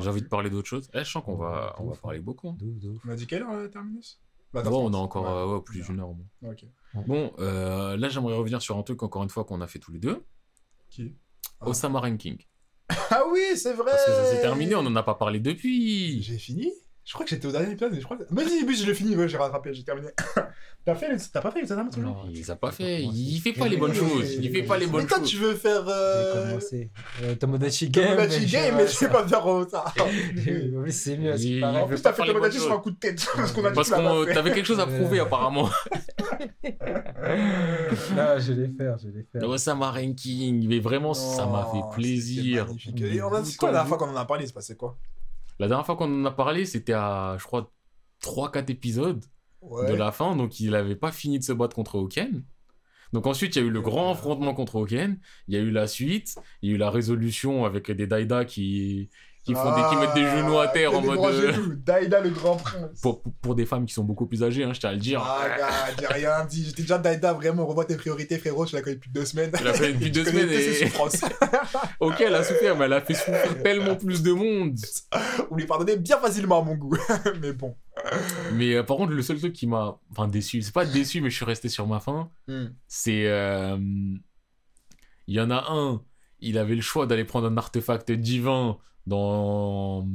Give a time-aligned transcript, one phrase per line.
[0.00, 0.88] J'ai envie de parler d'autre chose.
[0.94, 2.48] Eh, je sens qu'on va, on va parler beaucoup.
[2.48, 2.56] hein.
[3.06, 4.20] On a dit quelle heure, euh, Terminus?
[4.52, 4.94] Bah, Bon, on a 30.
[5.04, 5.30] encore Ouais.
[5.30, 6.50] euh, ouais, plus d'une heure au moins.
[6.52, 6.64] Ok.
[7.06, 9.92] Bon, euh, là, j'aimerais revenir sur un truc, encore une fois, qu'on a fait tous
[9.92, 10.24] les deux.
[10.88, 11.14] Qui?
[11.60, 11.68] Ah.
[11.68, 12.36] Osama Ranking.
[13.12, 16.20] Ah oui, c'est vrai Parce que ça s'est terminé, on n'en a pas parlé depuis.
[16.22, 16.72] J'ai fini?
[17.04, 18.22] Je crois que j'étais au dernier épisode, mais je crois que...
[18.30, 20.08] Mais si, mais je l'ai fini, ouais, j'ai rattrapé, j'ai terminé.
[20.84, 21.16] T'as fait les...
[21.32, 23.02] T'as pas fait les examens, toi Non, Il les a pas fait.
[23.02, 24.34] Il fait pas les bonnes choses.
[24.34, 25.28] Il fait pas les Mais bonnes toi, choses.
[25.28, 25.84] tu veux faire...
[25.86, 26.48] J'ai Euh...
[26.48, 26.90] commencé.
[27.22, 28.16] Euh, Tomodachi Game.
[28.16, 29.84] Tomodachi Game, mais je sais pas faire ça.
[30.36, 31.86] Oui, mais c'est mieux, c'est En pareil.
[31.88, 33.26] plus, t'as fait Tomodachi sur un coup de tête.
[33.36, 34.34] Parce qu'on a Parce que fait.
[34.34, 35.68] t'avais quelque chose à prouver, apparemment.
[38.14, 39.48] Non, je vais faire, je vais faire.
[39.48, 42.66] Osama Ranking, mais vraiment, ça m'a Oh, fait plaisir.
[42.96, 44.76] Et on a dit quoi la dernière fois qu'on en a parlé, il se passait
[44.76, 44.96] quoi?
[45.60, 47.70] La dernière fois qu'on en a parlé, c'était à, je crois,
[48.22, 49.24] 3-4 épisodes
[49.62, 49.90] Ouais.
[49.90, 52.42] de la fin, donc il avait pas fini de se battre contre Hoken.
[53.12, 55.70] Donc ensuite, il y a eu le grand affrontement contre Hoken, il y a eu
[55.70, 59.10] la suite, il y a eu la résolution avec des Daida qui,
[59.44, 61.34] qui, font des, qui mettent des genoux à terre Ah, en mode...
[61.34, 61.76] euh.
[61.84, 63.00] Daïda le grand prince.
[63.00, 65.22] pour, pour des femmes qui sont beaucoup plus âgées, hein, je tiens à le dire.
[65.24, 66.64] Ah, gars, j'ai rien dit.
[66.66, 67.66] J'étais déjà Daïda, vraiment.
[67.66, 68.66] Revois tes priorités, frérot.
[68.66, 69.50] Je la connais depuis deux semaines.
[69.56, 72.00] Tu l'as fait depuis deux Je connais semaines et...
[72.00, 74.76] ok, elle a souffert, mais elle a fait souffrir tellement plus de monde.
[75.50, 76.96] Vous lui pardonnez bien facilement à mon goût.
[77.40, 77.76] Mais bon.
[78.54, 79.98] Mais euh, par contre, le seul truc qui m'a...
[80.10, 82.30] Enfin, déçu, c'est pas déçu, mais je suis resté sur ma faim.
[82.48, 82.66] Hmm.
[82.88, 83.76] c'est euh,
[85.26, 86.02] il y en a un
[86.40, 90.06] il avait le choix d'aller prendre un artefact divin dans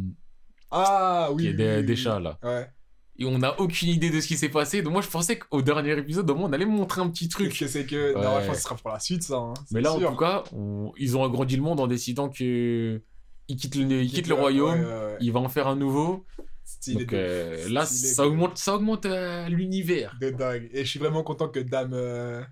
[0.72, 1.44] Ah oui.
[1.44, 2.70] qui est des, oui, des chats là Ouais.
[3.18, 5.62] et on n'a aucune idée de ce qui s'est passé donc moi je pensais qu'au
[5.62, 8.14] dernier épisode au moins on allait me montrer un petit Truc, que c'est que.
[8.14, 9.36] Non, je pense que ce sera pour la suite, ça.
[9.38, 9.54] hein.
[9.72, 10.10] mais là sûr.
[10.10, 13.02] en tout cas on- ils ont agrandi le monde en décidant que
[13.48, 15.18] il quitte le, il quitte le royaume Ouais, ouais, ouais.
[15.22, 16.26] il va en faire un nouveau
[16.64, 20.68] Stylé donc de- euh, là stylé ça de- augmente ça augmente euh, l'univers De dingue.
[20.74, 21.92] Et je suis vraiment content que Dame.
[21.94, 22.44] euh,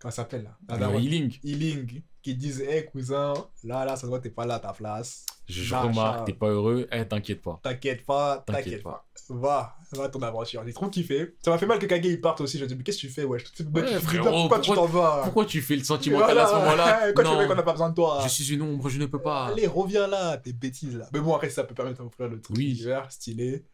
[0.00, 0.76] Comment ça s'appelle là?
[0.78, 1.00] Daronne.
[1.02, 2.02] healing Healing.
[2.24, 4.72] Qui disent Hé cousin, là, là, ça se voit que t'es pas là à ta
[4.72, 5.26] place.
[5.46, 9.04] je, je remarque t'es pas heureux eh t'inquiète pas T'inquiète pas, T'inquiète pas.
[9.28, 9.34] pas.
[9.34, 10.62] Va, va ton aventure.
[10.66, 11.34] J'ai trop kiffé.
[11.44, 12.56] Ça m'a fait mal que Kage il parte aussi.
[12.58, 13.44] Je me dis, mais qu'est-ce que tu fais, wesh?
[13.74, 15.20] Ouais, frérot, Pourquoi tu t'en vas?
[15.24, 17.12] pourquoi tu fais le sentimental à ce moment-là?
[17.14, 18.20] Tu fais qu'on n'a pas besoin de toi?
[18.24, 19.46] Je suis une ombre, je ne peux pas.
[19.48, 21.06] Allez, reviens là, tes bêtises là.
[21.12, 22.72] Mais bon, après, ça peut permettre d'offrir le truc Oui.
[22.72, 23.64] d'hiver, stylé.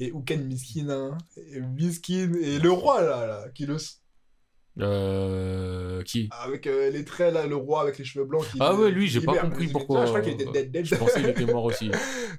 [0.00, 1.18] Et Uken Miskin, hein.
[1.36, 2.32] Et Miskin.
[2.42, 3.76] Et le roi là, là qui le.
[4.80, 6.02] Euh.
[6.02, 6.28] Qui?
[6.30, 8.44] Avec euh, les traits là, le roi avec les cheveux blancs.
[8.50, 10.04] Qui Ah ouais, lui, j'ai pas compris pourquoi.
[10.06, 10.84] Je crois qu'il était dead, dead.
[10.86, 11.90] Je pensais qu'il était mort aussi.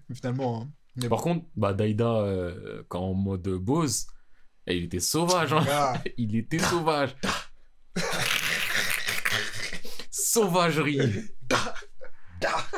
[0.10, 0.64] Mais Finalement.
[0.64, 0.70] hein.
[0.96, 4.08] Mais Par contre, bah, Daida, euh, quand en mode Bose,
[4.68, 5.54] eh, il était sauvage.
[5.54, 5.66] Hein.
[5.70, 7.16] Ah, Il était sauvage.
[10.12, 11.00] Sauvagerie.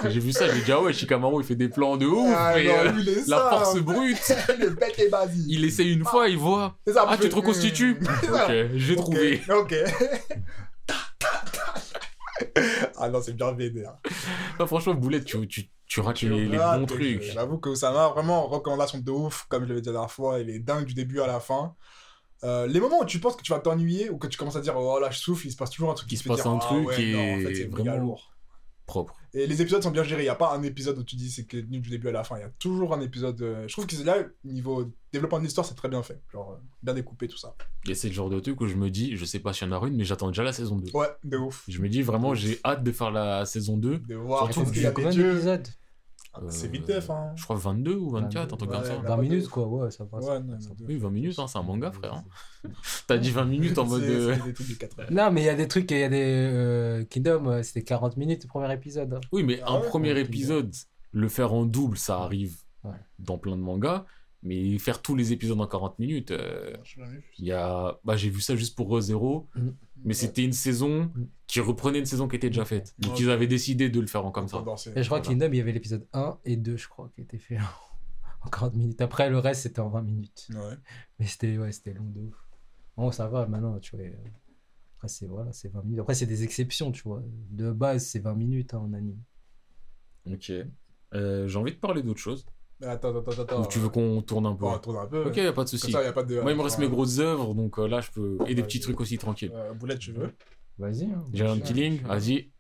[0.04, 2.34] J'ai vu ça, j'ai dit, ah ouais, Shikamaru, il fait des plans de ouf.
[2.36, 4.18] ah, non, lui, la ça, force brute.
[4.60, 5.46] le basique.
[5.48, 6.78] Il essaye une fois, il voit.
[6.88, 8.00] Ça, Ah, tu te reconstitues.
[8.30, 9.42] Ok, j'ai trouvé.
[9.50, 9.74] Ok.
[12.98, 13.96] ah non, c'est bien vénère.
[14.60, 17.22] Ah, franchement, Boulette, tu, tu, tu rates les, les bons trucs.
[17.22, 20.40] J'avoue que ça m'a vraiment recommandation de ouf, comme je l'avais dit la dernière fois.
[20.40, 21.76] Il est dingue du début à la fin.
[22.44, 24.62] Euh, les moments où tu penses que tu vas t'ennuyer ou que tu commences à
[24.62, 26.42] dire oh là je souffle, il se passe toujours un truc Il qui se passe
[26.44, 28.32] dire, un ah truc ouais, et non, en fait, c'est vraiment- lourd.
[28.86, 29.16] Propre.
[29.38, 30.22] Et les épisodes sont bien gérés.
[30.22, 32.12] Il n'y a pas un épisode où tu dis c'est que nul du début à
[32.14, 32.38] la fin.
[32.38, 33.42] Il y a toujours un épisode.
[33.42, 34.16] euh, Je trouve que là,
[34.46, 36.22] niveau développement de l'histoire, c'est très bien fait.
[36.32, 37.54] Genre, euh, bien découpé, tout ça.
[37.88, 39.72] Et c'est le genre de truc où je me dis, je sais pas s'il y
[39.74, 40.92] en a une, mais j'attends déjà la saison 2.
[40.98, 41.66] Ouais, de ouf.
[41.68, 43.98] Je me dis vraiment, j'ai hâte de faire la saison 2.
[44.00, 45.34] De voir Surtout qu'il y a combien des dieux.
[46.38, 47.32] Ah, C'est Euh, vite def, hein.
[47.36, 48.96] Je crois 22 ou 24, un truc Ouais, comme ça.
[48.98, 50.26] bah, 20 pas minutes, quoi, ouais, ça passe.
[50.26, 50.88] Ouais, non, Ça non, passe.
[50.88, 52.14] Oui, 20 minutes, hein, c'est un manga, frère.
[52.16, 52.24] hein.
[53.08, 54.04] T'as dit 20 minutes en mode.
[54.04, 55.12] Euh, c'est des trucs de 4 heures.
[55.12, 56.22] Non, mais il y a des trucs, il y a des.
[56.24, 59.14] euh, Kingdom, euh, c'était 40 minutes le premier épisode.
[59.14, 59.22] hein.
[59.32, 60.74] Oui, mais Ah un ouais premier Ouais, épisode,
[61.12, 62.92] le faire en double, ça arrive Ouais.
[63.20, 64.06] dans plein de mangas.
[64.44, 66.74] Mais faire tous les épisodes en 40 minutes, euh,
[67.40, 67.98] il y a.
[68.04, 69.48] Bah, j'ai vu ça juste pour ReZero.
[69.56, 69.76] Mhm.
[70.04, 71.12] Mais c'était une saison
[71.48, 72.94] qui reprenait une saison qui était déjà faite.
[73.00, 73.20] Donc Ouais.
[73.22, 74.58] ils avaient décidé de le faire en comme ça.
[74.96, 75.40] Et je crois que Voilà.
[75.40, 77.60] Kingdom, il y avait l'épisode 1 et 2, je crois, qui étaient faits
[78.42, 79.02] en 40 minutes.
[79.02, 80.48] Après, le reste, c'était en 20 minutes.
[80.54, 80.76] Ouais.
[81.20, 82.36] Mais c'était ouais, c'était long de ouf.
[82.98, 84.06] Bon, ça va, maintenant, tu vois.
[84.06, 84.12] euh,
[84.98, 86.00] Après, c'est voilà, c'est 20 minutes.
[86.02, 87.24] Après, c'est des exceptions, tu vois.
[87.52, 89.22] De base, c'est 20 minutes hein, en anime.
[90.32, 90.52] Ok.
[91.14, 92.46] Euh, j'ai envie de parler d'autre chose.
[92.82, 93.62] Mais attends, attends, attends, attends.
[93.64, 95.26] Ou tu veux qu'on tourne un peu on tourne un peu.
[95.28, 95.92] Ok, y a pas de souci.
[95.92, 96.42] ça, y a pas de.
[96.42, 98.38] Moi, il me reste mes grosses œuvres, donc euh, là, je peux.
[98.48, 99.52] Et des petits trucs aussi tranquilles.
[99.56, 100.34] euh, Boulette, tu veux
[100.78, 101.06] Vas-y.
[101.06, 101.24] hein.
[101.34, 102.52] J'ai un petit link, vas-y.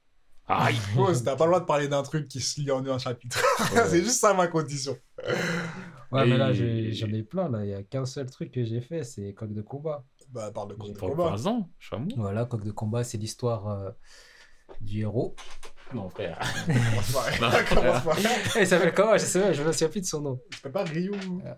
[0.47, 2.97] Aïe Pause, t'as pas le droit de parler d'un truc qui se lit en un
[3.00, 3.41] chapitre.
[3.88, 4.95] c'est juste ça ma condition.
[6.12, 7.50] Ouais, mais là, j'en ai plein.
[7.50, 7.65] Là.
[7.65, 10.06] Il n'y a qu'un seul truc que j'ai fait, c'est Coq de combat.
[10.29, 11.23] Bah, parle de cours de Par- combat.
[11.29, 12.07] Parle-en, chameau.
[12.15, 13.89] Voilà, Coq de combat, c'est l'histoire euh,
[14.81, 15.35] du héros
[15.93, 16.37] Non, frère.
[18.55, 19.17] Eh, il s'appelle comment?
[19.17, 20.39] Je sais pas, je me souviens plus de son nom.
[20.49, 21.11] Tu peux pas Ryu.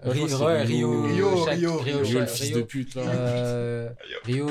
[0.04, 1.04] Rio, ouais, Rio.
[1.04, 3.02] Rio, Rio, Rio, Rio, Rio, Rio, le fils Rio, de pute, là.
[3.04, 3.90] euh,
[4.26, 4.48] Rio,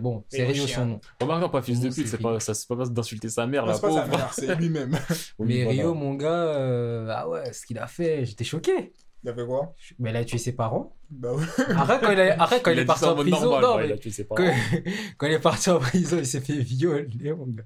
[0.00, 1.00] bon, c'est Rio son nom.
[1.20, 3.80] Remarque, non, pas fils de pute, c'est pas, ça, c'est pas d'insulter sa mère, c'est
[3.80, 4.16] pas sa pauvre.
[4.16, 4.96] mère, c'est lui-même.
[5.40, 5.66] Mais.
[5.66, 8.92] Rio, mon gars, euh, ah ouais, ce qu'il a fait, j'étais choqué.
[9.24, 9.74] Il a fait quoi?
[9.98, 10.94] Mais il a tué ses parents.
[11.10, 11.44] Bah oui.
[11.74, 13.40] Arrête quand il, a- quand il, est parti en mode prison.
[13.50, 14.52] normal, non, bah, mais il a tué ses quand, parents.
[15.18, 17.64] quand il est parti en prison, il s'est fait violer, mon gars.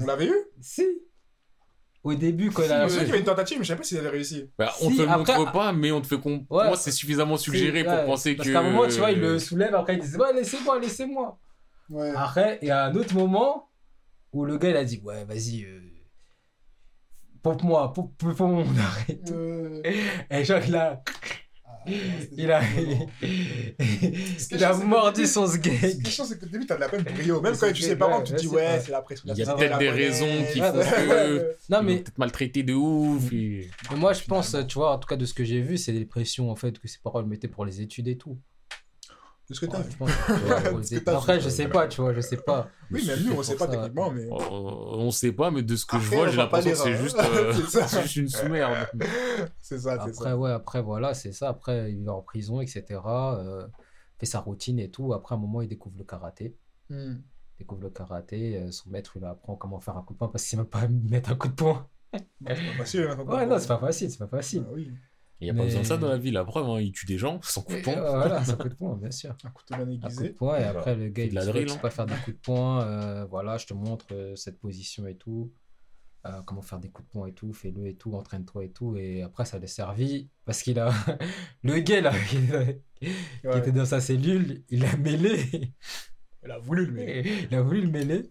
[0.00, 0.86] On l'avait eu Si.
[2.04, 2.82] Au début, quand il Je a.
[2.84, 4.50] me souviens qu'il y avait une tentative, mais je sais pas s'il avait réussi.
[4.58, 6.46] Bah, on Si, te le après- montre pas, mais on te fait comprendre.
[6.50, 6.66] Ouais.
[6.66, 8.52] Moi, c'est suffisamment suggéré pour Ouais, penser parce que.
[8.52, 11.38] qu'à un moment, tu vois, il le soulève, après il dit Ouais, laissez-moi, laissez-moi.
[11.90, 12.12] Ouais.
[12.16, 13.70] Après, il y a un autre moment
[14.32, 15.80] où le gars, il a dit Ouais, vas-y, euh,
[17.42, 19.20] pompe-moi, pompe, pompe mon arrêt.
[19.30, 19.80] Euh,
[20.30, 21.02] Et genre, il a.
[21.06, 21.21] c'était
[22.36, 22.60] Il a.
[24.50, 26.02] il a mordu son début- La sgeg.
[26.02, 27.40] question, c'est que au début, t'as de la peine pour Rio.
[27.40, 29.24] Même quand tu sais pas, tu te dis, c'est ouais, c'est la pression.
[29.28, 31.56] Il y a peut-être des raisons qui font que-.
[31.70, 33.32] Non, mais peut-être maltraité de ouf.
[33.32, 35.76] et- Mais moi, je pense, tu vois, en tout cas, de ce que j'ai vu,
[35.78, 38.38] c'est des pressions, en fait, que ses parents le mettaient pour les études et tout.
[39.52, 40.82] De ce que Ouais, vu.
[40.96, 42.68] je que, Après, je sais pas, tu vois, je sais pas.
[42.90, 43.72] Oui, même nous, on sait pas ça.
[43.72, 44.26] techniquement, mais.
[44.30, 47.18] On, on sait pas, mais de ce que je vois, j'ai l'impression que c'est juste,
[47.18, 47.52] euh,
[48.02, 48.88] juste une sous-merde.
[49.60, 50.36] C'est ça, c'est Après, ça.
[50.36, 51.48] ouais, après, voilà, c'est ça.
[51.50, 53.00] Après, il est en prison, etc.
[53.06, 53.66] euh,
[54.18, 55.12] fait sa routine et tout.
[55.12, 56.56] Après, à un moment, il découvre le karaté.
[56.90, 57.16] Hmm.
[57.56, 58.56] Il découvre le karaté.
[58.58, 60.56] euh, son maître, il lui apprend comment faire un coup de poing parce qu'il sait
[60.56, 61.88] même pas mettre un coup de poing.
[62.40, 63.08] Bah, c'est pas facile.
[63.10, 64.64] hein, Ouais, non, c'est pas facile, c'est pas facile.
[64.66, 64.90] Ah oui.
[65.42, 67.04] Il n'y a pas besoin de ça dans la vie, la preuve, hein, il tue
[67.06, 67.94] des gens sans coup de poing.
[67.96, 69.36] euh, voilà, c'est un coup de poing, bien sûr.
[69.44, 70.30] Un couteau bien Un coup de aiguisé.
[70.30, 70.78] poing, et Voilà.
[70.78, 71.78] après, le gars, il drill, tu hein.
[71.78, 72.82] pas faire des coups de poing.
[72.86, 75.52] euh, voilà, je te montre euh, cette position et tout.
[76.26, 78.96] euh, comment faire des coups de poing et tout, fais-le et tout, entraîne-toi et tout.
[78.96, 80.90] Et après, ça l'a servi parce qu'il a.
[81.64, 82.38] le gars, là, qui
[83.44, 83.58] Ouais.
[83.58, 85.74] était dans sa cellule, il l'a mêlé.
[86.42, 87.26] Elle a voulu le mec.
[87.50, 88.30] il a voulu le mêler.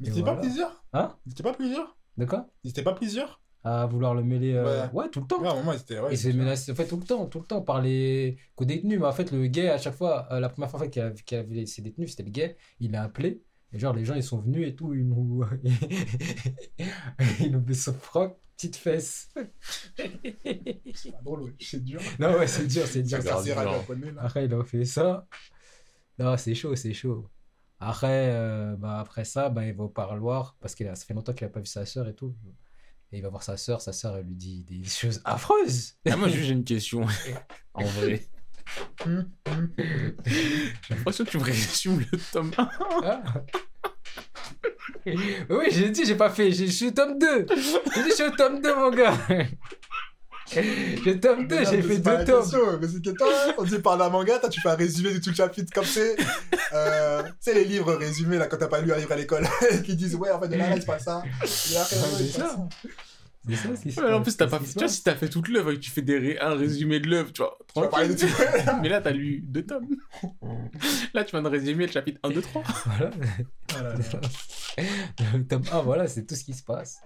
[0.00, 0.84] Mais Et c'était pas plusieurs?
[0.92, 1.16] Hein?
[1.26, 1.98] Ils étaient pas plusieurs?
[2.16, 2.48] De quoi?
[2.64, 3.41] Ils étaient pas plusieurs?
[3.64, 4.54] À vouloir le mêler.
[4.54, 4.92] euh, Ouais.
[4.92, 5.40] Ouais, tout le temps.
[5.40, 5.98] Ouais, étaient.
[6.00, 8.36] Ouais, il se fait menacer en fait, tout le temps, tout le temps par les
[8.56, 8.98] co-détenus.
[8.98, 11.02] Mais en fait, le gay, à chaque fois, euh, la première fois en fait, qu'il
[11.02, 13.40] a, qu'il a vu ses détenus, c'était le gay, il l'a appelé.
[13.72, 15.44] Et genre, les gens, ils sont venus et tout, ils nous.
[17.40, 19.32] ils nous met son froc, petite fesse.
[20.94, 21.54] C'est pas drôle.
[21.60, 22.00] C'est dur.
[22.18, 23.18] non, ouais, c'est dur, c'est dur.
[24.18, 25.26] Après, il a fait ça.
[26.18, 27.28] Non, c'est chaud, c'est chaud.
[27.80, 31.32] Après, euh, bah, après ça, bah, il va au parloir parce que ça fait longtemps
[31.32, 32.34] qu'il n'a pas vu sa sœur et tout.
[33.12, 35.96] Et il va voir sa sœur, sa sœur, elle lui dit des choses affreuses.
[36.08, 37.06] Ah, moi, j'ai une question.
[37.74, 38.26] en vrai.
[39.04, 42.70] J'ai l'impression que tu me résumes le tome 1.
[43.04, 43.22] Ah.
[45.04, 46.52] oui, j'ai dit, j'ai pas fait.
[46.52, 47.46] Je suis au tome 2.
[47.94, 49.18] J'ai dit, je suis au tome 2, mon gars.
[50.54, 52.78] J'ai le tome 2, Mais non, j'ai fait c'est pas deux tomes.
[52.80, 53.28] Mais c'est que toi,
[53.58, 55.84] on dit par la manga, toi, tu fais un résumé de tout le chapitre comme
[55.84, 56.16] c'est.
[56.72, 59.46] Euh, tu sais, les livres résumés, là, quand t'as pas lu un livre à l'école,
[59.84, 61.22] qui disent, ouais, en fait, de là, là, il se passe ça.
[61.42, 62.56] Il c'est se passe ça.
[63.82, 64.72] C'est ça, Ouais, en plus, t'as c'est pas fait.
[64.72, 67.00] Tu vois, si t'as fait toute l'œuvre et que tu fais des ré- un résumé
[67.00, 68.16] de l'œuvre, tu vois, Tu de tranquille.
[68.16, 68.70] tout.
[68.82, 69.88] Mais là, t'as lu deux tomes.
[71.14, 72.62] Là, tu viens de résumer le chapitre 1, 2, 3.
[72.86, 73.10] Voilà.
[73.72, 73.94] Voilà.
[75.34, 76.98] Le tome 1, voilà, c'est tout ce qui se passe.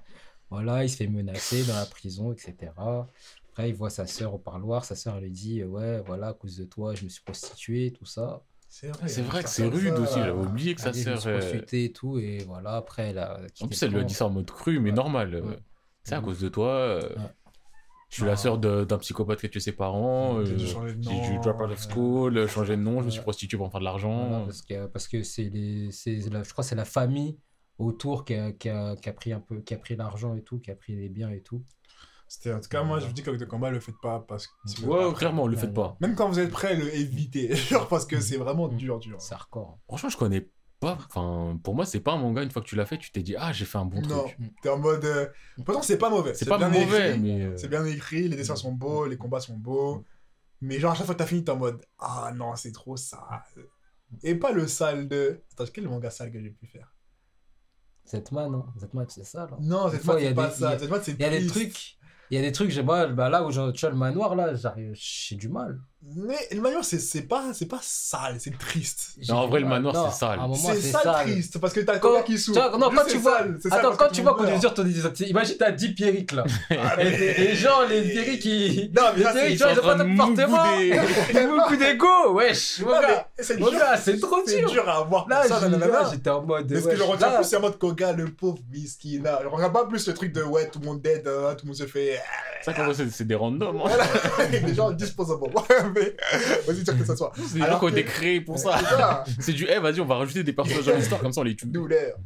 [0.50, 2.54] Voilà, il se fait menacer dans la prison, etc.
[2.76, 4.84] Après, il voit sa sœur au parloir.
[4.84, 8.04] Sa sœur lui dit Ouais, voilà, à cause de toi, je me suis prostituée, tout
[8.04, 8.42] ça.
[8.68, 10.00] C'est vrai, C'est vrai que c'est rude ça.
[10.02, 11.20] aussi, j'avais oublié que sa Elle sœur.
[11.20, 12.18] suis euh, prostituée et tout.
[12.18, 13.40] Et voilà, après, elle a.
[13.60, 14.96] En plus, le elle lui a dit ça en mode cru, mais Ouais.
[14.96, 15.34] normal.
[15.34, 15.58] euh, Ouais.
[16.04, 16.68] C'est à cause de toi.
[16.68, 17.22] euh, Ouais.
[18.08, 20.44] Je suis la sœur d'un psychopathe qui a tué ses parents.
[20.44, 23.24] J'ai euh, dû drop out of school, euh, changer de nom, je me suis Ouais.
[23.24, 24.44] prostitué pour me faire de Voilà, l'argent.
[24.44, 27.36] parce que parce que c'est les c'est la- je crois que c'est la famille
[27.78, 30.42] autour qui a, qui a, qui a pris un peu qui a pris l'argent et
[30.42, 31.62] tout qui a pris les biens et tout
[32.28, 34.46] C'était, en tout cas, moi, je vous dis qu'avec de combat, le faites pas parce
[34.48, 34.82] que.
[34.82, 35.18] Ouais, pas prêt.
[35.20, 35.96] clairement, le faites pas.
[36.00, 37.54] Même quand vous êtes prêt, le évitez.
[37.70, 39.20] Genre, parce que c'est vraiment dur, dur.
[39.20, 40.48] c'est hardcore Franchement, je connais
[40.80, 40.98] pas.
[41.06, 42.42] Enfin, pour moi, c'est pas un manga.
[42.42, 44.24] Une fois que tu l'as fait, tu t'es dit, ah, j'ai fait un bon Non,
[44.24, 44.38] truc.
[44.60, 45.04] t'es en mode.
[45.04, 45.26] euh,
[45.64, 46.34] Pourtant, c'est pas mauvais.
[46.34, 47.42] C'est pas bien mauvais, écrit, mais.
[47.44, 50.04] euh, C'est bien écrit, les dessins sont beaux, les combats sont beaux.
[50.60, 52.96] Mais genre, à chaque fois que t'as fini, t'es en mode Ah non, c'est trop
[52.96, 53.20] sale.
[54.24, 55.42] Et pas le sale de.
[55.52, 56.92] Attends, quel manga sale que j'ai pu faire?
[58.06, 58.64] Zetman non?
[58.78, 59.56] Zetman c'est ça là.
[59.60, 60.78] Non, cette a c'est pas des- ça.
[60.78, 61.96] Cette fois, c'est il y a des trucs
[62.30, 64.54] il y a des trucs moi bah là où je tu vois le manoir là
[64.54, 65.78] j'arrive j'ai du mal
[66.14, 69.16] Mais le manoir, c'est c'est pas, c'est pas sale, c'est triste.
[69.28, 70.38] Non, en vrai, le manoir, Non, c'est sale.
[70.54, 72.78] C'est c'est sale, sale triste, parce que t'as Quand- Koga qui souffre.
[72.78, 74.60] non, quand tu vois- sale, c'est sale Attends, quand tu vois le qu'on meurt.
[74.60, 76.44] dire ton imagine t'as 10 Pierrick là.
[76.70, 78.90] Ah, et, mais- et- et genre les Pierrick qui.
[78.94, 80.66] Non, mais Les Pierrick, vois, ils ont pas de d'appartement.
[80.76, 81.46] mouder.
[81.48, 83.28] Beaucoup d'ego, wesh, mon gars.
[83.40, 83.80] c'est Mon dur.
[84.00, 84.88] c'est trop C'est dur.
[84.88, 85.26] à voir.
[85.28, 85.42] Là,
[86.12, 86.70] j'étais en mode.
[86.70, 89.22] Mais ce que je retiens plus, c'est en mode Koga, le pauvre miskin.
[89.24, 91.64] Là, je regarde pas plus le truc de ouais, tout le monde dead, hein, tout
[91.66, 92.20] le monde se fait.
[92.62, 93.80] Ça, comment c'est c'est des randoms.
[93.84, 93.88] hein.
[93.88, 94.06] Voilà,
[94.60, 95.40] des gens disposables.
[95.96, 96.14] Mais
[96.66, 97.32] vas-y, dire que ça soit.
[97.36, 99.24] C'est des gens Alors qui ont été créés pour ça.
[99.40, 101.56] C'est du, eh, vas-y, on va rajouter des personnages dans l'histoire, comme ça on les
[101.56, 101.66] tue.
[101.66, 102.16] douleur.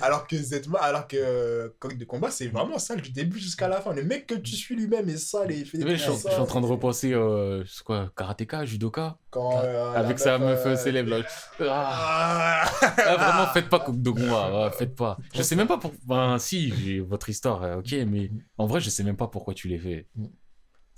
[0.00, 3.68] Alors que Zetma, alors que euh, Coq de combat, c'est vraiment sale du début jusqu'à
[3.68, 3.92] la fin.
[3.92, 6.28] Le mec que tu suis lui-même est sale et il fait des je, trucs suis-
[6.28, 9.16] je suis en train de repenser, euh, quoi, karatéka, judoka?
[9.30, 11.18] Quand, euh, Avec sa meuf, meuf euh, célèbre là.
[11.60, 12.64] Ah.
[12.64, 12.94] Ah.
[13.06, 15.18] Ah, vraiment, faites pas Coq de combat, faites pas.
[15.34, 15.92] Je sais même pas pour.
[16.06, 19.54] Ben, si, j'ai votre histoire, euh, ok, mais en vrai, je sais même pas pourquoi
[19.54, 20.06] tu l'as fait.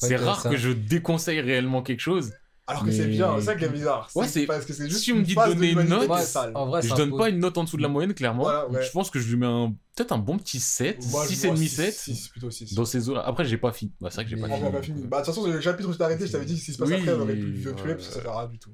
[0.07, 0.09] Mm.
[0.09, 2.33] C'est rare ça- que je déconseille réellement quelque chose.
[2.65, 4.09] Alors que c'est Mais- bien, c'est ça qui est bizarre.
[4.15, 6.09] Ouais, c'est- parce que c'est juste si on me dit de donner une note,
[6.55, 8.45] en vrai, je donne pas une note en dessous de la moyenne, clairement.
[8.45, 8.83] Voilà, ouais.
[8.85, 11.45] Je pense que je lui mets un peut-être un bon petit 7, Moi, je 6
[11.45, 11.95] et vois demi, six- 7.
[11.95, 12.73] six, plutôt 6.
[12.75, 13.23] Dans ces eaux-là.
[13.27, 13.93] Après, j'ai pas fini.
[14.01, 15.03] Bah, c'est vrai que j'ai pas Mais- n'a pas fini.
[15.07, 16.73] Bah, de toute façon, le chapitre où je t'ai arrêté, je t'avais dit que si
[16.73, 17.75] se passe Oui, après, on aurait pu le ouais.
[17.75, 18.71] parce que ça sert à rien du tout.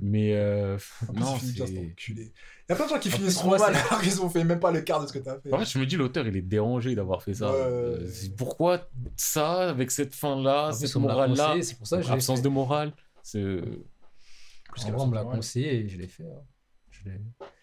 [0.00, 1.80] Mais euh, En plus, non, il finit bien, cet c'est.
[1.92, 2.32] enculé.
[2.68, 4.30] Il y a plein de gens qui En finissent plus, trop mal alors qu'ils ont
[4.30, 5.52] fait même pas le quart de ce que t'as fait.
[5.52, 7.50] En fait, je me dis, l'auteur, il est dérangé d'avoir fait ça.
[7.50, 7.58] Ouais.
[7.58, 12.14] Euh, pourquoi ça, avec cette fin-là, cette plus, morale-là, c'est pour ça que je l'ai
[12.14, 12.44] absence fait.
[12.44, 12.92] de morale
[13.22, 13.40] c'est...
[14.72, 16.24] Plus qu'elle vrai, a on me l'a conseillé et je l'ai fait.
[16.24, 16.42] hein.
[16.90, 17.10] Je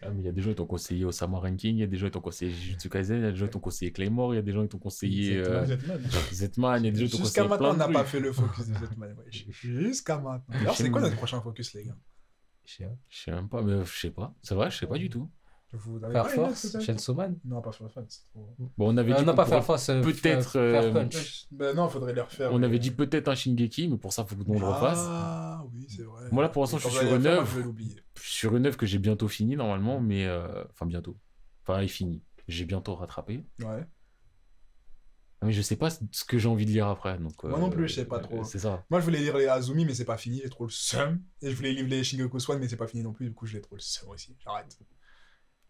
[0.02, 1.88] Ah, mais il y a des gens qui t'ont conseillé Osama Ranking, il y a
[1.88, 3.92] des gens qui t'ont conseillé Jujutsu Kaisen, il y a des gens qui t'ont conseillé
[3.92, 6.00] Claymore, il y a des gens qui t'ont conseillé euh, Zetman.
[6.32, 8.06] Zetman, il y a des gens qui t'ont Jusqu'à conseillé maintenant, plein on n'a pas
[8.06, 9.16] fait le focus de Zetman.
[9.30, 10.44] Jusqu'à maintenant.
[10.60, 11.98] Alors, c'est quoi notre prochain focus, les gars?
[12.66, 12.96] Je sais pas.
[13.10, 14.34] Je sais même pas, mais je sais pas.
[14.42, 15.30] C'est vrai, je sais pas du tout.
[15.74, 17.38] Vous avez Faire Force, peut-être Chainsaw Man.
[17.46, 18.54] Non, pas Faire Force, c'est trop.
[18.78, 19.88] Bon, on avait Euh, dit non, pas Faire Force.
[19.88, 21.08] euh, peut-être, euh.
[21.52, 22.52] Ben non, faudrait les refaire.
[22.54, 25.00] On mais- avait dit peut-être un Shingeki, mais pour ça, faut qu'on le refasse.
[25.02, 26.26] Ah, oui, c'est vrai.
[26.30, 27.48] Moi, là, pour l'instant, je suis sur une œuvre.
[28.20, 31.16] Sur une œuvre que j'ai bientôt finie normalement, mais euh, enfin bientôt.
[31.64, 32.22] Enfin, elle est finie.
[32.50, 33.46] J'ai bientôt rattrapé.
[33.64, 33.86] Ouais.
[35.44, 37.18] Mais je sais pas ce que j'ai envie de lire après.
[37.18, 38.44] Donc, Moi euh, non plus, je sais pas trop.
[38.44, 38.84] C'est ça.
[38.92, 41.20] Moi, je voulais lire les Azumi, mais c'est pas fini, j'ai trop le seum.
[41.42, 43.48] Et je voulais lire les Shingoku Swan, mais c'est pas fini non plus, du coup,
[43.48, 44.36] j'ai trop le seum aussi.
[44.44, 44.78] J'arrête.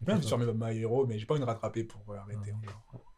[0.04, 3.12] Faire mes My Hero, mais j'ai pas envie de rattraper pour euh, arrêter Ah, encore.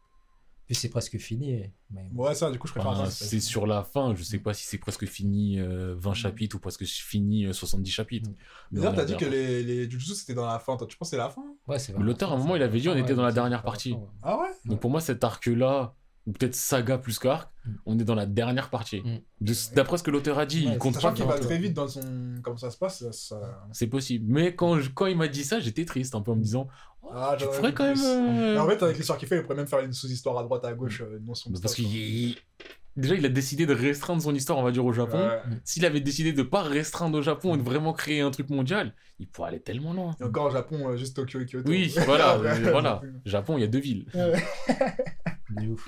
[0.65, 1.63] Puis c'est presque fini.
[1.91, 3.25] mais- Ouais, ça, du coup, je préfère Enfin, ça.
[3.25, 4.15] c'est sur la fin.
[4.15, 7.91] Je sais pas si c'est presque fini euh, 20 chapitres ou presque fini euh, 70
[7.91, 8.29] chapitres.
[8.29, 8.35] Mm.
[8.71, 10.75] Mais d'ailleurs, t'as dit que les, les Jujutsu c'était dans la fin.
[10.77, 11.43] Toi, tu penses que c'est la fin?
[11.67, 13.95] Ouais, c'est l'auteur, à un moment, il avait dit, on était dans la dernière partie.
[14.23, 14.49] Ah ouais?
[14.65, 15.93] Donc pour moi, cet arc-là,
[16.27, 17.71] ou peut-être saga plus qu'arc, Mm.
[17.87, 19.01] on est dans la dernière partie.
[19.01, 19.19] Mm.
[19.41, 21.73] De- D'après ce que l'auteur a dit, Ouais, il compte pas qu'il va très vite
[21.73, 22.01] dans son.
[22.43, 23.67] Comment ça se passe ça-.
[23.71, 24.25] C'est possible.
[24.27, 26.67] Mais quand, je- quand il m'a dit ça, j'étais triste un peu en me disant
[27.13, 27.97] Ah, Tu vu quand même.
[28.03, 30.43] euh, Mais en fait, avec l'histoire qu'il fait, il pourrait même faire une sous-histoire à
[30.43, 32.35] droite, à gauche, euh, non son Bah, Parce qu'il il-
[32.97, 35.19] déjà il a décidé de restreindre son histoire, on va dire au Japon.
[35.19, 35.39] Ouais.
[35.63, 38.93] S'il avait décidé de pas restreindre au Japon et de vraiment créer un truc mondial,
[39.19, 40.15] il pourrait aller tellement loin.
[40.19, 41.69] Et encore au Japon, euh, juste Tokyo et Kyoto.
[41.69, 43.01] Oui, voilà, euh, voilà.
[43.03, 43.19] Japon.
[43.25, 44.05] Japon, il y a deux villes.
[45.55, 45.87] De ouf.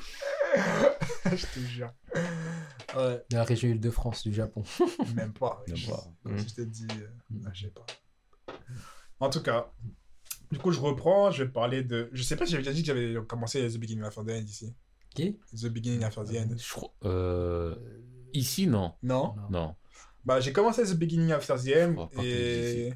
[1.25, 1.93] je te jure.
[2.95, 4.63] Ouais, De la région Île-de-France du Japon.
[5.15, 5.63] même pas.
[5.67, 6.03] Même Je- pas.
[6.37, 7.85] Si je t'ai dit, euh, ah, je sais pas.
[9.19, 9.71] En tout cas,
[10.51, 11.31] du coup, je reprends.
[11.31, 12.09] Je vais parler de.
[12.13, 14.45] Je sais pas si j'avais déjà dit que j'avais commencé The Beginning After the End
[14.45, 14.73] ici.
[15.13, 15.39] Qui?
[15.53, 16.55] The Beginning After the End.
[16.57, 17.75] Je euh,
[18.33, 18.93] Ici, non.
[19.01, 19.35] Non?
[19.49, 19.75] Non.
[20.25, 22.93] Bah, j'ai commencé The Beginning After the End et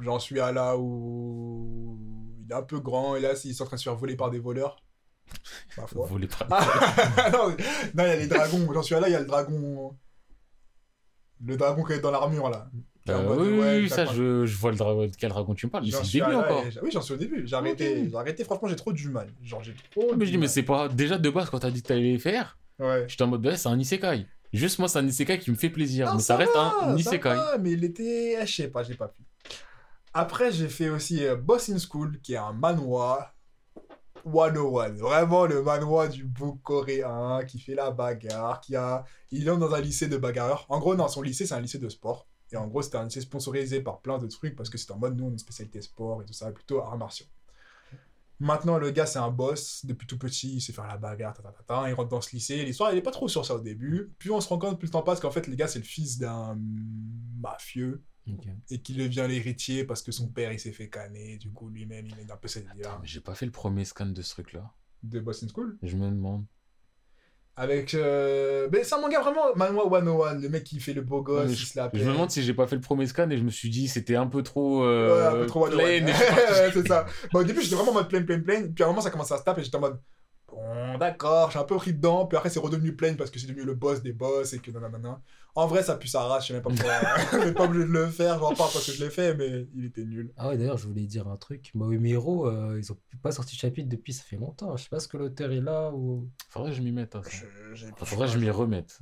[0.00, 1.98] j'en suis à là où
[2.44, 4.16] il est un peu grand et là, il est en train de se faire voler
[4.16, 4.76] par des voleurs.
[5.76, 6.06] Ma foi.
[6.06, 8.72] Voler par- Ah, non, il y a les dragons.
[8.72, 9.96] J'en suis à là, il y a le dragon.
[11.44, 12.70] Le dragon qui est dans l'armure là.
[13.10, 15.70] Euh, oui, ouais, oui, ça, je, je vois le dragon, de quel dragon tu me
[15.70, 15.84] parles.
[15.90, 16.64] C'est suis le début encore.
[16.82, 17.46] Oui, j'en suis au début.
[17.46, 18.02] J'ai arrêté.
[18.02, 18.08] Ok.
[18.10, 18.44] J'ai arrêté.
[18.44, 19.28] Franchement, j'ai trop du mal.
[19.42, 20.14] Genre, j'ai trop.
[20.16, 20.88] Mais je dis, mais c'est pas.
[20.88, 23.04] Déjà de base, quand t'as dit que t'allais les faire, Ouais.
[23.06, 24.26] j'étais en mode, ouais, c'est un isekai.
[24.54, 26.06] Juste moi, c'est un isekai qui me fait plaisir.
[26.06, 27.28] Non, mais ça, reste va, un ça isekai.
[27.34, 28.38] va, mais il était.
[28.46, 29.22] Je sais pas, j'ai pas pu.
[30.14, 33.33] Après, j'ai fait aussi euh, Boss in School, qui est un manoir
[34.24, 34.92] 101.
[34.92, 39.04] Vraiment le manoir du beau coréen qui fait la bagarre, qui a.
[39.30, 40.66] Il est dans un lycée de bagarreurs.
[40.68, 42.26] En gros, non, son lycée, c'est un lycée de sport.
[42.52, 44.98] Et en gros, c'était un lycée sponsorisé par plein de trucs parce que c'était en
[44.98, 47.26] mode nous, on est spécialité sport et tout ça, plutôt arts martiaux.
[48.40, 49.84] Maintenant, le gars, c'est un boss.
[49.84, 51.34] Depuis tout petit, il sait faire la bagarre,
[51.66, 51.88] ta.
[51.88, 52.64] Il rentre dans ce lycée.
[52.64, 54.12] L'histoire, il est pas trop sur ça au début.
[54.18, 55.84] Puis on se rend compte, plus le temps passe, qu'en fait, le gars, c'est le
[55.84, 56.58] fils d'un
[57.40, 58.02] mafieux
[58.70, 61.36] Et qu'il devient l'héritier parce que son père, il s'est fait canner.
[61.36, 62.66] Du coup, lui-même, il est un peu cette
[63.02, 64.72] j'ai pas fait le premier scan de ce truc-là.
[65.02, 65.78] de Boston School?
[65.82, 66.44] Je me demande.
[67.56, 67.94] Avec.
[67.94, 68.68] Euh...
[68.72, 70.40] Mais c'est un manga vraiment Manoir 101.
[70.40, 72.30] Le mec qui fait le beau gosse, Ouais, mais il se la Je me demande
[72.30, 74.42] si j'ai pas fait le premier scan et je me suis dit c'était un peu
[74.42, 74.80] trop.
[74.80, 76.08] Ouais, Euh, un peu trop plain, one et one.
[76.08, 76.52] je suis parti.
[76.52, 77.06] Ouais, c'est ça.
[77.32, 78.72] Bon, au début, j'étais vraiment en mode plein, plein, plein.
[78.72, 80.00] Puis à un moment, ça commençait à se taper et j'étais en mode.
[80.54, 82.26] Bon, d'accord, j'ai un peu pris dedans.
[82.26, 84.70] Puis après, c'est redevenu plein parce que c'est devenu le boss des boss et que
[84.70, 85.20] nanana.
[85.56, 86.44] En vrai, ça pue sa race.
[86.44, 87.00] Je sais même pas pourquoi.
[87.48, 88.38] Je pas obligé de le faire.
[88.38, 90.32] J'en parle parce que je l'ai fait, mais il était nul.
[90.36, 91.70] Ah ouais, d'ailleurs, je voulais dire un truc.
[91.74, 94.76] Moe Hero, euh, ils ont pas sorti de chapitre depuis, ça fait longtemps.
[94.76, 96.28] Je sais pas ce que l'auteur est là ou.
[96.50, 97.14] Faudrait que je m'y mette.
[97.16, 97.22] hein.
[97.28, 98.98] Je- Enfin, faudrait que je m'y remette.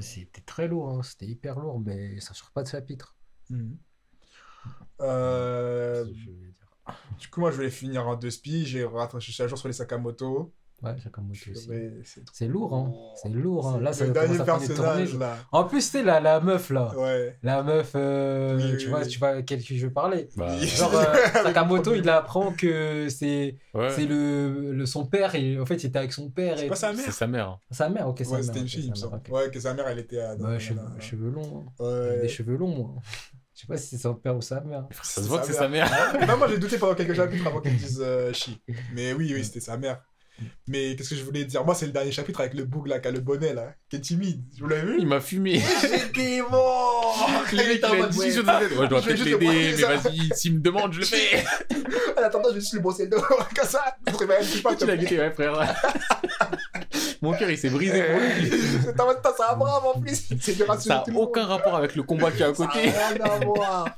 [0.00, 3.16] C'était très lourd, hein, c'était hyper lourd, mais ça sort pas de chapitre.
[3.50, 3.76] Mhm.
[5.00, 6.04] Euh,
[6.88, 8.64] C'est du coup, moi, je voulais finir en deux spies.
[8.66, 10.52] J'ai rattrapé, à jour sur les Sakamoto.
[10.80, 11.68] Ouais, Sakamoto aussi.
[11.68, 12.92] Mais c'est C'est lourd, hein.
[13.20, 13.80] C'est lourd, hein.
[13.80, 15.36] Là, ça le dernier personnage, là.
[15.50, 16.96] En plus, tu sais, la, la meuf, là.
[16.96, 17.36] Ouais.
[17.42, 19.08] La meuf, euh, Oui, tu oui, vois, oui.
[19.08, 20.28] tu vois je veux parler.
[20.36, 20.56] Bah.
[20.56, 23.90] Genre, euh, Sakamoto, il apprend que c'est ouais.
[23.90, 26.68] c'est le, le son père et en fait, il était avec son père C'est et
[26.68, 27.12] pas sa C'est mère.
[27.12, 27.48] sa mère.
[27.48, 27.58] hein.
[27.72, 28.06] sa mère.
[28.08, 28.44] Ok, sa Ouais, mère.
[28.44, 29.16] c'était une ok, fille, il me semble.
[29.16, 29.34] ok.
[29.34, 30.36] Ouais, que sa mère, elle était à.
[30.60, 31.64] cheveux, longs.
[31.80, 31.84] hein.
[31.84, 32.20] Ouais.
[32.22, 32.94] Des cheveux longs, moi.
[33.58, 34.84] Je sais pas si c'est son père ou sa mère.
[35.02, 35.90] Ça se voit que c'est sa mère.
[36.28, 38.62] non, moi j'ai douté pendant quelques chapitres avant qu'elle dise euh, chi.
[38.94, 40.00] Mais oui, oui, c'était sa mère.
[40.68, 41.64] Mais qu'est-ce que je voulais dire?
[41.64, 43.96] Moi, c'est le dernier chapitre avec le boug là, qui a le bonnet là, qui
[43.96, 44.44] est timide.
[44.60, 44.96] Vous l'avez vu?
[45.00, 45.60] Il m'a fumé.
[45.80, 48.26] J'étais mort Il était en mode, ouais.
[48.26, 51.44] Ouais, je dois peut-être l'aider, mais vas-y, s'il me demande, je le fais.
[52.16, 53.96] En attendant, je vais juste lui brosser le dos, comme ça.
[54.78, 55.54] Tu l'as guetté, ouais, frère.
[57.22, 58.50] Mon cœur, il s'est brisé pour lui.
[58.84, 60.28] C'est en mode ça va brave en plus.
[60.40, 62.80] C'est Ça n'a aucun rapport avec le combat qui est à Ça a côté.
[62.90, 63.88] rien à voir.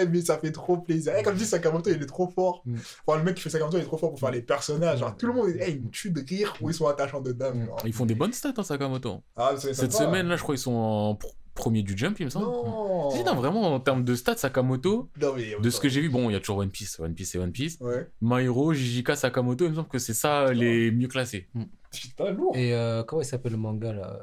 [0.00, 1.12] Eh, mais ça fait trop plaisir.
[1.18, 2.62] Eh, comme je dis, Sakamoto, il est trop fort.
[2.66, 2.76] Mm.
[3.06, 4.98] Enfin, le mec qui fait Sakamoto, il est trop fort pour faire les personnages.
[5.00, 7.32] Genre, tout le monde, eh, il me tue de rire ou ils sont attachants de
[7.32, 7.56] dingue.
[7.62, 7.66] Mm.
[7.66, 7.78] genre.
[7.84, 9.22] Ils font des bonnes stats, hein, Sakamoto.
[9.36, 9.92] Ah, Cette sympa.
[9.92, 11.18] semaine, là, je crois qu'ils sont en
[11.56, 12.46] premier du jump, il me semble.
[12.46, 13.10] Non.
[13.10, 15.56] Si, non, vraiment, en termes de stats, Sakamoto, Non, mais.
[15.60, 17.38] de ce que j'ai vu, bon, il y a toujours One Piece, One Piece et
[17.38, 17.78] One Piece.
[17.80, 18.06] Ouais.
[18.20, 21.48] Mairo, Jijika, Sakamoto, il me semble que c'est ça les mieux classés.
[21.92, 22.54] Putain, lourd.
[22.56, 24.18] Et euh, comment il s'appelle le manga là?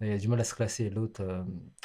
[0.00, 0.90] Il a du mal à se classer.
[0.90, 1.22] L'autre.
[1.22, 1.42] euh,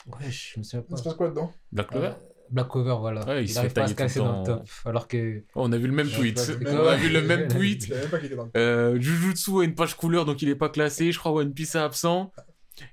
[0.07, 1.09] Ouais, je me souviens Il se pas.
[1.09, 1.51] passe quoi dedans?
[1.71, 2.07] Black Clover?
[2.07, 2.11] Euh,
[2.49, 3.25] Black Clover, voilà.
[3.25, 4.57] Ouais, il il se n'arrive fait pas à se le dans le temps.
[4.57, 4.67] top.
[4.83, 5.43] Alors que.
[5.55, 6.35] Oh, on a vu le même tweet.
[6.59, 7.89] Black On a vu le même tweet.
[7.89, 8.09] même
[8.51, 8.59] pas.
[8.59, 11.13] Euh, Jujutsu a une page couleur, donc il est pas classé.
[11.13, 12.33] Je crois One Piece est absent.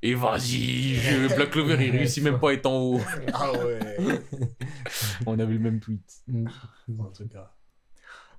[0.03, 3.01] Et vas-y, je- Black Clover, il réussit même pas à être en haut.
[3.33, 3.79] Ah ouais.
[5.27, 6.03] On a vu le même tweet.
[6.27, 6.47] Mm.
[6.99, 7.53] En tout cas.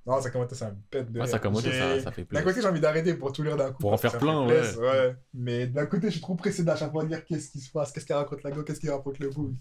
[0.06, 1.20] Non, Sakamoto, c'est un bête de.
[1.20, 1.32] Ah, rire.
[1.32, 2.44] Sakamoto, J'ai- ça, ça fait D'un plaisir.
[2.44, 3.78] côté, j'ai envie d'arrêter pour tout lire d'un coup.
[3.80, 5.16] Pour en faire ça plein, plaisir, ouais.
[5.34, 7.70] Mais d'un côté, je suis trop pressé d'à chaque fois de dire qu'est-ce qui se
[7.70, 9.28] passe, qu'est-ce qu'il raconte la go, qu'est-ce qu'il raconte le.
[9.30, 9.52] Non,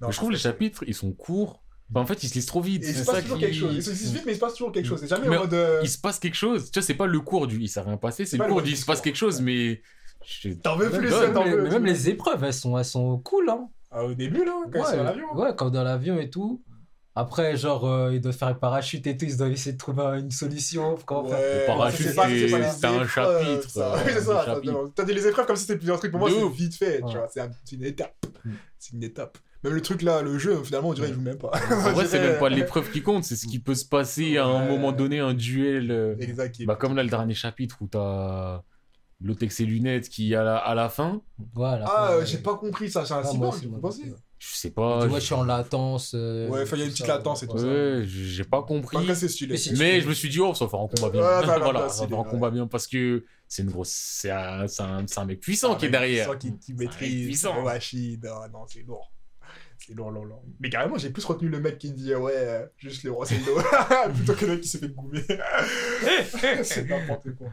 [0.00, 1.62] Mais je trouve les ça- chapitres, ils sont courts.
[1.90, 2.84] Enfin, en fait, ils se lisent trop vite.
[2.84, 3.44] Et il se passe ça toujours qui...
[3.44, 3.74] quelque chose.
[3.74, 5.00] Il se dit vite, mais il se passe toujours quelque chose.
[5.00, 5.54] C'est jamais Mais en mode.
[5.54, 6.70] euh, Il se passe quelque chose.
[6.70, 8.70] Tu vois, c'est pas le cours du il s'est rien passé, c'est le cours du
[8.70, 9.82] il se passe quelque chose, mais.
[10.26, 11.68] Je- T'en veux plus, Ouais, t'en les, veux.
[11.70, 13.68] même les épreuves, elles sont, elles sont cool, hein.
[13.90, 15.34] Ah, au début, là, quand ils sont dans l'avion.
[15.36, 16.62] ouais, comme dans l'avion et tout.
[17.18, 20.02] Après, genre, euh, ils doivent faire le parachute et tout, ils doivent essayer de trouver
[20.18, 20.98] une solution.
[20.98, 23.94] Faire Ouais, Le parachute, c'est un chapitre, ça.
[23.94, 24.44] euh, Oui, c'est un ça.
[24.44, 24.90] chapitre.
[24.94, 26.10] T'as dit les épreuves comme si c'était plusieurs trucs.
[26.10, 26.98] Pour moi, c'est vite fait.
[26.98, 27.12] Tu Ouais.
[27.14, 28.14] vois, c'est un- c'est une étape.
[28.44, 28.50] Mm.
[28.78, 29.38] C'est une étape.
[29.64, 31.50] Même le truc là, le jeu, finalement, on dirait qu'il joue même pas.
[31.70, 34.44] En vrai, c'est même pas l'épreuve qui compte, c'est ce qui peut se passer à
[34.44, 34.68] un Ouais.
[34.76, 35.90] moment donné, un duel.
[35.90, 36.62] euh, Exact.
[36.66, 38.62] Bah, comme là, le dernier chapitre où t'as
[39.20, 41.22] l'autre avec ses lunettes qui, à la, à la fin,
[41.54, 41.84] Voilà.
[41.88, 42.22] Ah, ouais.
[42.22, 43.04] euh, j'ai pas compris ça.
[43.04, 43.54] C'est un Ah, cyborg,
[44.38, 45.06] je sais Tu pas.
[45.06, 46.12] vois, je- suis en latence.
[46.14, 47.60] euh, Ouais, enfin, il y a une petite ça, latence et tout ouais.
[47.60, 47.66] ça.
[47.66, 48.96] Ouais, j'ai pas compris.
[48.98, 49.52] En tout cas, c'est stylé.
[49.52, 51.22] Mais si- Mais je me suis dit, oh, ça va faire un combat bien.
[51.22, 52.28] Ouais, voilà, bien, ça va un ouais.
[52.30, 53.88] combat bien parce que c'est une grosse.
[53.88, 56.36] C'est un, c'est un, un mec puissant qui est derrière.
[56.38, 57.26] Qui, qui mec maîtrise.
[57.26, 57.54] puissant.
[57.58, 58.20] Oh, machine.
[58.28, 59.10] Ah, non, c'est lourd.
[59.86, 60.42] C'est lourd, lourd, lourd.
[60.58, 63.38] Mais carrément, j'ai plus retenu le mec qui dit ouais, euh, juste le roi, c'est
[63.38, 63.54] le dos.
[64.14, 65.22] Plutôt que le mec qui s'est fait goumer.
[66.64, 67.52] c'est n'importe quoi.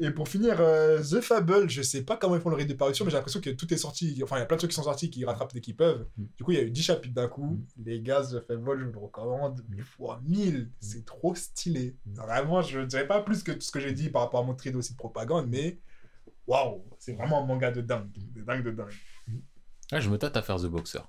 [0.00, 2.76] Et pour finir, euh, The Fable, je sais pas comment ils font le rythme de
[2.76, 4.18] parution, mais j'ai l'impression que tout est sorti.
[4.24, 6.04] Enfin, il y a plein de trucs qui sont sortis qui rattrapent dès qu'ils peuvent.
[6.16, 6.24] Mm.
[6.36, 7.60] Du coup, il y a eu 10 chapitres d'un coup.
[7.76, 10.68] Les gars, The Fable, je vous le recommande mille fois 1000.
[10.80, 11.94] C'est trop stylé.
[12.06, 14.56] Vraiment, je dirais pas plus que tout ce que j'ai dit par rapport à mon
[14.56, 15.78] trait aussi de propagande, mais
[16.48, 18.10] waouh, c'est vraiment un manga de dingue.
[18.34, 18.90] De dingue, de dingue.
[19.92, 21.02] Ah, je me tâte à faire The Boxer.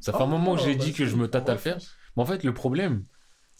[0.00, 1.58] Ça fait Ah, un moment que j'ai bah, dit que je me tâte à le
[1.58, 1.78] faire.
[2.16, 3.04] Mais en fait, le problème,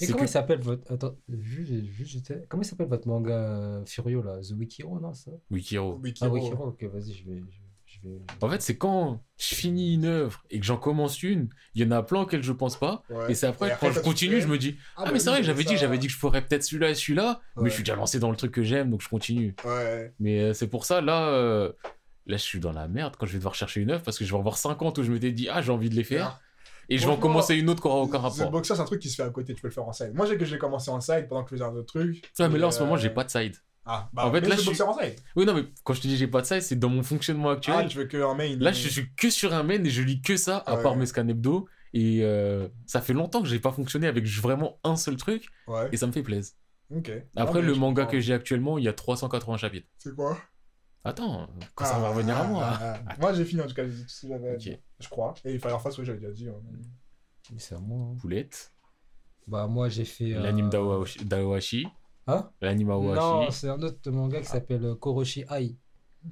[0.00, 0.24] Et comment que.
[0.24, 0.90] il s'appelle votre.
[0.92, 4.38] Attends, juste, juste, j'étais- comment il s'appelle votre manga euh, Furio là?
[4.40, 5.30] The Wikiro, non ça?
[5.50, 5.94] Wikiro.
[5.98, 6.30] Ah, Wikiro.
[6.32, 7.42] Wikiro, ok, vas-y, je vais.
[7.50, 7.60] Je,
[8.02, 8.18] je vais...
[8.40, 11.84] En fait, c'est quand je finis une œuvre et que j'en commence une, il y
[11.86, 13.02] en a plein auxquels je pense pas.
[13.10, 13.32] Ouais.
[13.32, 15.34] Et c'est après, Et quand je continue, je me dis Ah, bah mais c'est oui,
[15.36, 17.40] vrai, j'avais dit, j'avais dit que je ferais peut-être celui-là et celui-là.
[17.56, 19.54] Mais je suis déjà lancé dans le truc que j'aime, donc je continue.
[19.64, 20.14] Ouais.
[20.20, 21.72] Mais euh, c'est pour ça, là, euh,
[22.26, 24.24] là, je suis dans la merde quand je vais devoir chercher une œuvre parce que
[24.24, 26.40] je vais avoir 50 où je m'étais dit Ah, j'ai envie de les faire.
[26.88, 28.50] Et je vais en commencer une autre qui aura aucun The rapport.
[28.50, 30.12] Boxer, c'est un truc qui se fait à côté, tu peux le faire en side.
[30.14, 32.28] Moi, j'ai que je l'ai commencé en side pendant que je faisais un autre truc.
[32.38, 33.54] Ouais, mais là, en ce moment, euh, j'ai pas de side.
[33.86, 35.14] Ah, bah, En fait, mais là, je suis- en side.
[35.36, 37.50] Oui, non, mais quand je te dis j'ai pas de side, c'est dans mon fonctionnement
[37.50, 37.76] actuel.
[37.78, 38.56] Ah, tu veux que en main.
[38.58, 40.82] Là, je suis que sur un main et je lis que ça, à Ouais.
[40.82, 41.68] part mes scans hebdo.
[41.94, 45.88] Et euh, ça fait longtemps que j'ai pas fonctionné avec vraiment un seul truc Ouais.
[45.92, 46.54] et ça me fait plaisir.
[46.94, 47.10] Ok.
[47.36, 48.12] Après, Non, le manga comprends.
[48.12, 49.86] que j'ai actuellement, il y a 380 chapitres.
[49.98, 50.36] C'est quoi?
[51.04, 52.62] Attends, quand ça va revenir à moi.
[52.64, 53.16] Ah, ah, ah.
[53.20, 55.34] Moi, j'ai fini en tout cas, j'ai dit tout ce que j'avais Je crois.
[55.44, 56.48] Et Fire Force, oui, j'avais déjà dit.
[56.48, 56.54] hein.
[57.52, 58.10] Mais C'est à moi.
[58.12, 58.16] hein.
[58.20, 58.72] Poulette,
[59.46, 60.34] Bah, moi j'ai fait.
[60.34, 61.86] euh, l'anime d'Aowashi- d'Aowashi,
[62.26, 62.50] Hein?
[62.60, 63.52] L'anime Non, Aowashi.
[63.58, 65.74] c'est un autre manga qui s'appelle euh, Koroshi Ai.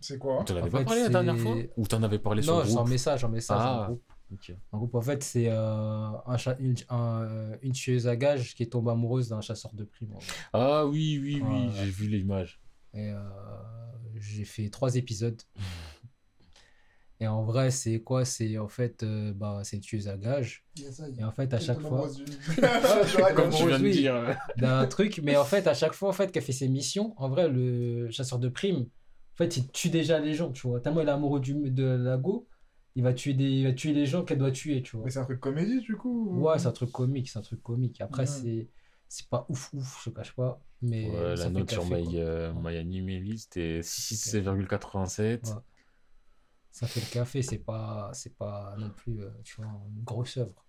[0.02, 0.44] C'est quoi?
[0.44, 1.57] Tu en avais En pas fait, parlé la dernière fois?
[1.78, 3.59] Ou t'en avais parlé sur Non, le c'est en groupe message, en message.
[3.59, 3.81] Ah.
[3.83, 4.02] En groupe.
[4.35, 4.52] Ok.
[4.70, 8.68] En groupe, en fait, c'est euh, un une, un, euh, une tueuse à gages qui
[8.68, 10.14] tombe amoureuse d'un chasseur de primes.
[10.52, 11.70] Ah oui, oui, oui, Ouais.
[11.74, 12.61] j'ai vu l'image.
[12.92, 13.18] Et euh,
[14.20, 15.40] j'ai fait trois épisodes.
[17.20, 18.24] Et en vrai, c'est quoi?
[18.24, 20.64] C'est en fait, euh, bah, c'est tueuse à gages.
[21.18, 22.09] Et en fait, à chaque fois,
[23.35, 24.37] Comme tu viens de dire.
[24.57, 27.28] d'un truc, mais en fait, à chaque fois en fait, qu'elle fait ses missions, en
[27.28, 28.83] vrai, le chasseur de primes,
[29.35, 30.81] en fait, il tue déjà les gens, tu vois.
[30.81, 32.46] Tellement il est amoureux du, de la go,
[32.94, 35.04] il va tuer, des, il va tuer les gens qu'elle doit tuer, tu vois.
[35.04, 37.42] Mais c'est un truc comédie, du coup ou- Ouais, c'est un truc comique, c'est un
[37.42, 38.00] truc comique.
[38.00, 38.26] Après, Ouais.
[38.26, 38.68] c'est
[39.08, 42.52] c'est pas ouf ouf, je te cache pas, mais Ouais, la note sur My, euh,
[42.54, 45.48] My Anime c'était 6,87.
[45.48, 45.54] Ouais.
[46.70, 50.36] Ça fait le café, c'est pas c'est pas non plus euh, tu vois une grosse
[50.36, 50.64] œuvre.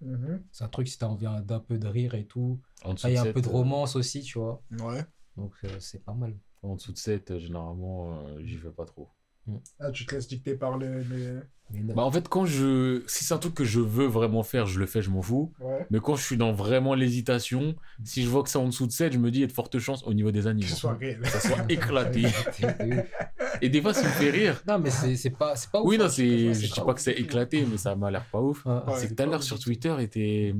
[0.00, 0.44] Mhm.
[0.52, 2.60] C'est un truc si t'as envie d'un peu de rire et tout.
[2.84, 4.38] En dessous Ah, il y a un de peu de 7, euh, romance aussi, tu
[4.38, 4.62] vois.
[4.70, 5.04] Ouais.
[5.36, 6.36] Donc euh, c'est pas mal.
[6.62, 9.08] En dessous de 7, euh, généralement, euh, j'y vais pas trop.
[9.80, 11.94] Ah, tu te laisses dicter par Mais non.
[11.94, 13.02] Bah, en fait, quand je.
[13.06, 15.52] Si c'est un truc que je veux vraiment faire, je le fais, je m'en fous.
[15.60, 15.86] Ouais.
[15.90, 18.92] Mais quand je suis dans vraiment l'hésitation, si je vois que c'est en dessous de
[18.92, 20.64] 7, je me dis, il y a de fortes chances au niveau des animes.
[20.64, 20.98] Que ce soit.
[21.24, 22.22] Ça soit éclaté.
[23.62, 24.62] Et des fois, ça me fait rire.
[24.66, 25.86] non, mais c'est c'est pas, c'est pas ouf.
[25.88, 26.54] Oui, hein, non, cache c'est.
[26.54, 28.62] Je dis pas que c'est éclaté, mais ça m'a l'air pas ouf.
[28.66, 28.94] Ah, Ouais.
[28.96, 30.54] C'est que tout à l'heure sur Twitter, était...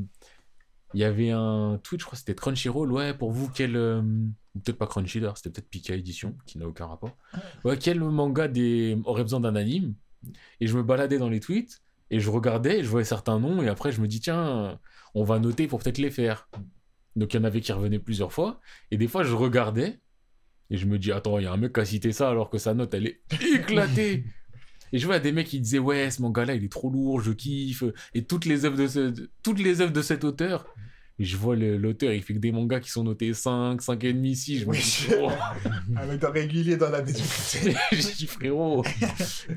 [0.95, 2.91] il y avait un tweet, je crois que c'était Crunchyroll.
[2.93, 3.77] Ouais, pour vous, quel.
[3.77, 4.03] euh,
[4.65, 7.17] Peut-être pas Crunchyroll, c'était peut-être Pika Edition, qui n'a aucun rapport.
[7.65, 8.99] Ouais, quel manga des...
[9.05, 9.95] aurait besoin d'un anime?
[10.61, 13.63] Et je me baladais dans les tweets, et je regardais, et je voyais certains noms,
[13.63, 14.81] et après, je me dis, tiens,
[15.15, 16.49] on va noter pour peut-être les faire.
[17.15, 20.01] Donc, il y en avait qui revenaient plusieurs fois, et des fois, je regardais,
[20.71, 22.51] et je me dis, attends, il y a un mec qui a cité ça alors
[22.51, 23.21] que sa note, elle est
[23.55, 24.25] éclatée.
[24.93, 27.21] Et je vois des mecs qui disaient ouais ce manga là il est trop lourd
[27.21, 30.67] je kiffe et toutes les œuvres de ce- toutes les œuvres de cet auteur
[31.19, 34.13] et je vois l'auteur il fait que des mangas qui sont notés 5 5 et
[34.13, 34.79] demi 6 je me Oui.
[34.79, 35.31] dis oh.
[35.97, 37.75] Un auteur régulier dans la médiocrité.
[37.93, 38.85] j'ai dit frérot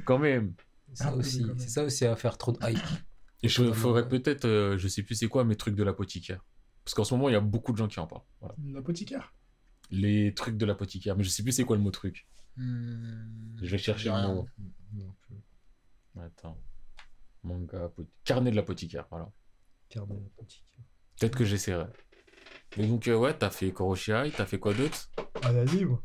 [0.06, 0.54] quand même
[0.94, 2.80] C'est ça aussi, c'est ça aussi à faire trop de hype.
[3.44, 6.44] et je Totalement, ferais peut-être euh, je sais plus c'est quoi mes trucs de l'apothicaire
[6.84, 8.56] parce qu'en ce moment il y a beaucoup de gens qui en parlent voilà.
[8.74, 9.34] L'apothicaire?
[9.92, 12.26] les trucs de l'apothicaire mais je sais plus c'est quoi le mot truc
[12.58, 13.56] Hmm.
[13.62, 14.34] je vais chercher le Rien.
[14.34, 14.48] mot
[16.20, 16.58] attends
[17.44, 17.90] manga
[18.24, 19.32] carnet de l'apothicaire voilà
[19.90, 20.86] Carnet d'apothicaire.
[21.20, 21.86] Peut-être que j'essaierai.
[22.78, 25.10] Et donc, euh, ouais, t'as fait Koroshiai, t'as fait quoi d'autre?
[25.44, 25.98] Un anime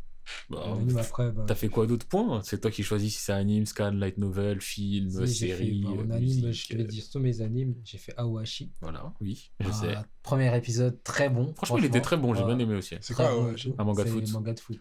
[0.51, 2.07] bah, anime, après, bah, T'as fait quoi d'autre?
[2.09, 5.87] Point C'est toi qui choisis si c'est anime, scan, light novel, film, si, série, fait,
[5.89, 8.73] bah, en anime, musique, je euh, dit, tous mes animes, j'ai fait Awashi.
[8.81, 9.95] Voilà, oui, je Ah, sais.
[10.23, 11.55] Premier épisode très bon.
[11.55, 12.97] Franchement, il était très bon, j'ai bien aimé aussi.
[13.01, 13.31] C'est quoi.
[13.31, 14.25] Un manga de foot.
[14.29, 14.81] un manga de foot.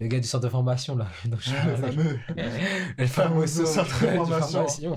[0.00, 1.08] Le gars du centre de formation, là.
[1.24, 1.92] je Le parlais.
[1.92, 2.18] fameux.
[2.98, 4.66] Le fameux centre de formation.
[4.66, 4.96] formation.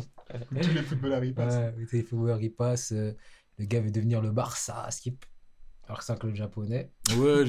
[0.62, 1.56] Tous les footballeurs y passent.
[1.56, 2.92] Ouais, les footballeurs, il passe.
[2.92, 3.14] euh,
[3.58, 5.26] le gars veut devenir le Barça, skip.
[5.88, 6.92] Alors que c'est un club japonais.
[7.18, 7.44] Ouais,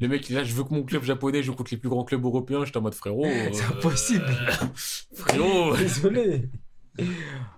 [0.00, 2.24] le mec, là, je veux que mon club japonais joue contre les plus grands clubs
[2.24, 2.64] européens.
[2.64, 3.24] J'étais en mode frérot.
[3.52, 4.26] C'est euh, impossible.
[5.14, 5.76] Frérot.
[5.76, 6.50] Désolé.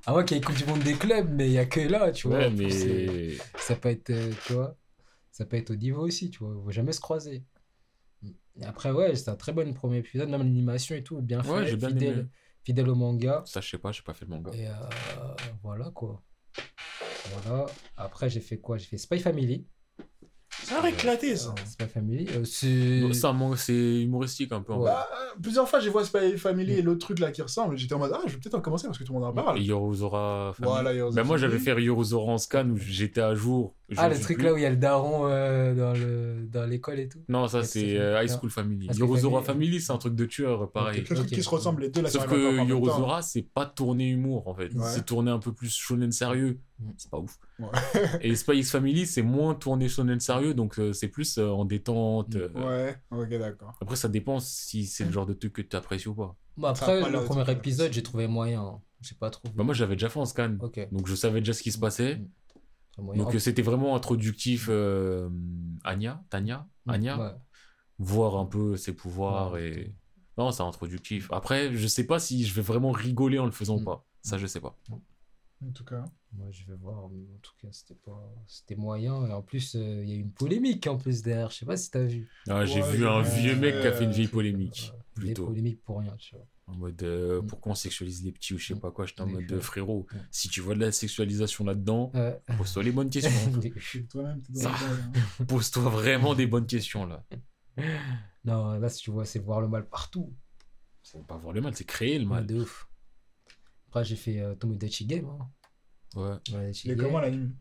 [0.05, 1.65] À moins qu'il y ait une Coupe du Monde des clubs, mais il n'y a
[1.65, 2.39] que là, tu vois.
[2.39, 3.37] Ouais, mais.
[3.57, 4.77] Ça peut être, euh, tu vois,
[5.31, 6.51] ça peut être au niveau aussi, tu vois.
[6.53, 7.45] Il ne faut jamais se croiser.
[8.25, 11.51] Et après, ouais, c'est un très bon premier épisode, même l'animation et tout, bien fait,
[11.51, 12.29] Ouais, j'ai bien fidèle, aimé.
[12.65, 13.43] fidèle au manga.
[13.47, 14.51] Ça, je sais pas, j'ai pas fait le manga.
[14.55, 14.73] Et euh,
[15.63, 16.23] voilà, quoi.
[17.45, 17.67] Voilà.
[17.97, 18.77] Après, j'ai fait quoi?
[18.79, 19.67] J'ai fait Spy Family.
[20.65, 21.51] C'est un éclaté, ça.
[21.51, 22.27] Euh, Spy Family.
[22.37, 23.01] euh, c'est...
[23.01, 24.73] Non, C'est c'est humoristique un peu.
[24.73, 24.85] en Ouais.
[24.87, 27.77] Bah, euh, plusieurs fois, j'ai vu Spy Family et l'autre truc là qui ressemble.
[27.77, 29.33] J'étais en mode, ah, je vais peut-être en commencer parce que tout le monde en
[29.33, 29.59] parle.
[30.55, 30.55] Family.
[30.59, 33.75] Voilà, Heroes Bah, moi, j'avais fait Yorozora en scan où j'étais à jour.
[33.97, 34.45] Ah, le truc plus.
[34.45, 36.47] là où il y a le daron euh, dans, le...
[36.47, 37.21] dans l'école et tout.
[37.29, 38.29] Non, ça, c'est c'est euh, High.
[38.29, 38.87] School Family.
[38.87, 39.67] High School Yorozora Family.
[39.69, 41.05] Family, c'est un truc de tueur, pareil.
[41.09, 42.69] Le truc qui se ressemble les deux là Sauf que faire en même temps.
[42.69, 44.75] Yorozora, c'est pas tourné humour en fait.
[44.75, 44.85] Ouais.
[44.85, 46.61] C'est tourné un peu plus shonen sérieux.
[46.81, 46.91] Mm.
[46.97, 47.39] C'est pas ouf.
[47.59, 47.69] Ouais.
[48.23, 51.65] Et Spy X Family, c'est moins tourné shonen sérieux, donc euh, c'est plus euh, en
[51.65, 52.37] détente.
[52.37, 52.49] euh.
[52.55, 53.77] Ouais, ok, d'accord.
[53.81, 56.37] Après, ça dépend si c'est le genre de truc que tu apprécies ou pas.
[56.61, 58.63] Ça après, pas le premier épisode, j'ai trouvé moyen.
[58.63, 58.81] hein.
[59.01, 59.53] J'ai pas trouvé.
[59.57, 60.57] Bah, moi, j'avais déjà fait en scan.
[60.93, 62.21] Donc, je savais déjà ce qui se passait.
[62.99, 63.17] Mm.
[63.17, 64.67] Donc, c'était vraiment introductif.
[64.71, 65.29] euh,
[65.85, 67.31] Anya Tanya Anya Ouais.
[68.01, 69.95] Voir un peu ses pouvoirs Ouais, et.
[70.37, 71.29] Non, c'est introductif.
[71.33, 73.85] Après, je sais pas si je vais vraiment rigoler en le faisant ou Mm.
[73.85, 74.05] pas.
[74.23, 74.77] Ça, je sais pas.
[75.67, 76.05] En tout cas.
[76.33, 77.09] Moi, je vais voir.
[77.09, 79.27] mais En tout cas, c'était pas, c'était moyen.
[79.27, 81.51] Et en plus, euh, il y a eu une polémique en plus derrière.
[81.51, 82.29] Je sais pas si t'as vu.
[82.49, 84.93] Ah, j'ai Ouais, vu un vieux mec qui a fait une vieille polémique.
[84.95, 85.47] Euh, des plutôt.
[85.47, 86.47] polémiques pour rien, tu vois.
[86.69, 87.47] En mode, euh, Mm.
[87.47, 88.81] pourquoi on sexualise les petits ou je sais Mm.
[88.81, 89.07] pas quoi.
[89.07, 90.17] J'étais en Des mode, euh, frérot, Mm.
[90.31, 93.31] si tu vois de la sexualisation là-dedans, Euh, pose-toi les bonnes questions.
[94.11, 94.73] Toi-même, hein.
[95.49, 97.25] pose-toi vraiment des bonnes questions là.
[98.45, 100.33] non, là, si tu vois, c'est voir le mal partout.
[101.03, 102.47] C'est pas voir le mal, c'est créer le Ouais, mal.
[102.47, 102.88] de ouf.
[103.89, 105.27] Après, j'ai fait euh, Tomodachi Game.
[105.27, 105.49] Hein.
[106.21, 106.37] Ouais.
[106.45, 107.07] Tomodachi Il est Game.
[107.07, 107.55] comment l'anime?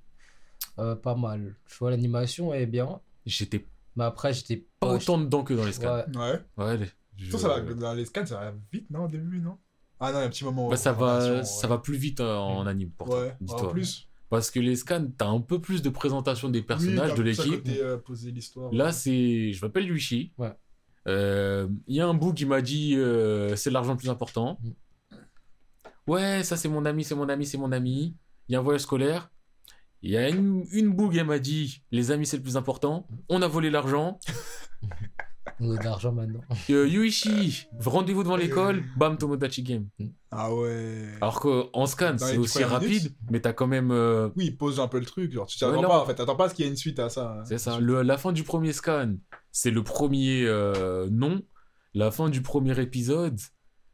[0.79, 1.55] Euh, Pas mal.
[1.67, 2.99] Je vois l'animation est bien.
[3.25, 4.93] J'étais Mais après, j'étais pas pas.
[4.95, 5.95] autant dedans que dans les scans.
[5.95, 6.05] Ouais.
[6.17, 6.39] Ouais.
[6.57, 6.85] Ouais, les-
[7.17, 9.57] je- Tout ça, va, dans les scans, ça va vite, non, au début, non?
[9.99, 10.69] Ah non, il y a un petit moment.
[10.69, 13.65] Bah, ça, va, ça va plus vite euh, en anime pour toi, Ouais, dis-toi.
[13.65, 14.07] en plus.
[14.29, 17.65] Parce que les scans, t'as un peu plus de présentation des personnages, de l'équipe.
[17.65, 17.97] Là,
[18.31, 18.71] l'histoire.
[18.73, 19.51] Là, c'est.
[19.53, 20.33] Je m'appelle Luigi.
[20.37, 20.51] Ouais.
[21.07, 24.59] Euh, Il y a un bout qui m'a dit euh, c'est l'argent le plus important.
[26.07, 28.15] Ouais, ça c'est mon ami, c'est mon ami, c'est mon ami.
[28.47, 29.29] Il y a un voyage scolaire.
[30.01, 33.07] Il y a une, une bougue, elle m'a dit les amis c'est le plus important.
[33.29, 34.19] On a volé l'argent.
[35.59, 36.41] On a de l'argent maintenant.
[36.69, 38.83] Euh, Yuichi, rendez-vous devant l'école.
[38.95, 39.87] Bam, Tomodachi Game.
[40.29, 41.07] Ah ouais.
[41.19, 43.17] Alors qu'en scan, Dans c'est aussi rapide, minutes.
[43.31, 43.89] mais t'as quand même.
[43.91, 45.31] euh, Oui, il pose un peu le truc.
[45.33, 45.87] Genre, tu t'attends Ouais, non.
[45.89, 46.13] pas en fait.
[46.13, 47.37] T'attends pas à ce qu'il y ait une suite à ça.
[47.39, 47.43] hein.
[47.45, 47.79] C'est ça.
[47.79, 49.15] Le- la fin du premier scan,
[49.51, 51.41] c'est le premier euh, nom.
[51.95, 53.39] La fin du premier épisode,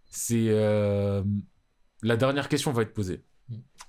[0.09, 0.49] c'est.
[2.03, 3.23] La dernière question va être posée.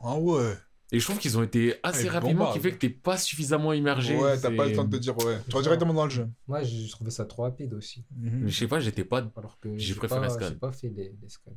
[0.01, 0.55] Ah ouais.
[0.93, 2.55] Et je trouve qu'ils ont été assez Ouais, rapidement, bombarde.
[2.57, 4.17] qui fait que t'es pas suffisamment immergé.
[4.17, 5.39] Ouais, t'as pas le temps de te dire ouais.
[5.49, 6.29] Tu vas directement dans le jeu.
[6.47, 8.05] Moi, j'ai trouvé ça trop rapide aussi.
[8.17, 9.29] Mais Je sais pas, j'étais pas.
[9.37, 10.49] Alors que J'ai préféré pas, Scan.
[10.51, 11.57] J'ai pas fait les, les scans.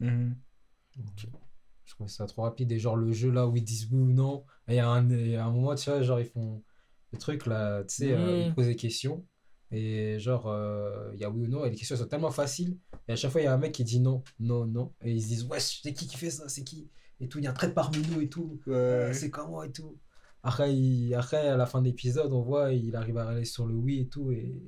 [0.00, 0.36] Mhm.
[1.84, 2.70] Je trouvais ça trop rapide.
[2.72, 4.44] Et genre, le jeu là où ils disent oui ou non.
[4.68, 6.62] Et il y, a un- il y a un moment, tu vois, genre, ils font
[7.12, 8.46] le truc là, tu sais, euh, Mhm.
[8.48, 9.24] ils posent des questions.
[9.76, 11.64] Et genre, euh, il y a oui ou non.
[11.64, 12.78] Et les questions sont tellement faciles.
[13.08, 14.92] Et à chaque fois, il y a un mec qui dit non, non, non.
[15.02, 16.88] Et ils se disent, ouais, c'est qui qui fait ça C'est qui
[17.20, 17.38] Et tout.
[17.38, 18.60] Il y a un trait parmi nous et tout.
[18.68, 19.14] Euh, Ouais.
[19.14, 19.98] c'est comment et tout.
[20.42, 23.66] Après, il- après, à la fin de l'épisode, on voit, il arrive à aller sur
[23.66, 24.30] le oui et tout.
[24.30, 24.62] Et,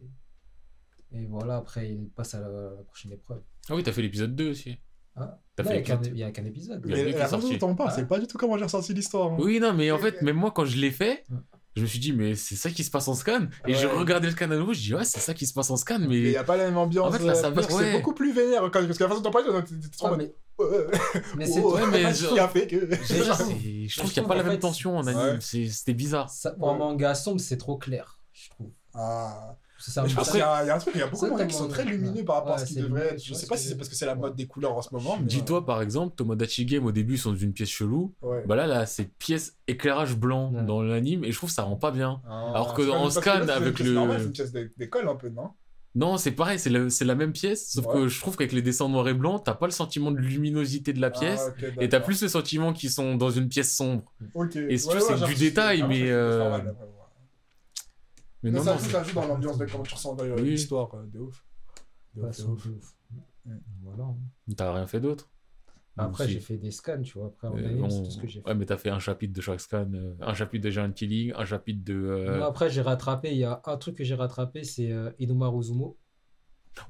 [1.13, 3.43] et voilà, après, il passe à la, la prochaine épreuve.
[3.69, 4.77] Ah oui, t'as fait l'épisode 2 aussi.
[5.19, 6.83] Ah, il n'y a, qu'un- il y a qu'un épisode.
[6.85, 7.95] Il y a Mais la façon dont on parle, Ah.
[7.97, 9.33] c'est pas du tout comment j'ai ressenti l'histoire.
[9.33, 9.37] hein.
[9.41, 11.37] Oui, non, mais en fait, même moi, quand je l'ai fait, Ouais.
[11.77, 13.47] Je me suis dit, mais c'est ça qui se passe en scan.
[13.67, 13.93] Et j'ai Ouais.
[13.93, 15.99] regardé le scan à nouveau, je dis, ouais, c'est ça qui se passe en scan,
[16.01, 16.17] Mais mais.
[16.17, 17.09] il n'y a pas la même ambiance.
[17.15, 18.63] En fait, là, ça euh, parce va- que c'est beaucoup plus vénère.
[18.73, 20.33] quand- Parce que la façon dont on parle, t'es trop en Ah, mais,
[21.37, 22.77] mais c'est oh, Ouais, mais je- qui a fait que.
[22.91, 25.41] Je trouve je qu'il n'y a pas la même tension en anime.
[25.41, 26.31] C'était bizarre.
[26.59, 28.71] pour un manga sombre, c'est trop clair, je trouve.
[28.95, 29.57] Ah.
[29.79, 31.03] Ça, Mais je pense ça- qu'il y, a il y a un truc, il y
[31.03, 33.23] a beaucoup de t'as qui sont très lumineux par rapport à ce devraient lumineux, être.
[33.25, 35.19] Je sais pas si c'est parce que c'est la mode des couleurs en ce moment.
[35.21, 38.15] mais- Dis-toi, par exemple, Tomodachi Game, au début, ils sont dans une pièce chelou.
[38.23, 38.43] Ouais.
[38.47, 40.63] Bah là, là, c'est pièce éclairage blanc Ouais.
[40.65, 42.21] dans l'anime, et je trouve que ça rend pas bien.
[42.27, 45.51] Ah, Alors que parce scan, avec le- C'est une pièce d'é- d'école un peu, non?
[45.95, 47.93] Non, c'est pareil, c'est la, c'est la même pièce, sauf Ouais.
[47.95, 50.93] que je trouve qu'avec les dessins noirs et blancs, t'as pas le sentiment de luminosité
[50.93, 53.75] de la pièce, Ah, ok, et t'as plus le sentiment qu'ils sont dans une pièce
[53.75, 54.13] sombre.
[54.69, 56.59] Et si tu veux, c'est du détail, ah, mais, euh.
[58.43, 60.37] Mais non, ça non, joue, c'est- ça joue dans l'ambiance de comment tu ressens d'ailleurs
[60.39, 60.51] Oui.
[60.51, 61.45] l'histoire euh, de ouf.
[62.15, 62.67] De Ouais, ouf, c'est ouf.
[62.67, 62.95] ouf.
[63.83, 64.05] Voilà.
[64.05, 64.17] hein.
[64.57, 65.29] t'as rien fait d'autre.
[65.99, 66.33] Après, Ou si.
[66.35, 67.29] j'ai fait des scans, tu vois.
[67.29, 68.47] Après, en Euh, anime, on- c'est tout ce que j'ai fait.
[68.49, 71.33] Ouais, mais t'as fait un chapitre de chaque scan, euh, un chapitre de Giant Killing,
[71.35, 71.95] un chapitre de.
[71.95, 73.31] euh, Moi, Après, j'ai rattrapé.
[73.33, 75.97] Il y a un truc que j'ai rattrapé, c'est euh, Inuma Uzumo.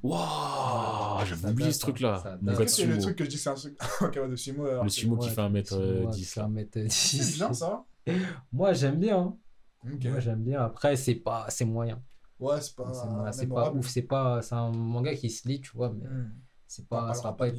[0.03, 2.37] Waouh, Ça j'avais oublié ce truc-là.
[2.45, 4.83] que c'est le truc que je dis c'est un truc en cas de sumo alors
[4.83, 6.11] Le sumo qui Ouais, fait 1m10.
[6.13, 6.89] Qui fait 1m10.
[6.89, 7.85] C'est bien ça
[8.51, 9.37] Moi, j'aime bien.
[9.83, 10.61] Moi, j'aime bien.
[10.63, 12.01] Après, c'est pas, c'est moyen.
[12.39, 13.31] Ouais, c'est pas.
[13.31, 13.87] c'est pas ouf.
[13.87, 16.33] C'est pas, c'est un manga qui se lit, tu vois, mais Hmm.
[16.67, 17.57] c'est pas, Pas- ça va pas être.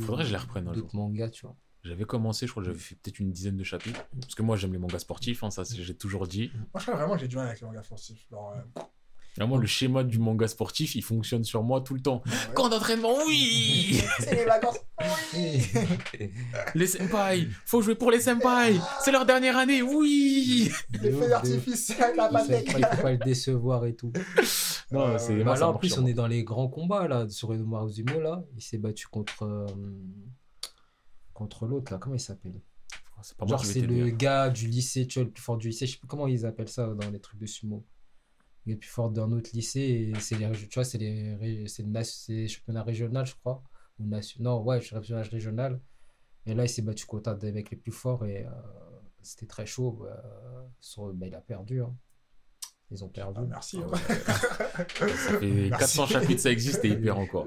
[0.00, 1.56] Faudrait que je les reprenne un D'autres mangas, tu vois.
[1.84, 4.04] J'avais commencé, je crois que j'avais fait peut-être une dizaine de chapitres.
[4.20, 6.50] Parce que moi, j'aime les mangas sportifs, hein, ça c'est- j'ai toujours dit.
[6.54, 8.26] Moi, je crois vraiment que j'ai du mal avec les mangas sportifs.
[8.30, 8.82] Genre, euh,
[9.38, 12.22] Vraiment, le schéma du manga sportif, il fonctionne sur moi tout le temps.
[12.26, 12.32] ouais.
[12.54, 14.78] Camp d'entraînement, oui C'est les vacances.
[16.74, 20.70] Les senpai Faut jouer pour les senpai C'est leur dernière année, oui
[21.00, 22.74] Les feux d'artifice, la Il faut, pastèque.
[22.76, 24.12] il faut pas le décevoir et tout.
[24.90, 26.10] Non, Euh, c'est bah, là, en plus, on moi.
[26.10, 28.20] est dans les grands combats là, sur Inuma Uzumo.
[28.20, 28.42] Là.
[28.56, 29.66] Il s'est battu contre, euh,
[31.32, 31.92] contre l'autre.
[31.92, 31.98] là.
[31.98, 32.60] Comment il s'appelle?
[33.22, 34.08] C'est pas moi Genre, qui vais c'est le hein.
[34.10, 35.86] gars du lycée, tu vois, le plus fort du lycée.
[35.86, 37.84] Je sais plus comment ils appellent ça dans les trucs de sumo.
[38.68, 39.80] Est le plus fort d'un autre lycée.
[40.14, 43.24] Et c'est les, tu vois, c'est les, ré- c'est le, nas- c'est les championnats régionaux,
[43.24, 43.62] je crois.
[43.98, 45.80] Ou nation- non, ouais, championnat régional.
[46.46, 48.24] Et là, il s'est battu contre un des mecs les plus forts.
[48.26, 48.50] Et euh,
[49.22, 50.06] c'était très chaud.
[50.06, 50.14] euh,
[50.80, 51.82] sur- bah, il a perdu.
[51.82, 51.94] hein.
[52.90, 53.40] Ils ont perdu.
[53.42, 53.78] Ah, merci.
[53.82, 53.98] Ah ouais.
[55.16, 57.46] Ça fait 400 chapitres, ça existe et il perd encore.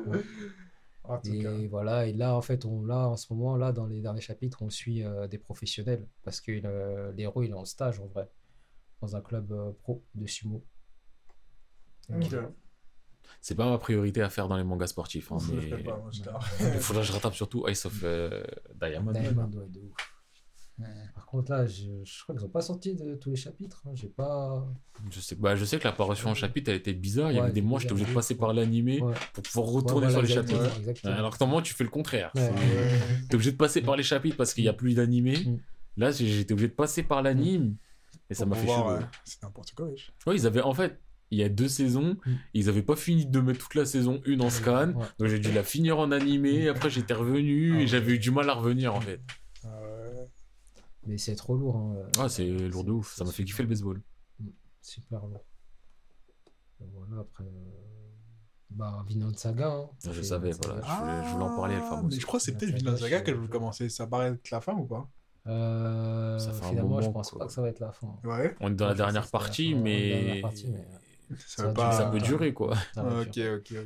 [1.04, 1.52] En tout cas.
[1.58, 4.22] Et voilà, et là, en fait, on, là, en ce moment, là, dans les derniers
[4.22, 8.06] chapitres, on suit euh, des professionnels parce que euh, l'héros, il est en stage, en
[8.06, 8.30] vrai,
[9.02, 10.64] dans un club euh, pro de sumo.
[13.40, 15.32] C'est pas ma priorité à faire dans les mangas sportifs.
[15.32, 15.84] hein, mais...
[15.84, 16.22] pas, moi, je.
[16.66, 18.44] Il faudrait que je rattrape surtout Ice of euh,
[18.80, 19.12] Diamond.
[19.12, 19.94] Diamond, ouais, de ouf.
[21.14, 23.84] Par contre, là, je, je crois qu'ils n'ont pas sorti de tous les chapitres.
[23.86, 23.92] hein.
[23.94, 24.68] J'ai pas.
[25.12, 27.32] Je sais, bah, je sais que l'apparition en chapitre, elle était bizarre.
[27.32, 29.14] Il y avait des mois, j'étais obligé de passer par l'animé Ouais.
[29.34, 30.80] pour pouvoir Ouais, retourner voilà, sur les exactement, chapitres.
[30.80, 31.14] exactement.
[31.14, 32.32] Alors que normalement, tu fais le contraire.
[32.36, 32.52] Ouais.
[32.58, 35.38] C'est- T'es obligé de passer par les chapitres parce qu'il n'y a plus d'animé.
[35.46, 35.58] Mm.
[35.98, 37.76] Là, j'étais obligé de passer par l'anime.
[38.30, 38.84] Et ça m'a fait chier.
[38.88, 40.12] euh, C'est n'importe quoi, wesh.
[40.26, 41.00] Ouais, ils avaient, en fait,
[41.32, 42.32] il y a deux saisons, Mm.
[42.54, 44.90] ils avaient pas fini de mettre toute la saison 1 en scan.
[44.94, 45.06] Ouais.
[45.20, 46.68] Donc j'ai dû la finir en animé.
[46.70, 47.88] Après, j'étais revenu Ah et ouais.
[47.88, 49.22] j'avais eu du mal à revenir en fait.
[49.66, 50.26] Euh,
[51.08, 51.76] Mais c'est trop lourd.
[51.78, 51.96] hein.
[52.20, 53.16] Ah, c'est lourd de ouf.
[53.16, 54.02] Ça m'a fait kiffer le baseball.
[54.82, 55.44] Super lourd.
[56.80, 57.44] Voilà, après.
[57.44, 57.48] euh,
[58.70, 59.68] Bah, Vinland Saga.
[59.70, 59.90] hein.
[60.06, 60.82] Je C'est- savais, voilà.
[60.82, 62.98] Je voulais- je voulais en parler, moi Mais je crois que c'est peut-être saga, Vinland
[62.98, 63.90] Saga je- que je veux commencer.
[63.90, 65.10] Ça paraît être la fin ou pas?
[65.48, 67.40] Euh, Ça fait un finalement, je moment, pense quoi.
[67.40, 68.16] pas que ça va être la fin.
[68.24, 68.56] Ouais.
[68.62, 70.42] On est dans la je dernière partie, mais.
[71.48, 72.12] Ça va pas.
[72.12, 72.26] Peut Ah.
[72.26, 72.76] durer quoi.
[72.96, 73.24] va.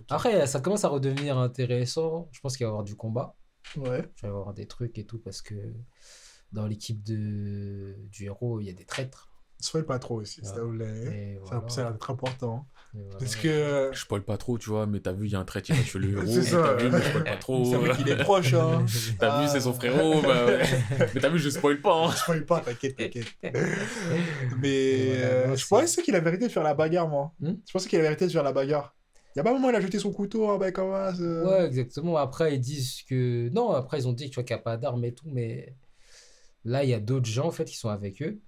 [0.09, 2.29] Après, ça commence à redevenir intéressant.
[2.31, 3.35] Je pense qu'il va y avoir du combat.
[3.77, 4.07] Ouais.
[4.15, 5.55] Je vais avoir des trucs et tout parce que
[6.51, 7.95] dans l'équipe de...
[8.11, 9.29] du héros, il y a des traîtres.
[9.59, 10.47] Spoil pas trop aussi, Ouais.
[10.47, 11.39] s'il vous plaît.
[11.45, 11.69] Ça, voilà.
[11.69, 12.67] ça a l'air d'être important.
[12.97, 13.17] Et voilà.
[13.19, 13.89] Parce que.
[13.93, 15.73] Je spoil pas trop, tu vois, mais t'as vu, il y a un trait qui
[15.73, 16.23] va tuer le héros.
[16.25, 16.61] C'est ça.
[16.63, 17.65] T'as vu, mais je spoil pas trop.
[17.65, 18.85] C'est vrai qu'il est proche, hein.
[19.19, 20.21] T'as vu, c'est son frérot.
[20.21, 20.63] bah ouais.
[21.15, 21.93] Mais t'as vu, je spoil pas.
[22.05, 22.11] hein.
[22.11, 23.27] Spoil pas, t'inquiète, t'inquiète.
[24.61, 27.33] Mais voilà, euh, je pensais qu'il avait arrêté de faire la bagarre, moi.
[27.39, 28.95] Hmm je pensais qu'il avait arrêté de faire la bagarre.
[29.35, 31.13] Il y a pas un moment où il a jeté son couteau, hein, ben comment
[31.13, 32.15] ça Ouais, exactement.
[32.17, 33.49] Après, ils disent que.
[33.49, 35.75] Non, après, ils ont dit tu vois, qu'il n'y a pas d'armes et tout, mais
[36.63, 38.39] là, il y a d'autres gens, en fait, qui sont avec eux,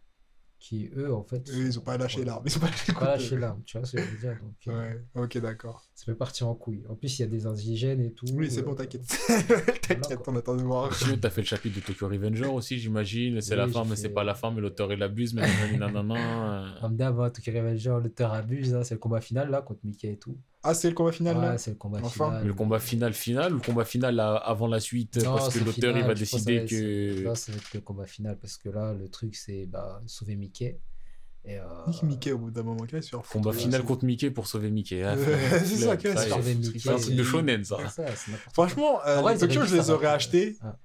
[0.59, 1.47] qui, eux, en fait.
[1.51, 2.43] Eux, ils ont pas lâché l'arme.
[2.45, 4.37] Ils ont pas lâché Pas lâché l'arme, tu vois ce que je veux dire.
[4.41, 5.83] Donc, euh, Ouais, ok, d'accord.
[5.93, 6.83] ça peut partir en couille.
[6.89, 8.25] En plus, il y a des indigènes et tout.
[8.33, 9.03] Oui, c'est euh, bon, t'inquiète.
[9.87, 10.93] t'inquiète, on attend de voir.
[10.93, 13.39] Sinon, t'as fait le chapitre de Tokyo Revenger aussi, j'imagine.
[13.41, 15.33] C'est Oui, la fin, mais fait- c'est pas la fin, mais l'auteur il abuse.
[15.33, 16.77] Mais nanana, nanana.
[16.81, 20.11] Comme d'hab, hein, Tokyo Revenger, l'auteur abuse, hein, c'est le combat final là contre Mickey
[20.13, 20.37] et tout.
[20.63, 22.25] Ah, c'est le combat final là Ouais, c'est le combat Enfin.
[22.25, 22.41] final.
[22.41, 25.53] Mais le combat final, final, ou le combat final là, avant la suite, Non, parce
[25.57, 27.23] que l'auteur il va décider que ça.
[27.23, 30.35] Là, ça va être le combat final parce que là, le truc, c'est bah, sauver
[30.35, 30.79] Mickey.
[31.45, 31.63] Et, euh,
[32.03, 35.05] Mickey au bout d'un moment, se fait Combat final contre Mickey pour sauver Mickey.
[35.05, 35.15] Ouais,
[35.63, 37.77] c'est ça, ça Sauver c'est un truc de shonen, ça.
[37.87, 38.05] ça.
[38.53, 40.57] Franchement, euh, vrai, les je ça les aurais achetés.
[40.61, 40.77] Ah.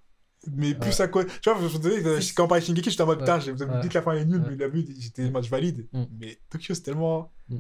[0.53, 1.01] Mais plus Ouais.
[1.03, 1.25] à quoi.
[1.25, 3.53] Tu vois, je me disais, quand on parlait de Shingeki, j'étais en mode, putain, j'ai-
[3.53, 5.87] vous avez dit que la fin est nulle, mais il a vu, j'étais je valide.
[5.93, 6.03] Mm.
[6.21, 7.57] Mais Tokyo, c'est tellement Mm.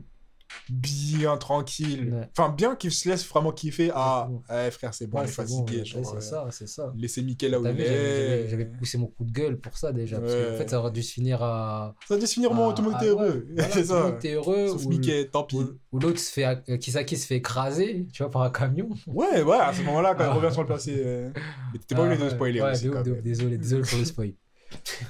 [0.70, 2.12] Bien tranquille.
[2.14, 2.28] Ouais.
[2.36, 3.90] Enfin, bien qu'il se laisse vraiment kiffer.
[3.94, 6.92] Ah, ouais, frère, c'est bon, Ouais, c'est bon, euh, ça, c'est ça.
[6.96, 8.48] Laissez Mickey là où il est.
[8.48, 10.18] j'avais poussé mon coup de gueule pour ça déjà.
[10.20, 10.46] Parce Ouais.
[10.50, 11.94] qu'en fait, ça aurait dû se finir à.
[12.08, 13.46] Ça doit se finir à- tout le monde était heureux.
[13.54, 14.02] voilà, c'est tout le ça.
[14.04, 14.68] monde était heureux.
[14.68, 15.56] Sauf ou- Mickey, tant pis.
[15.56, 16.44] Ou, l'autre se fait.
[16.68, 18.88] euh, Kisaki se fait écraser, tu vois, par un camion.
[19.06, 20.32] Ouais, ouais, à ce moment-là, quand Ah.
[20.32, 20.94] il revient sur le placé.
[21.04, 21.30] euh,
[21.72, 22.90] Mais t'étais pas Ah, obligé de spoiler aussi.
[23.22, 24.32] désolé, désolé pour le spoil.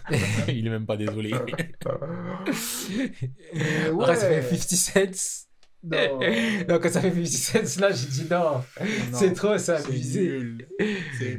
[0.48, 1.33] il est même pas désolé.
[3.55, 4.57] Euh, Après, ça fait ouais.
[4.59, 5.46] 50 cents.
[5.85, 6.20] Non.
[6.68, 8.38] Non, quand ça fait 50 cents, là, j'ai dit non.
[8.40, 8.62] Non,
[9.12, 10.40] C'est trop, c'est c'est abusé.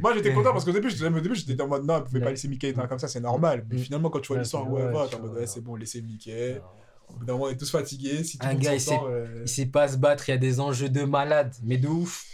[0.02, 2.20] Moi j'étais content parce qu'au début, j'étais- au début j'étais en mode non, vous pouvez
[2.20, 2.32] pas Ouais.
[2.32, 3.66] laisser Mickey comme ça, c'est normal.
[3.70, 3.80] Mais Mm.
[3.80, 6.02] finalement, quand tu vois Ouais, l'histoire, ouais, ouais, t'es en mode ouais, c'est bon, laissez
[6.02, 6.62] Mickey.
[7.10, 8.24] Au bout d'un moment, on est tous fatigués.
[8.24, 10.38] Si tout Un gars, il sait- euh, Il sait pas se battre, il y a
[10.38, 12.26] des enjeux de malade, mais de ouf.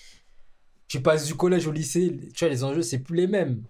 [0.88, 3.62] Tu passes du collège au lycée, tu vois, les enjeux, c'est plus les mêmes.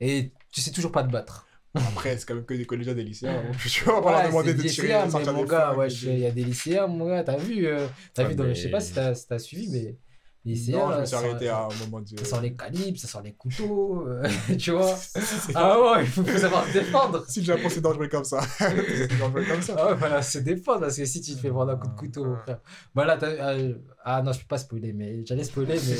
[0.00, 1.46] Et tu sais toujours pas te battre.
[1.74, 3.42] Après, c'est quand même que des collégiens, des lycéens.
[3.42, 5.88] Donc, tu vas pas leur Ouais, demander c'est de tirer, mais sortir mon des gars,
[5.88, 8.44] je- il y a des lycéens, mon gars, t'as vu, euh, t'as Ouais, vu dans,
[8.44, 9.96] mais- je sais pas si t'as si suivi, mais
[10.44, 12.18] les lycéens, Non, je là, me suis ça- arrêté à un moment de.
[12.18, 14.22] ça sent les calibres, ça sent les couteaux, euh,
[14.58, 14.96] tu vois.
[15.54, 17.24] Ah ouais, il faut, savoir se défendre.
[17.28, 18.40] Si le Japon c'est dangereux comme ça.
[18.58, 19.76] c'est dangereux comme ça.
[19.78, 21.94] Ah ouais, voilà, se défendre, parce que si tu te fais prendre un coup de
[21.94, 22.58] couteau, mon frère.
[22.94, 25.96] Voilà, t'as- euh, ah non, je peux pas spoiler, mais j'allais spoiler, mais.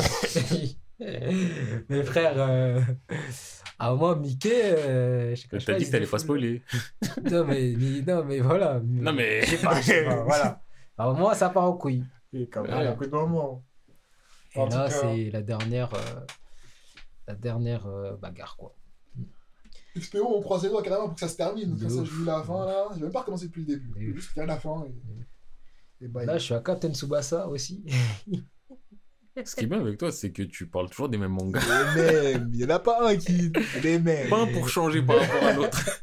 [1.88, 2.80] mais frère, euh,
[3.81, 4.51] à un moment, Mickey.
[4.77, 6.62] euh, je T'as dit il que t'allais pas spoiler.
[7.31, 8.81] Non, mais, mais- non, mais voilà.
[8.85, 10.62] Non, mais- Je sais pas, je sais pas, voilà.
[10.99, 12.05] À un moment, ça part en couille.
[12.33, 12.87] Et quand même, Ouais.
[12.87, 13.64] un coup de moment.
[14.55, 15.93] Et En là, c'est la dernière.
[15.95, 16.21] euh,
[17.27, 18.75] la dernière euh, bagarre, quoi.
[19.97, 21.77] XPO, on croise les doigts carrément pour que ça se termine.
[21.79, 22.87] Comme ça, j'ai vu la fin là.
[22.95, 24.14] J'ai même pas recommencé depuis le début.
[24.14, 24.85] Juste fait la fin.
[26.01, 26.09] Et, et.
[26.27, 27.85] Là, je suis à Captain Tsubasa aussi.
[29.45, 31.61] Ce qui est bien avec toi, c'est que tu parles toujours des mêmes mangas.
[31.95, 32.51] Les mêmes.
[32.53, 33.53] Il y en a pas un qui.
[33.83, 34.29] Les mêmes.
[34.29, 36.03] Pas un pour changer par rapport à l'autre.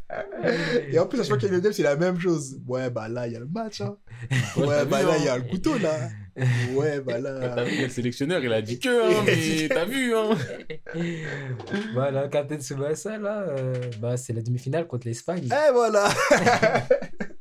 [0.89, 2.59] Et en plus, à chaque fois qu'il y a une deuxième, c'est la même chose.
[2.67, 3.81] Ouais, bah là, il y a le match.
[3.81, 3.97] Hein.
[4.55, 6.09] Ouais, t'as bah là, il y a le couteau là.
[6.73, 7.63] Ouais, bah T'as là.
[7.63, 10.37] vu, le sélectionneur, il a dit que, hein, mais t'as vu, hein.
[11.93, 15.45] voilà, Captain Tsubasa, là, euh, bah, c'est la demi-finale contre l'Espagne.
[15.45, 16.09] Et voilà.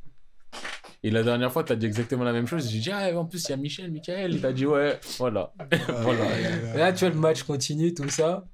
[1.06, 2.68] Et la dernière fois, t'as dit exactement la même chose.
[2.68, 4.32] J'ai dit, ah, en plus, il y a Michel, Michael.
[4.34, 5.52] Il t'a dit, ouais, voilà.
[6.00, 6.24] Voilà.
[6.74, 8.44] Et là, tu vois, le match continue, tout ça.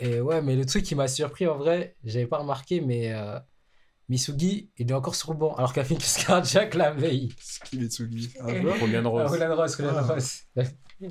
[0.00, 3.38] Et ouais, mais le truc qui m'a surpris, en vrai, j'avais pas remarqué, mais euh,
[4.10, 6.90] Misugi, il est encore sur le banc, alors qu'il a fait une crise cardiaque la
[6.90, 7.30] veille.
[7.72, 8.78] Un joueur.
[8.78, 9.30] Roland Ah, Rose.
[9.30, 10.02] Roland Ross, Roland Ah.
[10.02, 10.42] Ross.
[11.00, 11.10] Il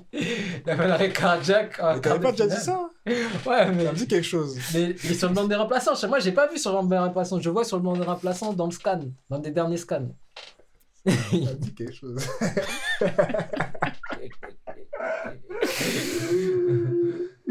[0.68, 1.82] a fait un arrêt cardiaque.
[1.82, 4.60] Mais T'avais pas déjà dit ça Ouais, mais, Ça me dit quelque chose.
[4.76, 6.08] mais, mais sur le banc des remplaçants.
[6.08, 7.40] Moi, j'ai pas vu sur le banc des remplaçants.
[7.40, 9.00] Je vois sur le banc des remplaçants dans le scan,
[9.32, 10.10] dans des derniers scans.
[11.06, 12.28] Ça dit quelque chose.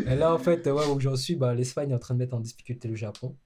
[0.06, 2.34] Et là, en fait, ouais, où j'en suis, bah, l'Espagne est en train de mettre
[2.34, 3.36] en difficulté le Japon.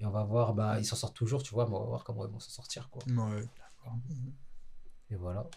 [0.00, 2.04] Et on va voir, bah, ils s'en sortent toujours, tu vois, mais on va voir
[2.04, 3.02] comment ils vont s'en sortir, quoi.
[3.06, 3.44] Ouais.
[5.10, 5.48] Et voilà.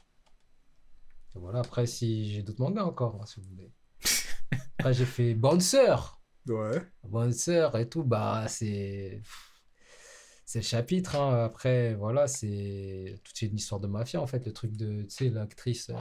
[1.36, 3.72] Et voilà, après, si j'ai d'autres mangas encore, hein, si vous voulez.
[4.80, 5.96] Après, j'ai fait Bouncer.
[6.48, 6.82] Ouais.
[7.04, 9.22] Bouncer et tout, bah, c'est.
[10.50, 11.44] C'est le chapitre, hein.
[11.44, 15.30] Après, voilà, c'est toute une histoire de mafia, en fait, le truc de, tu sais,
[15.30, 15.90] l'actrice.
[15.90, 15.94] euh,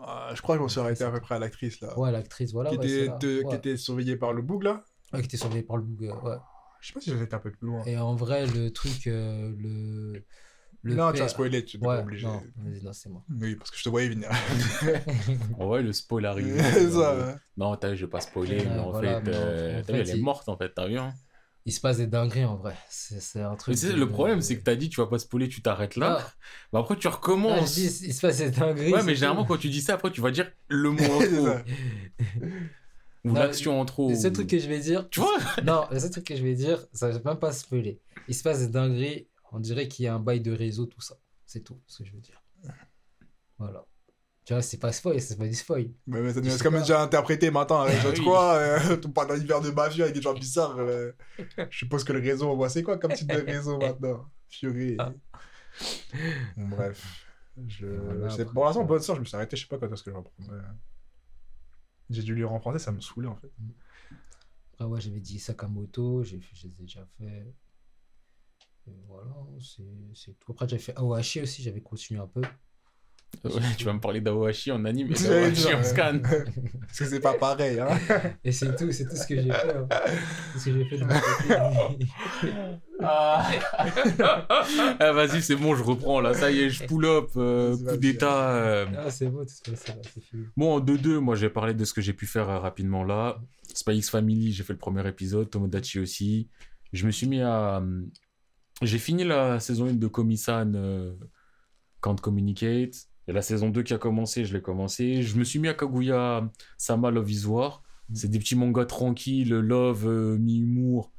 [0.00, 1.98] Ah, je crois que je m'en suis arrêté à peu près à l'actrice là.
[1.98, 2.70] Ouais, l'actrice, voilà.
[2.70, 3.18] qui, ouais, était, là.
[3.20, 3.48] de- Ouais.
[3.50, 4.84] qui était surveillée par le boug là.
[5.12, 6.36] Ouais, qui était surveillée par le bug, euh, ouais.
[6.80, 7.82] Je sais pas si j'avais été un peu plus loin.
[7.84, 10.24] Et en vrai, le truc, euh, le,
[10.82, 12.26] Le non, tu père- as spoilé, tu n'es pas Ouais, obligé.
[12.28, 13.24] non, c'est moi.
[13.40, 14.28] Oui, parce que je te voyais venir.
[15.58, 16.56] En vrai, le spoil arrive.
[16.74, 17.16] C'est ça.
[17.16, 17.34] ouais.
[17.56, 19.92] Non, t'as vu, je vais pas spoiler, mais en voilà, fait, mais en- euh, fait,
[19.94, 21.12] elle est morte en fait, t'as vu hein
[21.66, 22.76] Il se passe des dingueries en vrai.
[22.90, 23.76] C'est un truc.
[23.82, 26.18] Mais le problème, c'est que t'as dit tu vas pas spoiler, tu t'arrêtes là.
[26.20, 26.32] Ah.
[26.72, 27.74] Bah après, tu Ah, recommences.
[27.74, 28.92] dis, il se passe des dingueries.
[28.92, 31.58] ouais, mais généralement, quand tu dis ça, après, tu vas dire le mot en trop.
[33.24, 34.10] ou l'action en trop.
[34.10, 35.08] Le seul ou- truc que je vais dire.
[35.08, 35.34] Tu vois?
[35.64, 37.98] Non, le seul truc que je vais dire, ça va même pas spoiler.
[38.28, 39.28] Il se passe des dingueries.
[39.52, 41.16] On dirait qu'il y a un bail de réseau, tout ça.
[41.46, 42.42] C'est tout ce que je veux dire.
[43.58, 43.86] Voilà.
[44.44, 45.90] Tu vois, c'est pas spoil, c'est pas du spoil.
[46.06, 46.80] Mais, mais ça comme pas.
[46.80, 50.20] déjà interprété maintenant Ah je quoi euh, On parle d'un univers de mafieux avec des
[50.20, 50.78] gens bizarres.
[50.78, 51.12] euh,
[51.70, 54.28] je suppose que le réseau, c'est quoi comme type de réseau maintenant?
[54.48, 54.96] Fury.
[54.98, 55.12] Ah.
[56.56, 57.26] Bon, bref.
[57.66, 57.86] Je...
[57.86, 60.02] Voilà, après, Pour l'instant, bonne sœur, je me suis arrêté, je sais pas quand est-ce
[60.02, 60.58] que je reprendrai.
[62.10, 63.50] J'ai dû lire en français, ça me saoulait en fait.
[64.74, 67.54] Après, ouais, j'avais dit Sakamoto, j'ai fait- je les ai déjà fait.
[68.86, 69.30] Et voilà,
[69.60, 69.82] c'est
[70.14, 70.52] c'est tout.
[70.52, 72.42] Après, j'avais fait Aohashi aussi, j'avais continué un peu.
[73.44, 75.54] Ouais, tu vas me parler d'Aohashi en anime et en ouais.
[75.84, 76.18] scan.
[76.22, 77.78] Parce que c'est pas pareil.
[77.80, 77.88] Hein.
[78.44, 79.74] Et c'est tout, c'est tout ce que j'ai fait.
[79.76, 79.88] hein.
[80.52, 81.54] Tout ce que j'ai fait de mon côté.
[83.00, 83.50] ah,
[85.12, 86.34] vas-y, c'est bon, je reprends là.
[86.34, 87.30] Ça y est, je pull up.
[87.36, 88.54] euh, coup d'état.
[88.56, 88.86] euh.
[88.98, 89.72] ah, c'est beau, tout ça,
[90.02, 90.44] c'est fini.
[90.56, 93.38] Bon, en 2-2, moi, j'ai parlé de ce que j'ai pu faire euh, rapidement là.
[93.74, 95.50] Spy X Family, j'ai fait le premier épisode.
[95.50, 96.48] Tomodachi aussi.
[96.92, 97.82] Je me suis mis à.
[98.82, 101.14] J'ai fini la saison 1 de Komi-san euh,
[102.02, 102.94] Can't Communicate.
[103.26, 105.22] Et la saison 2 qui a commencé, je l'ai commencé.
[105.22, 107.82] Je me suis mis à Kaguya Sama Love is War.
[108.12, 111.10] C'est des petits mangas tranquilles, love, euh, mi-humour.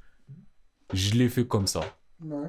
[0.93, 1.81] Je l'ai fait comme ça.
[2.21, 2.47] Ouais.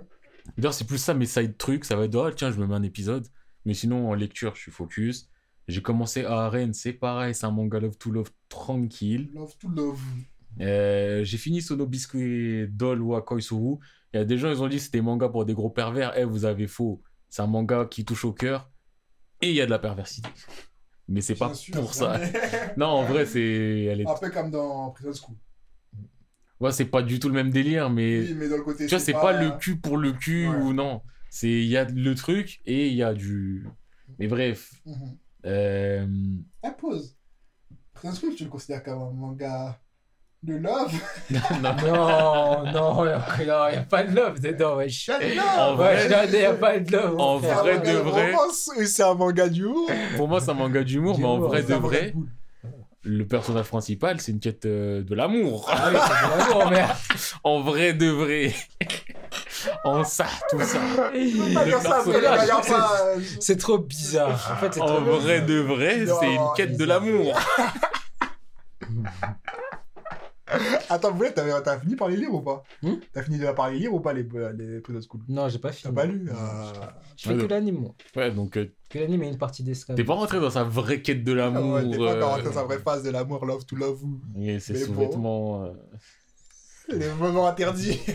[0.56, 1.86] D'ailleurs, c'est plus ça mes side trucs.
[1.86, 3.26] Ça va être, ah, tiens, je me mets un épisode.
[3.64, 5.30] Mais sinon, en lecture, je suis focus.
[5.68, 9.28] J'ai commencé à Arène, c'est pareil, c'est un manga love to love tranquille.
[9.34, 10.00] Love to love.
[10.60, 13.78] Euh, j'ai fini Sono Biscuit Doll wa Koisuru.
[14.14, 16.16] Il y a des gens, ils ont dit que c'était manga pour des gros pervers.
[16.16, 17.02] Eh, vous avez faux.
[17.28, 18.70] C'est un manga qui touche au cœur.
[19.42, 20.28] Et il y a de la perversité.
[21.08, 22.20] Mais c'est pas sûr, pour ça.
[22.76, 23.84] Non, en vrai, c'est.
[23.84, 24.08] Elle est...
[24.08, 25.36] Un peu comme dans Prison School.
[26.58, 28.20] Ouais, c'est pas du tout le même délire, mais.
[28.20, 28.86] Oui, mais dans le côté.
[28.86, 30.56] Tu vois, c'est pas le cul pour le cul Ouais.
[30.56, 31.02] ou non.
[31.30, 33.66] C'est il y a le truc et il y a du.
[34.18, 34.72] Mais bref.
[34.86, 35.18] Mhm.
[35.44, 36.06] Euh...
[36.64, 37.16] Eh, pause.
[37.92, 39.78] Prison School, tu le considères comme un manga
[40.46, 40.92] de love?
[41.30, 41.40] Non,
[41.82, 45.10] Non, non, il n'y a, pas de love dedans, wesh.
[45.20, 45.98] Il y a de En love?
[46.32, 47.20] Il n'y a pas de love.
[47.20, 48.34] En vrai C'est un manga de vrai.
[48.86, 52.14] c'est un manga d'humour pour moi, c'est un manga d'humour, mais en vrai de vrai,
[53.02, 55.68] le personnage principal, c'est une quête euh, de l'amour.
[55.72, 56.90] Ah oui, c'est de l'amour, merde.
[57.44, 58.52] en vrai de vrai.
[59.84, 60.80] en ça, tout ça.
[61.06, 61.12] A
[63.40, 64.50] c'est- trop bizarre.
[64.52, 67.38] En fait, c'est En trop vrai de vrai, c'est une quête de l'amour.
[70.90, 72.62] Attends, vous voulez, t'as t'as fini par les lire ou pas?
[72.82, 72.94] Hmm?
[73.12, 74.22] T'as fini de par les lire ou pas, les,
[74.56, 75.94] les Prison School Non, j'ai pas T'as fini.
[75.94, 76.72] pas lu ah.
[77.16, 77.94] Je fais que l'anime, moi.
[78.14, 79.94] Ouais, donc euh, Que l'anime et une partie des scans.
[79.94, 81.74] t'es pas rentré dans sa vraie quête de Ah l'amour.
[81.74, 84.60] ouais, T'es pas euh, dans sa vraie phase de l'amour, love to love ou et
[84.60, 84.86] ses Mais bon.
[84.86, 85.64] sous-vêtements.
[85.64, 85.72] euh,
[86.90, 88.00] les moments interdits.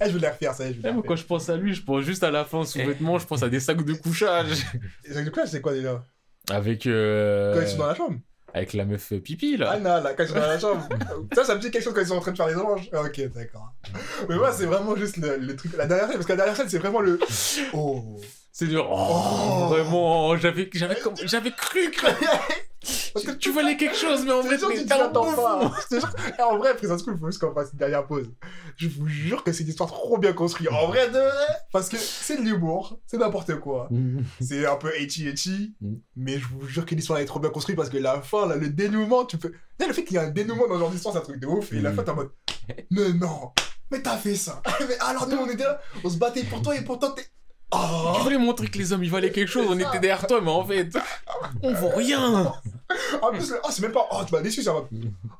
[0.00, 1.48] Eh, je vais les refaire, ça y est, je vais Eh, les quand je pense
[1.48, 3.92] à lui, je pense juste à la fin sous-vêtements, je pense à des sacs de
[3.92, 4.64] couchage.
[5.04, 6.04] Et Du coup, là, c'est quoi déjà?
[6.50, 8.18] Avec, euh, Quand ils sont dans la chambre
[8.54, 9.70] avec la meuf pipi, là.
[9.74, 10.88] Ah non, là, quand ils sont dans la chambre.
[11.34, 12.88] ça, ça me dit quelque chose quand ils sont en train de faire les oranges.
[12.92, 13.72] Ah, Ok, d'accord.
[14.28, 15.76] Mais moi, c'est vraiment juste le, le truc.
[15.76, 17.18] La dernière scène, parce que la dernière scène, c'est vraiment le.
[17.72, 18.20] Oh
[18.52, 18.86] C'est dur.
[18.90, 19.08] Oh,
[19.64, 19.66] Oh.
[19.68, 22.06] vraiment, j'avais, j'avais, j'avais cru que
[23.14, 25.32] Parce que tu valais quelque chose, mais en vrai, tu t'es t'y un attends bon
[25.36, 25.72] pas.
[26.44, 28.30] En vrai, Prison School, il faut juste qu'on fasse une dernière pause.
[28.76, 30.70] Je vous jure que c'est une histoire trop bien construite.
[30.72, 31.46] En vrai, de vrai.
[31.72, 33.88] Parce que c'est de l'humour, c'est n'importe quoi.
[34.40, 35.94] C'est un peu etchi etchi, Mm.
[36.16, 38.56] mais je vous jure que l'histoire est trop bien construite parce que la fin, là,
[38.56, 39.52] le dénouement, tu peux.
[39.78, 41.46] Là, le fait qu'il y a un dénouement dans genre d'histoire, c'est un truc de
[41.46, 41.72] ouf.
[41.72, 41.96] Et la Mm.
[41.96, 42.30] fin, t'es en mode.
[42.90, 43.52] Mais non,
[43.90, 44.62] mais t'as fait ça.
[44.88, 47.22] mais alors nous, on était là, on se battait pour toi et pourtant t'es.
[47.74, 50.40] Oh Je voulais montrer que les hommes, ils valaient quelque chose, on était derrière toi,
[50.42, 50.88] mais en fait,
[51.62, 52.52] on vaut rien.
[53.22, 54.06] En plus, oh, c'est même pas.
[54.12, 54.86] Oh, tu m'as déçu, ça va.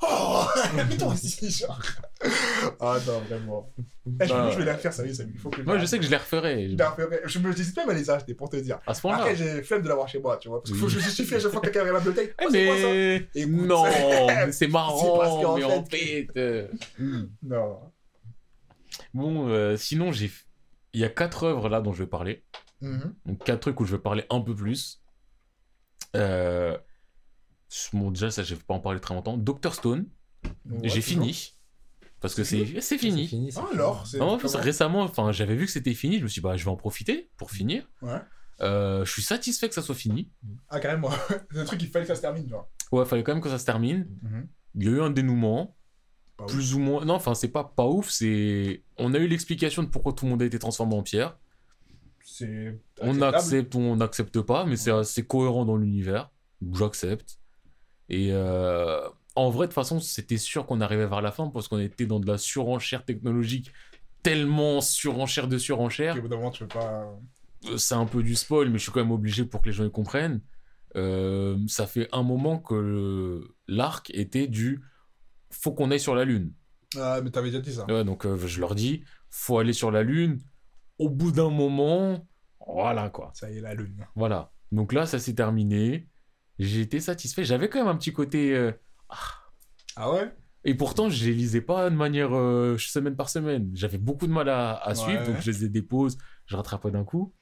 [0.02, 0.44] Oh
[0.88, 1.78] Mais toi aussi, genre.
[2.80, 3.70] Ah non, vraiment.
[4.20, 5.84] Eh, je, je vais la refaire, ça y est, ça il faut que Moi, je
[5.86, 6.70] sais que je les referai.
[6.70, 7.20] Je la referai.
[7.26, 8.78] Je me j'hésite même à les acheter pour te dire.
[8.86, 9.18] À ce point-là.
[9.18, 10.62] Après, j'ai flemme de l'avoir chez moi, tu vois.
[10.62, 12.34] Parce que je justifie à chaque fois que quelqu'un arrive à la bibliothèque.
[12.40, 13.84] Eh, Oh, mais non,
[14.50, 16.38] c'est- marrant, mais en fait- fait.
[16.38, 16.66] euh,
[17.42, 17.78] Non.
[19.14, 20.30] Bon, euh, sinon, j'ai.
[20.94, 22.44] Il y a quatre œuvres là dont je vais parler.
[22.80, 23.14] Mhm.
[23.26, 25.02] Donc, quatre trucs où je vais parler un peu plus.
[26.16, 26.76] Euh...
[27.92, 29.36] Bon, déjà, ça, je vais pas en parler très longtemps.
[29.38, 30.06] Doctor Stone,
[30.68, 31.54] Ouais, j'ai fini.
[32.20, 33.26] Parce que C'est c'est c'est C'est fini.
[33.26, 33.52] fini.
[33.52, 33.74] c'est Ah, fini.
[33.74, 36.18] alors c'est Non, en plus, comment récemment, enfin, j'avais vu que c'était fini.
[36.18, 37.88] Je me suis dit, bah, je vais en profiter pour finir.
[38.02, 38.18] Ouais.
[38.60, 40.30] Euh, je suis satisfait que ça soit fini.
[40.68, 41.10] Ah, carrément.
[41.50, 42.68] c'est un truc qu'il fallait que ça se termine, genre.
[42.92, 44.06] Ouais, fallait quand même que ça se termine.
[44.22, 44.48] Mhm.
[44.74, 45.76] Il y a eu un dénouement.
[46.42, 46.52] Pas ouf.
[46.52, 47.04] plus ou moins.
[47.04, 48.82] Non, enfin, c'est pas pas ouf, c'est.
[48.98, 51.36] On a eu l'explication de pourquoi tout le monde a été transformé en pierre.
[52.24, 52.78] C'est.
[53.00, 56.30] On accepte ou on n'accepte pas, mais c'est assez cohérent dans l'univers.
[56.72, 57.38] J'accepte.
[58.08, 59.00] Et euh,
[59.34, 62.06] en vrai, de toute façon, c'était sûr qu'on arrivait vers la fin parce qu'on était
[62.06, 63.72] dans de la surenchère technologique,
[64.22, 66.16] tellement surenchère de surenchère.
[66.16, 67.04] Au bout d'un moment, tu peux pas.
[67.68, 69.72] Euh, C'est un peu du spoil, mais je suis quand même obligé pour que les
[69.72, 70.40] gens y comprennent.
[70.94, 74.82] Euh, ça fait un moment que l'arc était du
[75.52, 76.52] faut qu'on aille sur la Lune.
[76.98, 77.86] Ah, mais t'avais déjà dit ça.
[77.86, 80.40] Ouais, donc euh, je leur dis faut aller sur la Lune.
[80.98, 82.26] Au bout d'un moment,
[82.66, 83.30] voilà quoi.
[83.34, 84.06] Ça y est, la lune.
[84.14, 84.52] Voilà.
[84.70, 86.08] Donc là, ça s'est terminé.
[86.58, 87.44] Été satisfait.
[87.44, 88.54] J'avais quand même un petit côté.
[88.54, 88.70] euh,
[89.96, 90.32] Ah ouais?
[90.64, 93.70] Et pourtant, je les lisais pas de manière euh, semaine par semaine.
[93.74, 95.26] J'avais beaucoup de mal à, à suivre, Ouais.
[95.32, 97.34] donc je des pauses, je rattrapais d'un coup.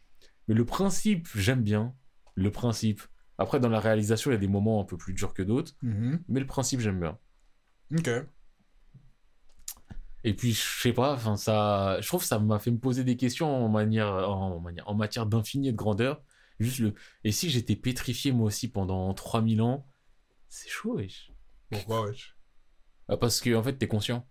[0.48, 1.94] Mais le principe, j'aime bien.
[2.34, 3.02] Le principe.
[3.36, 5.72] Après, dans la réalisation, il y a des moments un peu plus durs que d'autres,
[5.82, 6.20] Mhm.
[6.28, 7.18] mais le principe, j'aime bien.
[7.97, 8.09] Ok.
[10.22, 13.05] Et puis, je sais pas, enfin, ça, je trouve que ça m'a fait me poser
[13.05, 16.22] des questions en manière, en, manière- en matière d'infini et de grandeur.
[16.59, 19.86] Juste le, et si j'étais pétrifié moi aussi pendant 3000 ans,
[20.51, 21.32] c'est chaud, wesh.
[21.70, 22.36] Pourquoi, wesh?
[23.09, 24.26] Ah, Parce que, en fait, t'es conscient.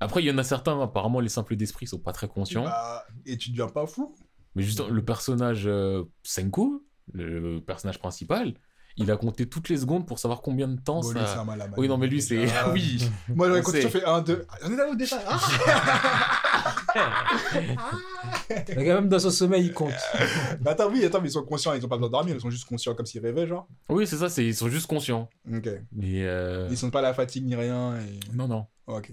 [0.00, 2.64] Après, il y en a certains, apparemment, les simples d'esprit sont pas très conscients.
[2.64, 4.14] Bah, Et tu deviens pas fou
[4.54, 8.54] Mais justement, le personnage euh, Senku, le personnage principal,
[8.98, 11.40] il a compté toutes les secondes pour savoir combien de temps Bon, lui, ça.
[11.40, 11.78] un mal à mal.
[11.78, 12.46] Oui, non, mais lui, c'est.
[12.52, 13.08] Ah, oui.
[13.34, 13.82] Moi, j'aurais On sait.
[13.82, 14.46] je fais 1, 2.
[14.62, 15.38] J'en ai là où déjà Ah
[18.50, 19.92] Le gars, même dans son sommeil, il compte.
[20.62, 22.40] Mais attends, oui, attends, mais ils sont conscients, ils ont pas besoin de dormir, ils
[22.40, 23.68] sont juste conscients comme s'ils rêvaient, genre.
[23.88, 24.44] Oui, c'est ça, c'est...
[24.44, 25.28] ils sont juste conscients.
[25.52, 25.68] Ok.
[25.92, 26.24] Mais.
[26.26, 27.96] euh, Ils sont pas à la fatigue ni rien.
[28.00, 28.20] Et...
[28.34, 28.66] Non, non.
[28.86, 29.12] Ok.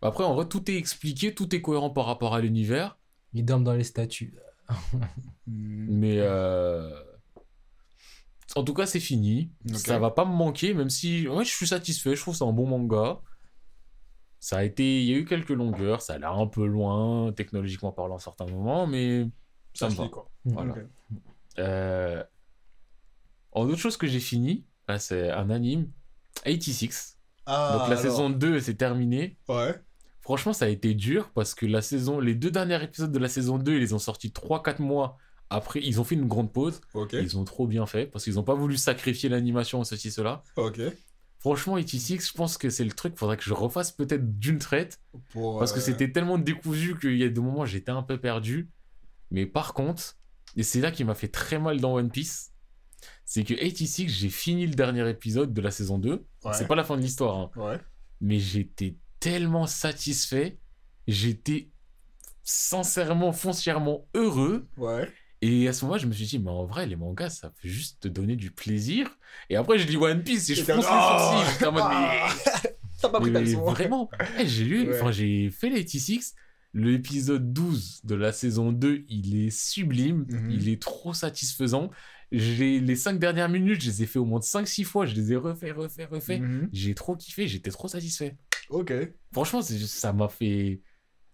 [0.00, 2.98] Après, en vrai, tout est expliqué, tout est cohérent par rapport à l'univers.
[3.32, 4.34] Il dorment dans les statues.
[5.46, 5.86] Hmm.
[5.88, 6.16] Mais.
[6.18, 6.90] euh,
[8.54, 9.50] En tout cas, c'est fini.
[9.70, 9.76] Ok.
[9.76, 11.26] Ça va pas me manquer, même si.
[11.28, 13.20] Ouais, je suis satisfait, je trouve que c'est un bon manga.
[14.40, 15.00] Ça a été.
[15.02, 18.20] Il y a eu quelques longueurs, ça a l'air un peu loin, technologiquement parlant, à
[18.20, 19.26] certains moments, mais.
[19.74, 20.04] Ça me va.
[20.04, 20.28] lit, quoi.
[20.44, 20.72] Voilà.
[20.72, 20.78] Ok.
[21.58, 22.22] Euh...
[23.52, 24.64] En autre chose que j'ai fini,
[24.98, 25.90] c'est un anime,
[26.44, 27.18] 86.
[27.46, 27.98] Ah, Donc la alors.
[27.98, 29.36] saison 2 c'est terminé.
[29.48, 29.74] Ouais.
[30.20, 33.28] Franchement, ça a été dur parce que la saison, les deux derniers épisodes de la
[33.28, 35.18] saison 2, ils les ont sortis 3-4 mois
[35.54, 35.80] après.
[35.82, 36.80] Ils ont fait une grande pause.
[37.12, 40.42] Ils ont trop bien fait parce qu'ils n'ont pas voulu sacrifier l'animation, ceci, cela.
[40.56, 40.80] Ok.
[41.38, 43.18] Franchement, 86, je pense que c'est le truc.
[43.18, 45.00] Faudrait que je refasse peut-être d'une traite
[45.30, 48.04] Pour, parce que euh, c'était tellement décousu qu'il y a des moments où j'étais un
[48.04, 48.70] peu perdu.
[49.32, 50.16] Mais par contre,
[50.56, 52.52] et c'est là qui m'a fait très mal dans One Piece,
[53.24, 56.12] c'est que 86, j'ai fini le dernier épisode de la saison 2.
[56.44, 56.52] Ouais.
[56.52, 57.50] C'est pas la fin de l'histoire, hein.
[57.56, 57.80] Ouais.
[58.20, 60.58] mais j'étais tellement satisfait.
[61.08, 61.70] J'étais
[62.44, 64.68] sincèrement, foncièrement heureux.
[64.76, 65.12] Ouais.
[65.42, 67.68] Et à ce moment-là, je me suis dit, mais en vrai, les mangas, ça peut
[67.68, 69.10] juste te donner du plaisir.
[69.50, 71.52] Et après, je lis One Piece et je fronce les sourcils.
[71.52, 72.28] J'étais en mode, mais- Ah
[73.02, 73.64] T'as pas pris mais ta leçon.
[73.64, 74.94] vraiment, Eh, j'ai lu, Ouais.
[75.00, 76.34] enfin j'ai fait les 86.
[76.72, 80.50] L'épisode 12 de la saison 2, il est sublime, Mhm.
[80.52, 81.90] il est trop satisfaisant.
[82.30, 85.32] J'ai les 5 dernières minutes, je les ai fait au moins 5-6 fois, je les
[85.32, 86.38] ai refait, refait, refait.
[86.38, 86.70] Mhm.
[86.72, 88.36] J'ai trop kiffé, j'étais trop satisfait.
[88.70, 88.92] Ok.
[89.32, 90.80] Franchement, ça m'a fait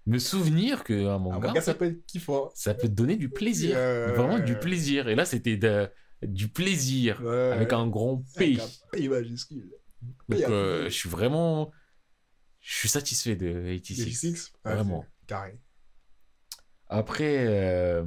[0.09, 2.51] me souvenir qu'un Un manga, manga, ça, ça peut être kiffant.
[2.55, 3.75] ça peut te donner du plaisir.
[3.77, 5.09] Euh, Vraiment du plaisir.
[5.09, 5.91] Et là, c'était de-
[6.23, 7.53] du plaisir Ouais.
[7.53, 8.59] avec un grand P.
[8.93, 9.71] P majuscule.
[10.29, 11.71] Donc, euh, je suis vraiment.
[12.61, 14.05] Je suis satisfait de 86.
[14.05, 15.05] 86 Ouais, Vraiment.
[15.27, 15.59] Carré.
[16.89, 18.05] Après, euh,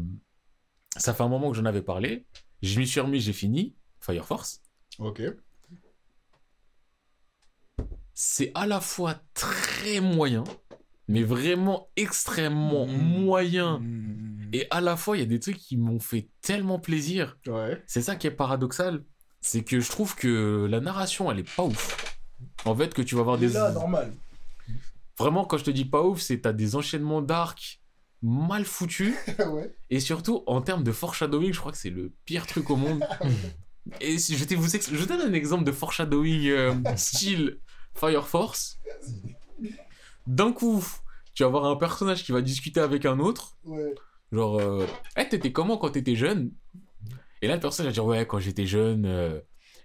[0.97, 2.25] ça fait un moment que j'en avais parlé.
[2.61, 3.75] Je m'y suis remis, j'ai fini.
[3.99, 4.61] Fire Force.
[4.99, 5.21] Ok.
[8.13, 10.43] C'est à la fois très moyen,
[11.07, 13.21] mais vraiment extrêmement Mhm.
[13.23, 13.79] moyen.
[13.79, 14.49] Mhm.
[14.53, 17.37] Et à la fois, il y a des trucs qui m'ont fait tellement plaisir.
[17.47, 17.81] Ouais.
[17.87, 19.03] C'est ça qui est paradoxal.
[19.41, 22.17] C'est que je trouve que la narration, elle est pas ouf.
[22.65, 23.49] En fait, que tu vas est des.
[23.49, 24.13] là, normal.
[25.17, 27.79] Vraiment, quand je te dis pas ouf, c'est t'as des enchaînements d'arcs
[28.21, 29.13] mal foutus.
[29.51, 29.73] ouais.
[29.89, 33.03] Et surtout, en termes de foreshadowing, je crois que c'est le pire truc au monde.
[33.99, 37.57] Et si je, vous ex- je donne un exemple de foreshadowing euh, style
[37.95, 38.79] Fire Force.
[40.27, 40.83] D'un coup,
[41.33, 43.57] tu vas avoir un personnage qui va discuter avec un autre.
[43.65, 43.93] Ouais.
[44.31, 46.51] Genre, euh, hey, t'étais comment quand t'étais jeune?
[47.41, 49.39] Et là, le personnage va dire, ouais, quand j'étais jeune, euh,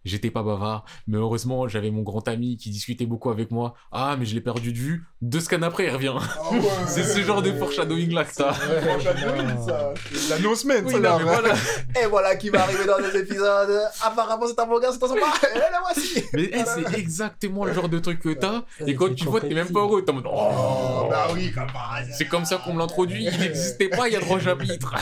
[0.07, 0.85] j'étais pas bavard.
[1.07, 3.75] Mais heureusement, j'avais mon grand ami qui discutait beaucoup avec moi.
[3.93, 5.05] Ah, mais je l'ai perdu de vue.
[5.23, 6.15] Deux scans après, il revient.
[6.17, 6.61] Ah ouais.
[6.87, 8.33] C'est ce genre de foreshadowing là que.
[8.33, 9.93] Foreshadowing, ça.
[9.93, 11.17] Oui, ça, non, là.
[11.19, 11.55] mais voilà.
[12.03, 13.81] Et voilà qui va arriver dans les épisodes.
[14.03, 15.27] Apparemment, c'est un manga, c'est un sympa.
[15.55, 16.23] Et là, voici.
[16.33, 18.63] Mais hey, c'est exactement le genre de truc que t'as.
[18.79, 20.05] Ça, Et quand tu vois, t'es même pas heureux.
[20.05, 22.15] T'es en mode, Oh, oh, bah oui, comme par hasard.
[22.17, 23.25] C'est comme ça qu'on me l'introduit.
[23.25, 24.95] Il n'existait pas il y a trois chapitres.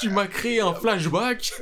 [0.00, 1.52] tu m'as créé un flashback.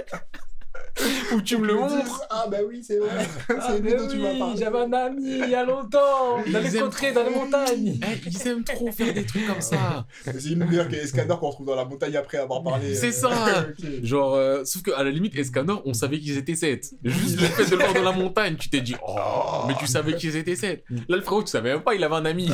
[1.34, 2.22] Ou tu me le montres.
[2.30, 3.26] Ah, bah oui, c'est vrai.
[3.48, 4.56] Ah, c'est lui mais dont tu m'as parlé.
[4.58, 7.98] J'avais un ami il y a longtemps, dans les contrées, dans les montagnes.
[8.02, 10.06] Eh, ils aiment trop faire des trucs comme ça.
[10.24, 12.94] C'est une meilleure que Escanor qu'on retrouve dans la montagne après avoir parlé.
[12.94, 13.66] C'est euh, ça.
[13.68, 14.04] ok.
[14.04, 16.94] Genre, euh, sauf qu'à la limite, Escanor, on savait qu'ils étaient 7.
[17.04, 19.86] Juste le fait de le voir dans la montagne, tu t'es dit, oh, mais tu
[19.86, 20.84] savais qu'ils étaient 7.
[21.08, 22.50] Là, le frérot, tu savais même pas, il avait un ami.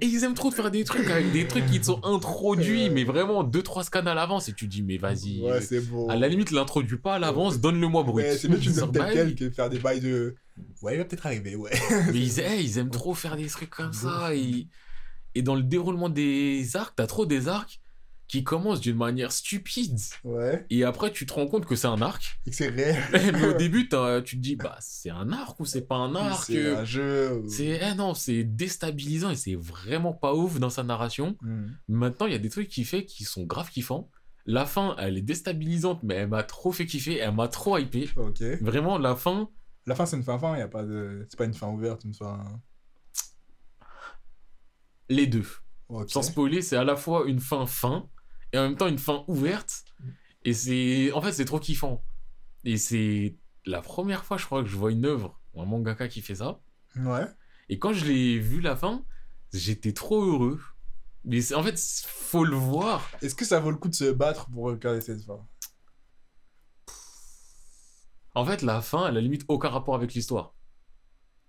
[0.00, 3.04] Et ils aiment trop faire des trucs avec des trucs qui te sont introduits, mais
[3.04, 5.42] vraiment 2-3 scans à l'avance, et tu dis, mais vas-y.
[5.42, 6.08] Ouais, c'est beau.
[6.10, 8.24] à la limite, l'introduis pas à l'avance, donne-le-moi brut.
[8.24, 10.34] Ouais, c'est mieux tu me tel quel que faire des bails de.
[10.82, 11.72] Ouais, il va peut-être arriver, ouais.
[12.12, 14.34] Mais ils, ils aiment trop faire des trucs comme ça.
[14.34, 14.68] Et,
[15.34, 17.80] et dans le déroulement des arcs, t'as trop des arcs
[18.26, 19.98] qui commencent d'une manière stupide.
[20.24, 20.64] Ouais.
[20.70, 22.40] Et après, tu te rends compte que c'est un arc.
[22.46, 22.96] Et que c'est réel.
[23.12, 26.14] Mais au début, t'as- tu te dis, bah, c'est un arc ou c'est pas un
[26.14, 26.44] arc?
[26.46, 27.36] C'est un jeu.
[27.44, 31.36] ou- C'est, eh non, c'est déstabilisant et c'est vraiment pas ouf dans sa narration.
[31.42, 31.66] Hmm.
[31.88, 34.10] Maintenant, il y a des trucs qui fait qui sont grave kiffants.
[34.46, 38.10] La fin, elle est déstabilisante, mais elle m'a trop fait kiffer, elle m'a trop hypé.
[38.16, 38.42] Ok.
[38.60, 39.48] Vraiment, la fin,
[39.86, 41.26] La fin, c'est une fin fin, y a pas de.
[41.30, 42.42] C'est pas une fin ouverte, une fin.
[45.08, 45.46] les deux.
[45.94, 46.10] Ok.
[46.10, 48.08] Sans spoiler, c'est à la fois une fin fin
[48.52, 49.84] et en même temps une fin ouverte.
[50.44, 51.12] Et c'est.
[51.12, 52.04] En fait, c'est trop kiffant.
[52.64, 56.08] Et c'est la première fois, je crois, que je vois une œuvre ou un mangaka
[56.08, 56.60] qui fait ça.
[56.96, 57.26] Ouais.
[57.68, 59.04] Et quand je l'ai vu la fin,
[59.52, 60.60] j'étais trop heureux.
[61.24, 63.08] Mais en fait, faut le voir.
[63.22, 65.46] Est-ce que ça vaut le coup de se battre pour regarder cette fin?
[68.34, 70.54] En fait, la fin, elle a limite aucun rapport avec l'histoire.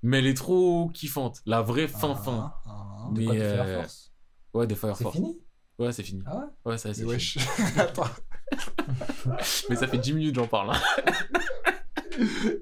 [0.04, 1.42] Mais elle est trop kiffante.
[1.46, 2.54] La vraie fin Ah, fin.
[2.66, 3.10] ah.
[3.12, 4.14] De Mais, quoi, de Fire euh, Force?
[4.56, 5.16] Ouais, des Fire C'est Force.
[5.18, 5.38] fini?
[5.78, 6.24] Ouais, c'est fini.
[6.26, 6.72] Ah ouais?
[6.72, 7.10] Ouais, ça, c'est fini.
[7.14, 7.38] wesh.
[7.78, 8.04] Attends.
[9.70, 10.72] Mais ça fait 10 minutes que j'en parle.
[10.76, 10.82] hein.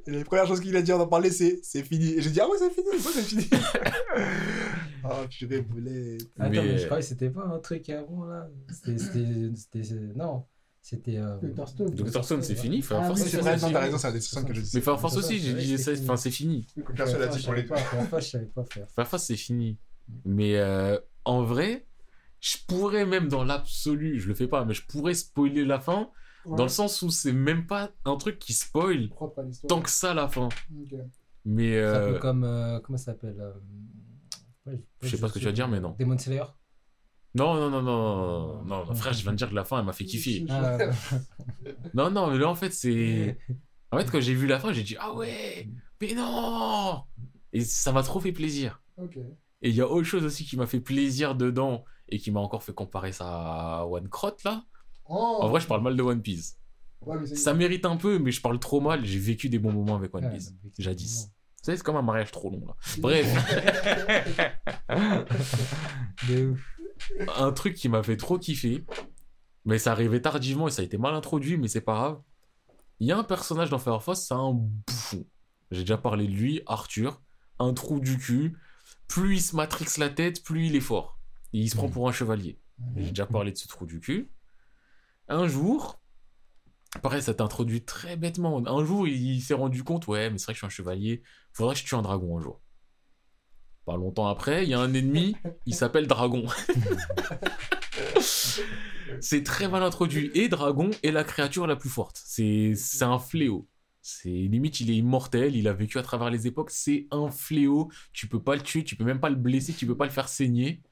[0.08, 2.14] Et les premières choses qu'il a dit en en parler, c'est c'est fini.
[2.14, 3.48] Et j'ai dit, ah ouais, c'est fini, ouais, c'est fini.
[5.04, 6.18] Ah, purée, boulet.
[6.40, 8.50] Attends, Mais- mais, je croyais que c'était pas un truc avant là.
[8.72, 9.20] C'était.
[10.16, 10.46] Non,
[10.82, 11.18] c'était.
[11.18, 11.68] euh, Dr.
[11.68, 11.90] Stone.
[11.94, 12.24] Dr.
[12.24, 12.82] Stone, c'est fini.
[12.82, 14.62] Fire Ah Force, oui, c'est c'est vrai, c'est t'as raison, c'est la décision que je
[14.62, 14.72] dis.
[14.74, 16.06] Mais Fire Force C'est aussi, j'ai dit, c'est ça- fini.
[16.08, 16.66] enfin, c'est fini.
[16.96, 18.88] Personne l'a dit je pour les savais pas, Fire Force, je savais pas faire.
[18.96, 19.78] Fire Force, c'est fini.
[20.26, 21.88] Mais euh, en vrai,
[22.40, 26.10] je pourrais même dans l'absolu, je le fais pas, mais je pourrais spoiler la fin,
[26.46, 26.58] Ouais.
[26.58, 29.10] dans le sens où c'est même pas un truc qui spoil
[29.70, 30.50] tant que ça la fin.
[30.78, 31.00] Ok.
[31.46, 32.44] Mais C'est un euh, peu comme.
[32.44, 33.54] euh, comment ça s'appelle euh,
[34.72, 35.96] ouais, Je sais pas ce que tu vas dire, mais non.
[35.98, 36.44] Demon Slayer
[37.36, 39.86] non, non, non, non, non, non, frère, je viens de dire que la fin, elle
[39.86, 40.46] m'a fait kiffer.
[40.50, 40.78] Ah.
[41.96, 43.38] Non, non, mais là, en fait, c'est.
[43.92, 45.70] En fait, quand j'ai vu la fin, j'ai dit, ah ouais,
[46.02, 47.04] mais non
[47.54, 48.82] Et ça m'a trop fait plaisir.
[48.98, 49.18] Ok.
[49.64, 52.42] Et il y a autre chose aussi qui m'a fait plaisir dedans et qui m'a
[52.42, 54.66] encore fait comparer ça à One Crot là.
[55.10, 56.58] Oh En vrai, je parle mal de One Piece.
[57.02, 59.06] Ouais, Ça mérite un peu, mais je parle trop mal.
[59.06, 60.54] J'ai vécu des bons moments avec One Piece.
[60.78, 61.28] Jadis.
[61.28, 62.76] Vous savez, c'est comme un mariage trop long là.
[63.00, 63.26] Bref,
[67.38, 68.84] un truc qui m'a fait trop kiffer,
[69.64, 72.22] mais ça arrivait tardivement et ça a été mal introduit, mais c'est pas grave.
[73.00, 75.26] Il y a un personnage dans Fire Force, c'est un bouffon.
[75.72, 77.22] J'ai déjà parlé de lui, Arthur,
[77.60, 78.58] un trou du cul.
[79.08, 81.20] Plus il se matrix la tête, plus il est fort.
[81.54, 82.60] Et il se prend pour un chevalier.
[82.96, 84.32] J'ai déjà parlé de ce trou du cul.
[85.28, 86.02] Un jour,
[87.02, 88.62] pareil, ça t'introduit très bêtement.
[88.66, 91.24] Un jour, il, s'est rendu compte, ouais, mais c'est vrai que je suis un chevalier,
[91.54, 92.62] faudrait que je tue un dragon un jour.
[93.86, 95.36] Pas longtemps après, il y a un ennemi,
[95.66, 96.46] il s'appelle Dragon.
[99.20, 100.32] c'est très mal introduit.
[100.36, 102.22] Et Dragon est la créature la plus forte.
[102.24, 103.68] C'est un fléau.
[104.06, 107.90] C'est limite, il est immortel, il a vécu à travers les époques, c'est un fléau.
[108.12, 110.12] Tu peux pas le tuer, tu peux même pas le blesser, tu peux pas le
[110.12, 110.84] faire saigner.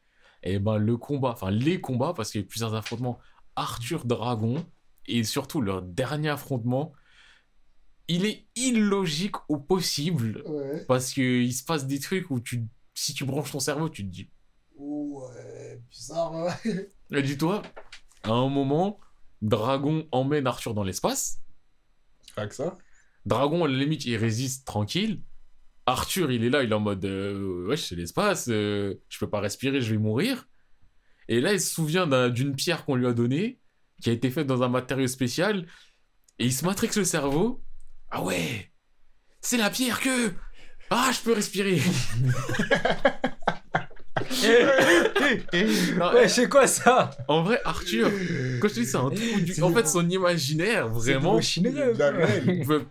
[0.43, 3.19] Et ben le combat, enfin les combats, parce qu'il y a eu plusieurs affrontements,
[3.57, 4.65] Arthur Dragon,
[5.07, 6.93] et surtout leur dernier affrontement,
[8.07, 10.85] il est illogique au possible, Ouais.
[10.87, 14.09] parce qu'il se passe des trucs où tu, si tu branches ton cerveau, tu te
[14.09, 14.29] dis,
[14.77, 16.91] Ouais, bizarre, ouais.
[17.11, 17.61] Et dis-toi,
[18.23, 18.99] à un moment,
[19.41, 21.41] Dragon emmène Arthur dans l'espace.
[22.37, 22.77] Pas que ça.
[23.25, 25.21] Dragon, à la limite, il résiste tranquille.
[25.85, 29.29] Arthur, il est là, il est en mode euh, Wesh, c'est l'espace, euh, je peux
[29.29, 30.47] pas respirer, je vais mourir.
[31.27, 33.59] Et là, il se souvient d'un- d'une pierre qu'on lui a donnée,
[34.01, 35.67] qui a été faite dans un matériau spécial,
[36.39, 37.63] et il se matrixe le cerveau.
[38.09, 38.71] Ah ouais,
[39.41, 40.33] c'est la pierre que.
[40.89, 41.79] Ah, je peux respirer.
[45.97, 47.11] Non, Ouais, c'est quoi ça?
[47.27, 48.09] En vrai, Arthur,
[48.61, 49.53] quand je te dis c'est un trou du...
[49.53, 51.39] C'est En fait, son imaginaire, vraiment,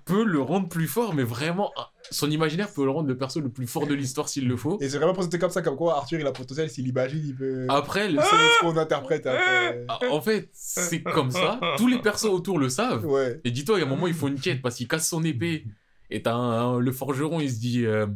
[0.05, 1.73] peut, le rendre plus fort, mais vraiment,
[2.11, 4.79] son imaginaire peut le rendre le perso le plus fort de l'histoire s'il le faut.
[4.81, 7.35] Et c'est vraiment présenté comme ça, comme quoi Arthur, il a potentiel, s'il imagine, il
[7.35, 7.67] peut.
[7.69, 9.85] Après, le- C'est ce qu'on interprète après.
[9.89, 11.61] Ah, en fait, c'est comme ça.
[11.77, 13.05] Tous les persos autour le savent.
[13.07, 13.41] Ouais.
[13.45, 15.25] Et dis-toi, il y a un moment, il faut une quête parce qu'il casse son
[15.25, 15.65] épée.
[16.13, 18.07] Et t'as un- un- le forgeron, il se dit euh,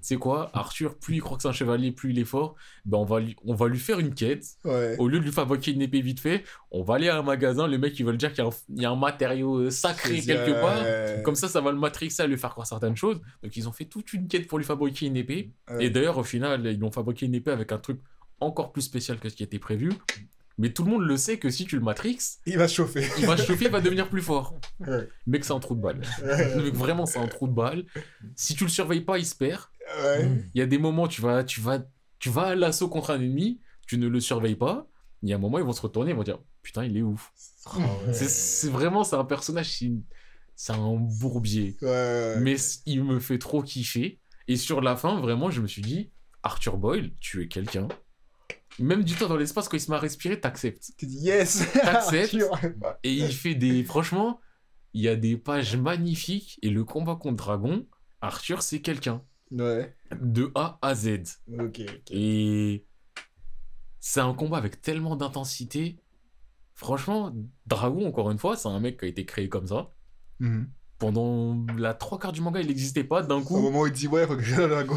[0.00, 2.54] c'est quoi Arthur, plus il croit que c'est un chevalier, plus il est fort.
[2.84, 4.44] Ben on va lui, on va lui faire une quête.
[4.64, 4.96] Ouais.
[4.98, 7.66] Au lieu de lui fabriquer une épée vite fait, on va aller à un magasin.
[7.66, 9.58] Le mec, il va le dire qu'il y a un, il y a un matériau
[9.58, 11.22] euh, sacré quelque part.
[11.22, 13.20] Comme ça, ça va le matrixer à lui faire croire certaines choses.
[13.42, 15.52] Donc, ils ont fait toute une quête pour lui fabriquer une épée.
[15.70, 15.86] Ouais.
[15.86, 18.00] Et d'ailleurs, au final, ils ont fabriqué une épée avec un truc
[18.40, 19.92] encore plus spécial que ce qui était prévu.
[20.56, 23.04] Mais tout le monde le sait que si tu le matrixes, Il va chauffer.
[23.18, 24.54] il va chauffer, il va devenir plus fort.
[24.86, 25.08] Ouais.
[25.26, 26.00] Mec, c'est un trou de balle.
[26.22, 27.84] Mec, vraiment, c'est un trou de balle.
[28.36, 29.62] Si tu le surveilles pas, il se perd.
[30.02, 30.28] Ouais.
[30.54, 31.80] Il y a des moments, tu vas, tu vas,
[32.18, 34.86] tu vas à l'assaut contre un ennemi, tu ne le surveilles pas.
[35.22, 37.02] Il y a un moment, ils vont se retourner, ils vont dire Putain, il est
[37.02, 37.32] ouf.
[38.12, 39.78] C'est- C'est vraiment, c'est un personnage,
[40.56, 41.76] c'est un bourbier.
[41.82, 42.36] Ouais.
[42.40, 42.56] Mais
[42.86, 44.20] il me fait trop kiffer.
[44.48, 46.10] Et sur la fin, vraiment, je me suis dit
[46.42, 47.88] Arthur Boyle, tu es quelqu'un.
[48.78, 50.92] Même du temps dans l'espace, quand il se met à respirer, t'acceptes.
[50.98, 51.64] Tu dis yes.
[51.74, 52.36] T'acceptes.
[53.04, 53.84] Et il fait des.
[53.84, 54.40] Franchement,
[54.94, 56.58] il y a des pages magnifiques.
[56.62, 57.86] Et le combat contre Dragon,
[58.20, 59.22] Arthur, c'est quelqu'un.
[59.56, 59.94] Ouais.
[60.20, 61.38] De A à Z.
[61.58, 61.80] Ok.
[62.10, 62.84] Et
[64.00, 65.98] c'est un combat avec tellement d'intensité.
[66.74, 67.32] Franchement,
[67.66, 69.92] Dragon, encore une fois, c'est un mec qui a été créé comme ça.
[70.40, 70.68] Mhm.
[70.98, 73.22] Pendant la trois quarts du manga, il n'existait pas.
[73.22, 74.96] D'un Au coup, moment où il dit ouais, faut que je la go.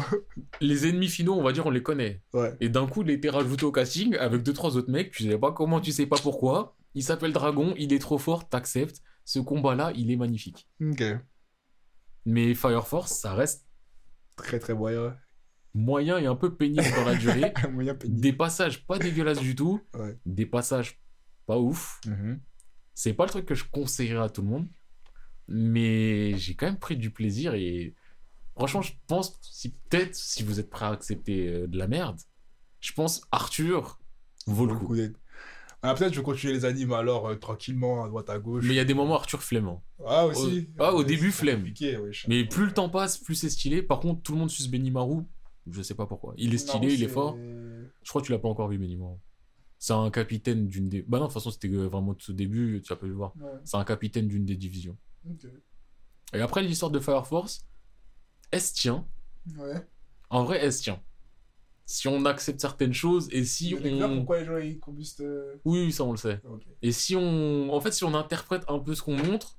[0.60, 2.22] les ennemis finaux, on va dire, on les connaît.
[2.32, 2.56] Ouais.
[2.60, 5.10] Et d'un coup, il a été rajouté au casting avec deux, trois autres mecs.
[5.12, 6.76] Tu sais pas comment, tu sais pas pourquoi.
[6.94, 9.02] Il s'appelle Dragon, il est trop fort, t'acceptes.
[9.24, 10.68] Ce combat-là, il est magnifique.
[10.80, 11.02] Ok.
[12.24, 13.67] Mais Fire Force, ça reste
[14.38, 15.16] Très très moyen.
[15.74, 17.52] moyen et un peu pénible dans la durée.
[17.72, 18.20] moyen pénible.
[18.20, 19.80] Des passages pas dégueulasses du tout.
[19.94, 20.18] Ouais.
[20.24, 21.00] Des passages
[21.46, 22.00] pas ouf.
[22.06, 22.40] Mhm.
[22.94, 24.68] C'est pas le truc que je conseillerais à tout le monde.
[25.48, 27.94] Mais j'ai quand même pris du plaisir et
[28.54, 32.20] franchement, je pense, si peut-être, si vous êtes prêt à accepter euh, de la merde,
[32.80, 33.98] je pense Arthur
[34.46, 34.94] vaut le coup.
[35.82, 38.64] Ah, peut-être je vais continuer les animes alors euh, tranquillement à droite à gauche.
[38.66, 39.84] Mais il y a des moments Arthur flemmant.
[40.04, 40.68] Ah aussi.
[40.78, 41.62] Au- ah, au Ouais, début, flemme.
[41.62, 43.82] ouais, Mais plus le temps passe, plus c'est stylé.
[43.82, 45.22] Par contre, tout le monde suce Benimaru.
[45.70, 46.34] Je sais pas pourquoi.
[46.36, 47.36] Il est stylé, Non, il est fort.
[47.36, 49.16] Je crois que tu l'as pas encore vu, Benimaru.
[49.78, 51.02] C'est un capitaine d'une des.
[51.02, 53.14] Bah non, de toute façon, c'était euh, vraiment tout au début, tu as pu le
[53.14, 53.32] voir.
[53.36, 54.96] Ouais, C'est un capitaine d'une des divisions.
[56.34, 57.64] Et après, l'histoire de Fire Force,
[58.50, 59.06] elle se tient.
[59.56, 59.86] Ouais.
[60.30, 61.00] En vrai, elle se tient.
[61.90, 64.16] Si on accepte certaines choses et si on.
[64.18, 65.22] pourquoi les gens ils combustent.
[65.22, 66.38] euh, Oui, oui, ça on le sait.
[66.82, 67.72] Et si on.
[67.72, 69.56] En fait, si on interprète un peu ce qu'on montre,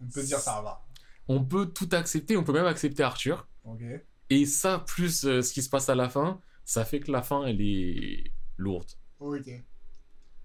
[0.00, 0.86] On peut dire ça va.
[1.26, 2.36] on peut tout accepter.
[2.36, 3.48] On peut même accepter Arthur.
[3.64, 3.82] Ok.
[4.30, 7.20] Et ça, plus euh, ce qui se passe à la fin, ça fait que la
[7.20, 8.88] fin, elle est lourde.
[9.18, 9.50] Ok.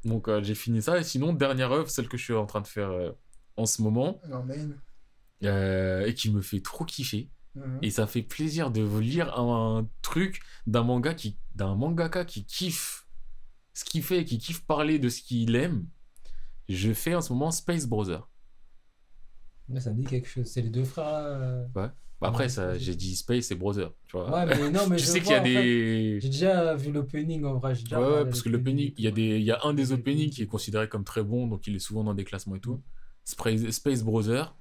[0.05, 0.97] Donc euh, j'ai fini ça.
[0.97, 2.89] Et sinon, dernière œuvre, celle que je suis en train de faire
[3.57, 4.71] en ce moment, Non, main.
[6.03, 7.29] et qui me fait trop kiffer.
[7.57, 7.79] Mhm.
[7.81, 12.45] Et ça fait plaisir de vous lire un, truc d'un manga qui, d'un mangaka qui
[12.45, 13.07] kiffe
[13.73, 15.85] ce qu'il fait, qui kiffe parler de ce qu'il aime.
[16.69, 18.27] Je fais en ce moment Space Brother.
[19.79, 20.45] Ça me dit quelque chose.
[20.45, 21.05] C'est les deux frères.
[21.07, 23.91] euh, Bah, Après, Ouais, ça, j'ai dit Space et Brother.
[24.07, 24.31] Tu vois.
[24.31, 26.19] Ouais, mais non, mais je je sais qu'il y a des.
[26.21, 27.73] J'ai déjà vu l'opening en vrai.
[27.73, 29.91] déjà Ouais, ouais, parce que l'opening il y a des, il y a un des
[29.91, 30.29] openings openings.
[30.31, 32.81] qui est considéré comme très bon, donc il est souvent dans des classements et tout.
[33.25, 34.55] Space, Space Brother,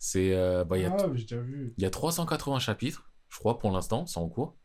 [0.00, 1.72] c'est, euh, bah, il y a, Ah, j'ai déjà vu.
[1.76, 4.56] il y a 380 chapitres, je crois, pour l'instant, c'est en cours.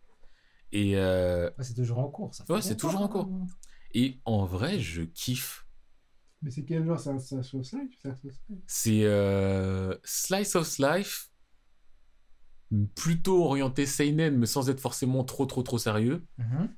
[0.71, 2.43] Et, euh, Ouais, c'est toujours en cours, ça.
[2.45, 3.25] fait Ouais, c'est toujours en cours.
[3.31, 3.45] hein.
[3.93, 5.67] et en vrai, je kiffe.
[6.41, 7.89] Mais c'est quel genre C'est un un sauce live
[8.67, 11.29] C'est euh, Slice of Life,
[12.95, 16.25] plutôt orienté seinen, mais sans être forcément trop, trop, trop sérieux.
[16.37, 16.69] Mhm.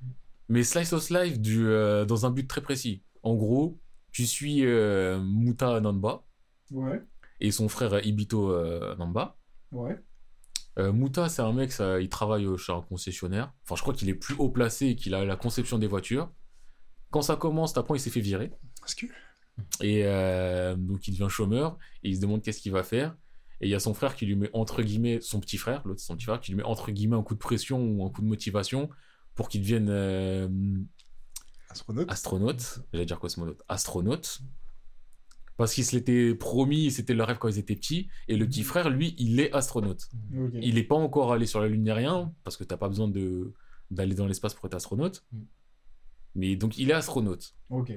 [0.49, 3.03] Mais Slice of Life du, euh, dans un but très précis.
[3.24, 3.80] En gros,
[4.12, 6.24] tu suis euh, Muta Nanba
[6.72, 7.01] Ouais,
[7.39, 9.38] et son frère Ibito euh, Namba.
[9.71, 9.97] ouais.
[10.77, 13.51] Euh, Muta, c'est un mec, ça, il travaille euh, chez un concessionnaire.
[13.63, 16.31] Enfin, je crois qu'il est plus haut placé et qu'il a la conception des voitures.
[17.09, 18.51] Quand ça commence, t'apprends, il s'est fait virer.
[18.85, 19.07] Est-ce que.
[19.81, 23.15] Et euh, donc, il devient chômeur et il se demande qu'est-ce qu'il va faire.
[23.59, 25.99] Et il y a son frère qui lui met entre guillemets, son petit frère, l'autre,
[25.99, 28.21] son petit frère, qui lui met entre guillemets un coup de pression ou un coup
[28.21, 28.89] de motivation
[29.33, 30.47] pour qu'il devienne euh,
[31.69, 32.79] Astronaute astronaute.
[32.93, 33.63] J'allais dire cosmonaute.
[33.67, 34.41] Astronaute.
[35.58, 38.10] Parce qu'il se l'était promis, c'était leur rêve quand ils étaient petits.
[38.28, 40.08] Et le petit frère, lui, il est astronaute.
[40.62, 43.08] Il n'est pas encore allé sur la Lune ni rien, parce que t'as pas besoin
[43.08, 43.53] de
[43.89, 45.24] d'aller dans l'espace pour être astronaute.
[45.32, 45.39] Mm.
[46.36, 47.55] Mais donc, il est astronaute.
[47.70, 47.91] Ok.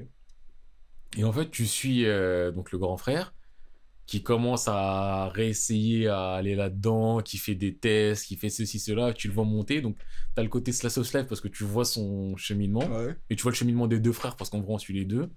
[1.16, 3.34] Et en fait, tu suis euh, donc le grand frère
[4.06, 9.12] qui commence à réessayer à aller là-dedans, qui fait des tests, qui fait ceci, cela,
[9.12, 9.80] tu le vois monter.
[9.80, 9.96] Donc,
[10.34, 13.14] tu as le côté slash of life parce que tu vois son cheminement, Ouais.
[13.28, 15.28] et tu vois le cheminement des deux frères parce qu'en vrai, on suit les deux.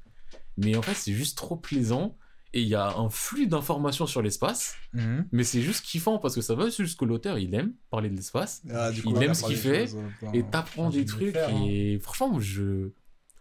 [0.58, 2.18] Mais en fait, c'est juste trop plaisant.
[2.56, 5.28] Et il y a un flux d'informations sur l'espace, Mhm.
[5.32, 8.62] mais c'est juste kiffant parce que ça va jusqu'à l'auteur, il aime parler de l'espace.
[8.72, 10.32] Ah, Il aime ce qu'il fait, choses temps.
[10.34, 11.66] Et t'apprends des trucs faire, hein.
[11.68, 12.92] et franchement, je.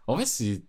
[0.07, 0.63] En fait, c'est.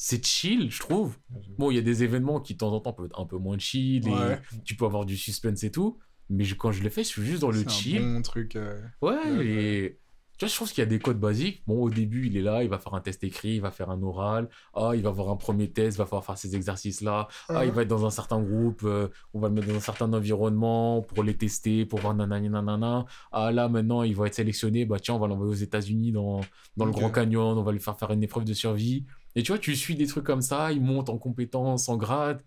[0.00, 1.18] C'est chill, je trouve.
[1.58, 3.36] Bon, il y a des événements qui de temps en temps peuvent être un peu
[3.36, 5.98] moins chill et tu peux avoir du suspense et tout.
[6.30, 7.98] Mais je- quand je le fais, je suis juste dans le C'est chill.
[8.02, 8.54] un bon truc.
[8.54, 9.98] euh, Ouais, Ouais, et
[10.38, 11.62] tu vois, je pense qu'il y a des codes basiques.
[11.66, 13.90] Bon, au début, il est là, il va faire un test écrit, il va faire
[13.90, 14.48] un oral.
[14.72, 17.26] Ah, il va avoir un premier test, il va falloir faire ces exercices-là.
[17.48, 19.80] Ah, il va être dans un certain groupe, euh, on va le mettre dans un
[19.80, 23.04] certain environnement pour les tester, pour voir nanani nanana.
[23.32, 26.40] Ah, là, maintenant, il va être sélectionné, bah tiens, on va l'envoyer aux États-Unis dans,
[26.76, 26.92] dans le.
[26.92, 29.04] Grand Canyon, on va lui faire faire une épreuve de survie.
[29.34, 32.42] Et tu vois, tu suis des trucs comme ça, il monte en compétences, en grade.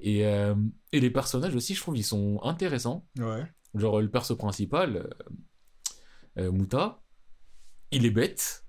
[0.00, 0.54] Et, euh,
[0.92, 3.06] et les personnages aussi, je trouve, ils sont intéressants.
[3.18, 3.44] Ouais.
[3.74, 7.00] Genre, le perso principal, euh, euh, Muta,
[7.94, 8.64] il est bête,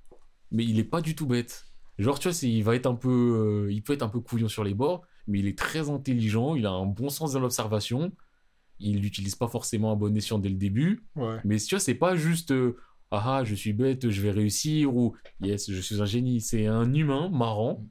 [0.52, 1.66] mais il est pas du tout bête.
[1.98, 4.48] Genre, tu vois, il va être un peu, euh, il peut être un peu couillon
[4.50, 8.12] sur les bords, mais il est très intelligent, il a un bon sens de l'observation.
[8.80, 11.38] Il n'utilise pas forcément à bon escient dès le début, Ouais.
[11.46, 12.76] mais tu vois, c'est pas juste euh,
[13.12, 16.42] ah ah, je suis bête, je vais réussir ou yes, je suis un génie.
[16.42, 17.86] C'est un humain marrant,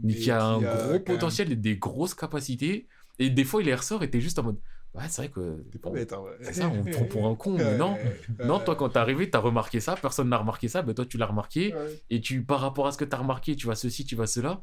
[0.00, 2.86] mais qui a un gros potentiel et des grosses capacités.
[3.18, 4.60] Et des fois, il les ressort et t'es juste en mode
[4.94, 6.30] ouais, c'est vrai que C'est pas bête, hein, ouais.
[6.42, 7.96] c'est ça, on me prend pour un con, mais non.
[8.44, 11.18] Non, toi, quand t'es arrivé, t'as remarqué ça, personne n'a remarqué ça, ben toi, tu
[11.18, 12.02] l'as remarqué, Ouais.
[12.10, 14.60] et tu, par rapport à ce que t'as remarqué, tu vas ceci, tu vas cela.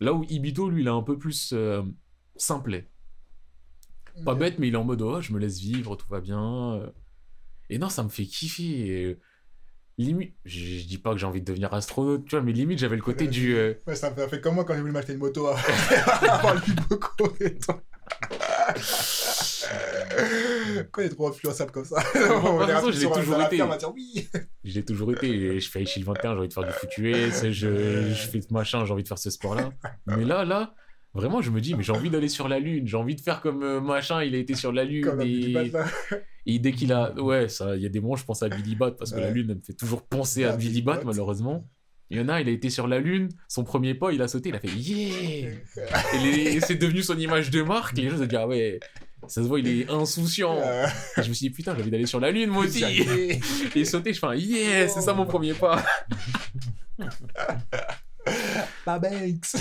[0.00, 1.82] Là où Ibito, lui, il est un peu plus euh,
[2.36, 2.88] simplet.
[4.26, 6.74] Pas bête, mais il est en mode, oh, je me laisse vivre, tout va bien.
[6.74, 6.86] euh.
[7.70, 9.08] Et non, ça me fait kiffer.
[9.10, 9.18] et,
[9.98, 12.78] Limite, je, je dis pas que j'ai envie de devenir astronaute, tu vois, mais limite,
[12.78, 13.54] j'avais le côté du.
[13.54, 15.60] euh, Ouais, ça me fait, comme moi quand j'ai voulu m'acheter une moto avant
[16.28, 17.72] avant le Biboco et tout.
[20.90, 21.96] Quand il est trop influençable comme ça.
[22.14, 23.56] on toute les façon, rappelle je l'ai toujours été.
[23.58, 24.28] va dire oui.
[24.64, 25.60] Je l'ai toujours été.
[25.60, 28.52] Je fais Shield 21, j'ai envie de faire du foutu S, je, je fais ce
[28.52, 29.70] machin, j'ai envie de faire ce sport-là.
[30.06, 30.74] Mais là, là,
[31.14, 33.40] vraiment, je me dis, mais j'ai envie d'aller sur la Lune, j'ai envie de faire
[33.40, 35.04] comme euh, machin, il a été sur la Lune.
[35.04, 36.58] Comme et...
[36.58, 37.12] dès qu'il a.
[37.20, 37.46] Ouais,
[37.76, 39.30] il y a des moments, je pense à Billy Bat, parce que la.
[39.30, 41.04] Lune, elle me fait toujours penser à Ah, Billy Billy Bat, Bat.
[41.06, 41.68] malheureusement.
[42.10, 44.28] Il y en a, il a été sur la Lune, son premier pas, il a
[44.28, 45.48] sauté, il a fait yeah!
[46.14, 48.78] Et, les- et c'est devenu son image de marque, les gens se disent, ah ouais,
[49.28, 50.56] ça se voit, il est insouciant.
[50.58, 52.84] Euh, Et je me suis dit, putain, j'ai envie d'aller sur la Lune, moi aussi!
[53.74, 55.84] Et sauter, je fais un yeah, c'est ça mon premier pas.
[58.86, 59.54] La Banks.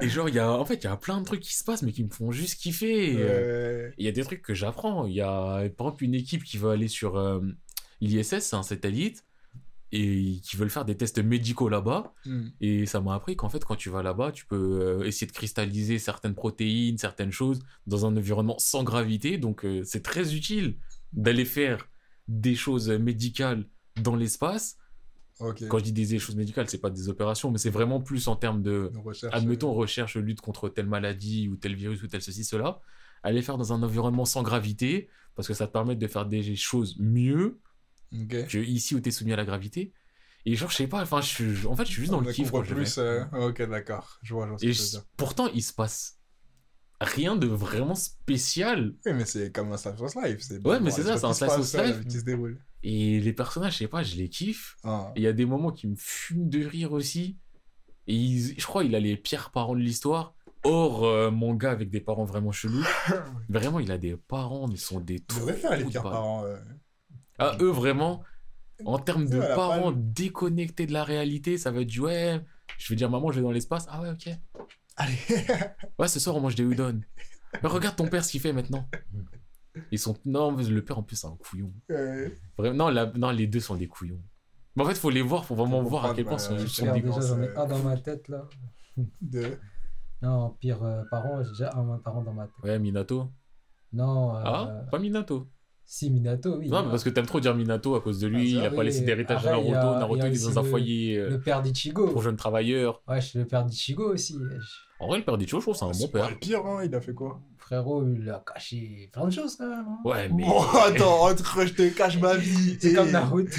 [0.00, 1.64] Et genre, il y a, en fait, il y a plein de trucs qui se
[1.64, 3.16] passent, mais qui me font juste kiffer.
[3.16, 3.92] Ouais.
[3.98, 5.06] Il y a des trucs que j'apprends.
[5.06, 7.40] Il y a, par exemple, une équipe qui va aller sur euh,
[8.00, 9.24] l'ISS, c'est un satellite,
[9.92, 12.12] et qui veulent faire des tests médicaux là-bas.
[12.26, 12.48] Hmm.
[12.60, 15.32] Et ça m'a appris qu'en fait, quand tu vas là-bas, tu peux euh, essayer de
[15.32, 19.38] cristalliser certaines protéines, certaines choses dans un environnement sans gravité.
[19.38, 20.76] Donc, euh, c'est très utile
[21.12, 21.88] d'aller faire
[22.28, 23.64] des choses médicales
[24.02, 24.76] dans l'espace.
[25.38, 28.34] Quand je dis des choses médicales, c'est pas des opérations, mais c'est vraiment plus en
[28.34, 32.42] termes de, recherche, admettons, recherche, lutte contre telle maladie ou tel virus ou tel ceci,
[32.42, 32.80] cela.
[33.22, 36.56] Aller faire dans un environnement sans gravité, parce que ça te permet de faire des
[36.56, 37.60] choses mieux
[38.10, 39.92] que ici où tu es soumis à la gravité.
[40.46, 42.22] Et genre, je sais pas, enfin, je suis, en fait, je suis juste dans On
[42.22, 42.96] le kiff plus.
[42.98, 44.18] euh, Ok, d'accord.
[44.22, 46.18] Je vois, ce Et je- pourtant, il se passe
[47.00, 48.94] rien de vraiment spécial.
[49.04, 50.40] Oui, mais c'est comme un slice of life.
[50.64, 52.04] Ouais, mais c'est ça, c'est un slice of euh, life.
[52.06, 52.58] Qui se déroulent.
[52.82, 54.76] Et les personnages, je sais pas, je les kiffe.
[54.84, 55.12] Ah.
[55.16, 57.36] Il y a des moments qui me fument de rire aussi.
[58.06, 60.34] Et je crois il a les pires parents de l'histoire.
[60.64, 62.84] Hors euh, manga avec des parents vraiment chelous.
[63.48, 66.02] Vraiment, il a des parents, mais ils sont des Tu trous devrais faire les pires
[66.02, 66.44] parents.
[66.44, 66.56] euh.
[67.38, 68.22] Ah, eux, vraiment,
[68.84, 72.40] en termes de parents déconnectés de la réalité, ça va être du ouais.
[72.78, 73.86] Je vais dire, maman, je vais dans l'espace.
[73.90, 74.28] Ah ouais, ok.
[74.96, 75.18] Allez.
[75.98, 77.00] Ouais, ce soir, on mange des udon.
[77.62, 78.88] Mais regarde ton père ce qu'il fait maintenant.
[79.90, 80.16] Ils sont.
[80.24, 81.72] Non, mais le père, en plus, c'est un couillon.
[81.90, 84.20] Euh, Vraiment, non, la- non, les deux sont des couillons.
[84.76, 86.90] Mais en fait, faut les voir, faut vraiment voir à quel point comprendre, sont, des
[86.90, 88.48] déjà, dépenses, j'en ai un dans ma tête là.
[90.20, 92.54] Non, pire euh, parent, j'ai déjà un parent dans ma tête.
[92.64, 93.30] Ouais, Minato.
[93.92, 95.48] Non, euh, Ah, pas Minato.
[95.90, 96.68] Si Minato, oui.
[96.68, 98.70] Non, mais parce que t'aimes trop dire Minato à cause de lui, Ah, il a
[98.70, 99.74] pas laissé d'héritage à Naruto.
[99.74, 102.08] a- Naruto, il est dans un foyer euh, Le père d'Ichigo.
[102.08, 103.00] pour jeunes travailleurs.
[103.08, 104.38] Ouais, je suis le père d'Ichigo aussi.
[105.00, 106.30] En vrai, le père d'Ichigo, je trouve que c'est un bon C'est pas père.
[106.30, 107.40] le pire, hein, il a fait quoi?
[107.68, 109.84] Frérot, il a caché plein de choses quand même.
[109.86, 109.98] hein.
[110.02, 110.42] Ouais, mais.
[110.46, 113.50] Bon, attends, entre je te cache ma vie C'est et, comme Naruto.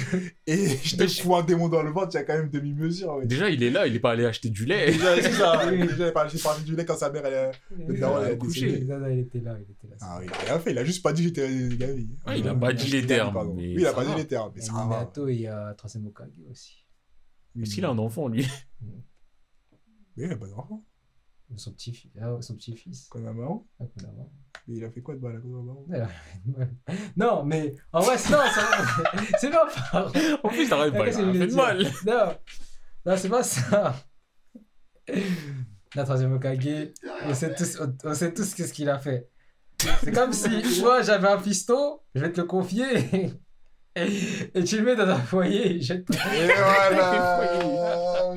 [0.48, 2.50] et je te je- fous un démon dans le ventre, il y a quand même
[2.50, 3.14] demi-mesure.
[3.14, 3.26] ouais.
[3.26, 4.86] Déjà, il est là, il est pas allé acheter du lait.
[4.90, 5.62] Déjà, c'est ça.
[5.70, 5.78] Oui.
[5.86, 7.50] Déjà, j'ai parlé j'ai parlé du lait quand sa mère, elle est...
[7.88, 8.66] Il daron, elle a couché.
[8.66, 8.84] décédé.
[8.92, 9.96] Non, non, il était là, il était là.
[10.00, 12.08] Ah, il a rien fait, il a juste pas dit j'étais gavé.
[12.26, 14.60] Ouais, il a pas dit les termes, Oui, il a pas dit les termes, mais
[14.60, 14.84] ça va.
[14.86, 16.84] Minato, il y a Troisième Hokage aussi.
[17.54, 17.62] Oui.
[17.62, 18.44] Est-ce qu'il a un enfant, lui?
[20.16, 20.84] Mais il a pas d'enfant.
[21.56, 22.10] Son petit-fils.
[22.20, 23.08] Ah, son petit-fils.
[23.08, 23.60] Konamaru.
[23.80, 23.84] Ah.
[24.68, 25.86] Mais il a fait quoi de mal à Konamaru
[27.16, 28.38] Non, mais en vrai, c'est- non,
[29.38, 30.12] c'est- pas par.
[30.44, 31.82] En plus, t'arrêtes pas, il a fait de mal.
[32.06, 32.34] Non,
[33.06, 33.96] non c'est pas ça.
[35.96, 36.92] La troisième Hokage,
[37.24, 39.28] on sait tous, on, sait tous qu'est-ce qu'il a fait.
[40.04, 40.48] C'est comme si
[40.82, 43.32] moi j'avais un piston, je vais te le confier,
[43.96, 46.12] et tu le mets dans un foyer, je te...
[46.12, 48.36] Et voilà.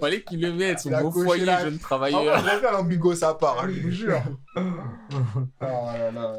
[0.00, 2.38] Fallait qu'il le mette, son coché foyer, la- jeune travailleur.
[2.38, 4.22] je vais faire l'ambigo ça part, hein, je vous jure.
[4.56, 4.60] Oh
[5.60, 6.36] là là là.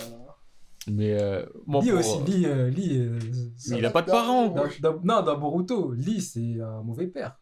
[0.88, 3.20] Mais euh, moi, Lee pour- aussi, Lee, euh, Lee, euh,
[3.70, 4.48] Mais il a pas de parents.
[4.82, 7.38] dans- non, dans Boruto, Lee, c'est un mauvais père.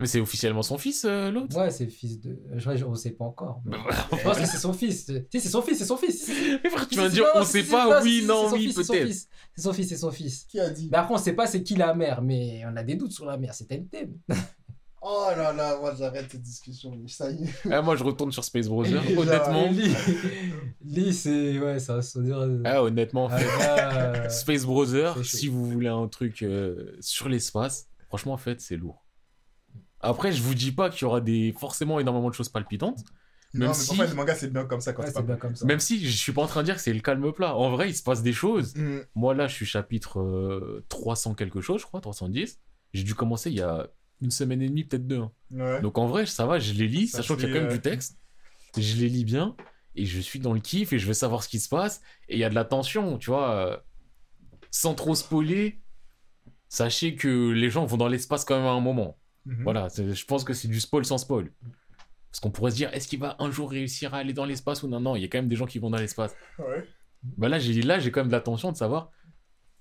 [0.00, 1.56] Mais c'est officiellement son fils, euh, l'autre?
[1.56, 2.36] Ouais, c'est le fils de.
[2.56, 3.62] Je, je, on sait pas encore.
[3.64, 3.78] Bah,
[4.10, 5.06] Je pense que c'est son fils.
[5.32, 6.28] Si, c'est son fils, c'est son fils.
[6.64, 9.06] Mais frère, tu vas dire, on sait pas, oui, non, oui, fils, c'est son peut-être.
[9.06, 9.28] fils.
[9.54, 10.44] C'est son fils, c'est son fils.
[10.50, 10.88] Qui a dit?
[10.90, 13.24] Mais après, on sait pas c'est qui la mère, mais on a des doutes sur
[13.24, 13.54] la mère.
[13.54, 14.18] C'est Tentem.
[15.06, 16.90] Oh là là, moi j'arrête cette discussion.
[16.96, 17.70] mais Ça y est.
[17.70, 19.70] Ah, moi, je retourne sur Space Brother, Déjà, honnêtement.
[19.70, 19.94] Lee,
[20.82, 21.58] Lee c'est.
[21.58, 22.38] Ouais, ça se dire.
[22.64, 25.22] Ah, honnêtement, Ah, là, euh, Space chaud.
[25.22, 29.04] si vous voulez un truc euh, sur l'espace, franchement, en fait, c'est lourd.
[30.00, 33.00] Après, je vous dis pas qu'il y aura des forcément énormément de choses palpitantes,
[33.52, 35.22] Même non, mais si- parfois, le manga c'est bien comme ça quand ouais, c'est pas
[35.22, 35.64] bien comme ça.
[35.66, 37.54] même si je suis pas en train de dire que c'est le calme plat.
[37.54, 38.74] En vrai, il se passe des choses.
[38.74, 39.00] Hmm.
[39.14, 42.58] Moi, là, je suis chapitre euh, 300 quelque chose, je crois, 310.
[42.94, 43.88] J'ai dû commencer il y a
[44.20, 45.20] une semaine et demie, peut-être deux.
[45.20, 45.32] hein.
[45.50, 45.80] Ouais.
[45.82, 47.68] Donc en vrai, ça va, je les lis, Ça sachant qu'il y a quand même
[47.68, 47.74] ouais.
[47.74, 48.18] du texte.
[48.76, 49.54] Je les lis bien
[49.94, 52.00] et je suis dans le kiff et je veux savoir ce qui se passe.
[52.28, 53.52] Et il y a de la tension, tu vois.
[53.54, 53.76] euh,
[54.70, 55.80] sans trop spoiler,
[56.68, 59.18] sachez que les gens vont dans l'espace quand même à un moment.
[59.46, 59.62] Mhm.
[59.62, 61.52] Voilà, je pense que c'est du spoil sans spoil.
[62.30, 64.82] Parce qu'on pourrait se dire, est-ce qu'il va un jour réussir à aller dans l'espace
[64.82, 64.98] ou non?
[64.98, 66.34] Non, il y a quand même des gens qui vont dans l'espace.
[66.58, 66.84] Ouais.
[67.36, 69.10] Bah là, j'ai là, j'ai quand même de la tension de savoir,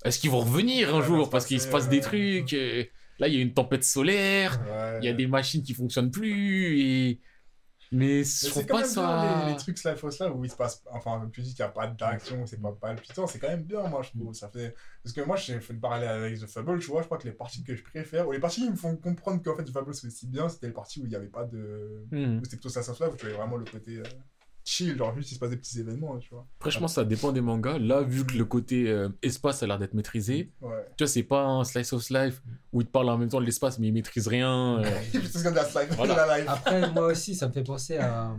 [0.05, 1.29] est-ce qu'ils vont revenir un Ouais, jour?
[1.31, 2.01] Parce qu'il se passe des ouais.
[2.03, 2.53] trucs.
[2.53, 4.59] et là, il y a une tempête solaire.
[4.65, 4.99] Ouais.
[5.01, 7.19] Il y a des machines qui fonctionnent plus et
[7.91, 10.31] mais je c'est trouve quand pas même ça bien les, les trucs Life of là
[10.31, 13.27] où il se passe enfin tu dis qu'il n'y a pas d'action c'est pas palpitant
[13.27, 15.79] c'est quand même bien moi je trouve ça fait parce que moi j'ai fait le
[15.79, 18.31] parallèle avec The Fable tu vois je crois que les parties que je préfère ou
[18.31, 20.73] les parties qui me font comprendre qu'en fait The Fable c'est aussi bien c'était les
[20.73, 23.25] parties où il n'y avait pas de où c'était plutôt Slice of Life où tu
[23.27, 24.03] avais vraiment le côté euh,
[24.65, 26.95] chill genre juste il se passe des petits événements tu vois Après, je pense que
[26.95, 27.79] ça dépend des mangas.
[27.79, 31.23] Là, vu que le côté euh, espace a l'air d'être maîtrisé, ouais tu vois, c'est
[31.23, 32.41] pas un slice of life
[32.71, 34.79] où il te parle en même temps de l'espace, mais il maîtrise rien.
[34.79, 34.83] euh.
[35.53, 35.63] la
[35.95, 36.37] Voilà.
[36.37, 38.35] la Après, moi aussi, ça me fait penser à euh,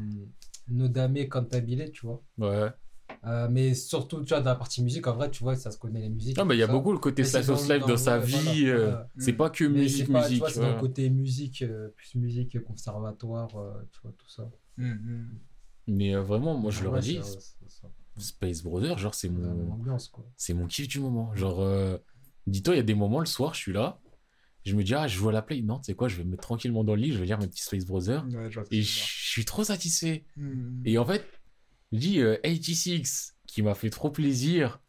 [0.68, 2.22] Nodame Cantabile, tu vois.
[2.38, 2.70] Ouais.
[3.26, 5.78] Euh, mais surtout, tu vois, dans la partie musique, en vrai, tu vois, ça se
[5.78, 6.36] connaît les musiques.
[6.36, 6.72] Non, mais il y a ça.
[6.72, 8.34] beaucoup le côté Mais slice of life dans, dans- sa ouais, vie.
[8.64, 9.10] voilà, euh, voilà.
[9.18, 10.38] C'est pas que Mais musique, tu musique.
[10.38, 10.66] vois, c'est ouais.
[10.66, 14.48] dans le côté musique, euh, plus musique conservatoire, euh, tu vois, tout ça.
[14.78, 15.28] Mhm.
[15.86, 17.20] Mais euh, vraiment, moi, je Ouais, leur ai dit,
[17.68, 17.88] ça.
[18.18, 19.98] Space Brother, genre, c'est même mon,
[20.36, 21.34] c'est mon kiff du moment.
[21.34, 21.98] Genre, euh,
[22.46, 24.00] dis-toi, il y a des moments, le soir, je suis là,
[24.64, 25.60] je me dis, ah, je à la play.
[25.62, 27.38] Non, tu sais quoi, je vais me mettre tranquillement dans le lit, je vais lire
[27.38, 28.24] mes petits Space.
[28.34, 30.24] Ouais, vois que Et je suis trop satisfait.
[30.36, 30.82] Mhm.
[30.84, 31.26] Et en fait,
[31.92, 34.80] dis euh, 86 qui m'a fait trop plaisir,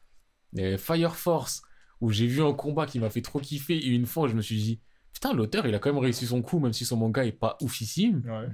[0.58, 1.62] euh, Fire Force
[2.02, 4.42] où j'ai vu un combat qui m'a fait trop kiffer et une fois je me
[4.42, 4.80] suis dit
[5.14, 7.58] putain l'auteur il a quand même réussi son coup même si son manga est pas
[7.62, 8.22] oufissime.
[8.26, 8.50] ouais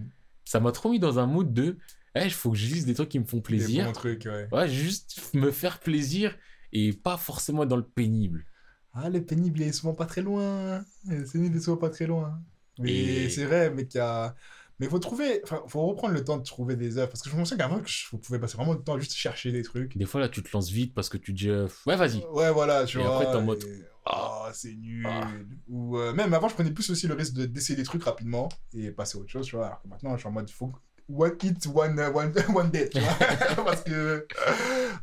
[0.45, 1.77] Ça m'a trop mis dans un mood de
[2.15, 3.85] eh il faut que je lise des trucs qui me font des plaisir.
[3.85, 6.35] bons trucs ouais Ouais, juste me faire plaisir
[6.73, 8.45] et pas forcément dans le pénible.
[8.93, 10.83] Ah, le pénible il est souvent pas très loin.
[11.07, 12.41] Le pénible est souvent pas très loin.
[12.79, 14.35] Mais Et- c'est vrai, mais qu'il y a.
[14.79, 15.41] Mais faut trouver.
[15.43, 17.09] Enfin, faut reprendre le temps de trouver des œuvres.
[17.09, 18.99] Parce que je me souviens qu'avant, que je- vous pouvez passer vraiment le temps à
[18.99, 19.95] juste chercher des trucs.
[19.97, 22.25] Des fois là tu te lances vite parce que tu dis euh, ouais vas-y.
[22.33, 23.13] Ouais, voilà, tu Et vois.
[23.21, 25.05] après, t'es en mode, et- Ah, c'est nul.
[25.07, 25.29] Ah.
[25.69, 28.49] Ou euh, même avant, je prenais plus aussi le risque de- d'essayer des trucs rapidement
[28.73, 29.67] et passer à autre chose, tu vois.
[29.67, 30.71] Alors que maintenant, je suis en mode, faut.
[31.09, 32.71] One hit, one, uh, one, one
[33.65, 34.25] parce que.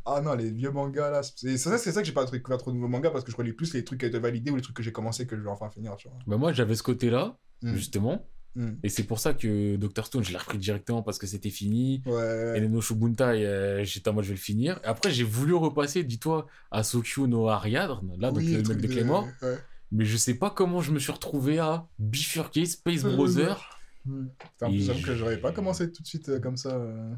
[0.05, 1.20] Ah non, les vieux mangas là.
[1.22, 3.36] C'est ça, c'est ça que j'ai pas découvert trop de nouveaux mangas parce que je
[3.36, 5.42] relis plus les trucs qui été validés ou les trucs que j'ai commencé que je
[5.42, 6.18] vais enfin finir, tu vois.
[6.26, 7.74] Bah moi j'avais ce côté là Mm.
[7.74, 8.24] justement
[8.55, 8.74] Mm.
[8.82, 12.03] et c'est pour ça que Dr Stone je l'ai repris directement parce que c'était fini.
[12.07, 12.55] Ouais.
[12.57, 14.80] Et Neno Shubuntai, euh, j'étais en mode je vais le finir.
[14.84, 18.78] Et après, j'ai voulu repasser, dis-toi, à Sokyo no Ariadne, là, donc Oui, le mec
[18.80, 19.03] de.
[19.11, 19.59] Ouais.
[19.92, 23.78] Mais je sais pas comment je me suis retrouvé à bifurquer Space Euh, Brother.
[24.05, 26.74] Plus, j'avoue je- que j'aurais pas commencé tout de suite euh, comme ça.
[26.76, 27.14] euh.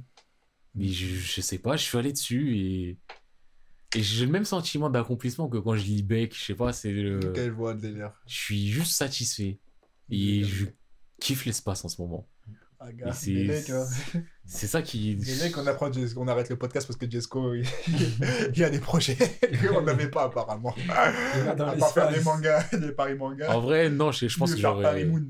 [0.74, 2.99] Mais je, je sais pas, je suis allé dessus et.
[3.97, 6.93] Et j'ai le même sentiment d'accomplissement que quand je lis Beck, je sais pas, c'est
[6.93, 7.18] le.
[7.18, 8.12] Ok, je vois le délire.
[8.26, 9.59] Je suis juste satisfait.
[10.11, 10.66] Et je
[11.20, 12.28] kiffe l'espace en ce moment.
[12.78, 13.85] Ah, gars, Et c'est- les mecs, hein.
[14.47, 15.16] C'est ça qui.
[15.16, 17.64] Les mecs, on apprend, Jes- on arrête le podcast parce que Jesco, il,
[18.55, 19.16] il y a des projets
[19.68, 20.74] qu'on n'avait pas apparemment.
[20.89, 23.53] à part faire des mangas, des paris mangas.
[23.55, 25.05] En vrai, non, je, je pense que faire Paris j'aurais.
[25.07, 25.28] Moon.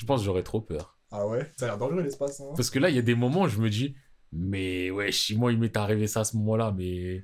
[0.00, 0.96] Je pense que j'aurais trop peur.
[1.10, 2.40] Ah ouais, ça a l'air dangereux l'espace.
[2.40, 2.54] Hein.
[2.56, 3.94] Parce que là, il y a des moments où je me dis,
[4.32, 7.22] mais ouais, moi, il m'est arrivé ça à ce moment-là, mais.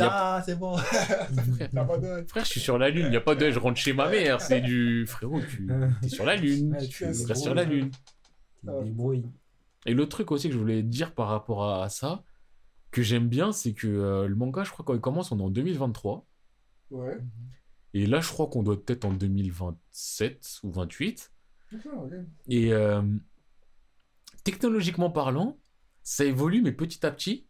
[0.00, 0.76] A- ah, c'est bon.
[0.76, 1.28] Frère,
[2.00, 2.24] d'œil.
[2.34, 4.40] je suis sur la lune, il n'y a pas de je rentre chez ma mère,
[4.40, 5.68] c'est du frérot, tu
[6.02, 7.90] es sur la lune, Ouais, tu tu es restes sur la lune.
[8.64, 9.26] Débrouilles.
[9.84, 12.24] Et l'autre truc aussi que je voulais dire par rapport à, à ça,
[12.90, 15.42] que j'aime bien, c'est que euh, le manga, je crois, quand il commence, on est
[15.42, 16.26] en 2023.
[16.90, 17.18] Ouais.
[17.94, 21.32] Et là, je crois qu'on doit être peut-être en 2027 ou 28.
[22.48, 23.02] Et euh,
[24.44, 25.58] technologiquement parlant,
[26.02, 27.46] ça évolue, mais petit à petit.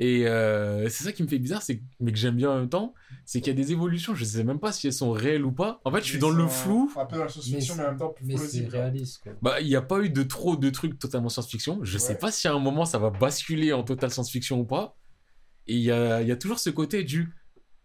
[0.00, 2.68] Et euh, c'est ça qui me fait bizarre, c'est mais que j'aime bien en même
[2.68, 5.44] temps, c'est qu'il y a des évolutions, je sais même pas si elles sont réelles
[5.44, 5.80] ou pas.
[5.84, 6.88] En fait, je suis dans le flou.
[6.96, 8.70] Un peu dans la science-fiction, mais, en même temps plus mais c'est plausible.
[8.70, 9.32] réaliste, quoi.
[9.42, 11.80] Bah, il n'y a pas eu de trop de trucs totalement science-fiction.
[11.82, 12.18] Je sais Ouais.
[12.18, 14.96] pas si à un moment ça va basculer en total science-fiction ou pas.
[15.66, 17.34] Et il y a, il y a toujours ce côté du.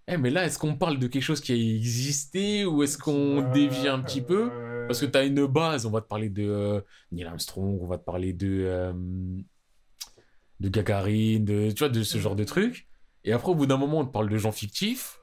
[0.08, 3.42] Eh, mais là, est-ce qu'on parle de quelque chose qui a existé ou est-ce qu'on
[3.54, 4.52] dévie un petit peu?
[4.88, 6.82] Parce que tu as une base, on va te parler de euh,
[7.12, 8.94] Neil Armstrong, on va te parler de, euh,
[10.60, 12.88] de Gagarine, de, tu vois, de ce genre de trucs.
[13.24, 15.23] Et après, au bout d'un moment, on te parle de gens fictifs.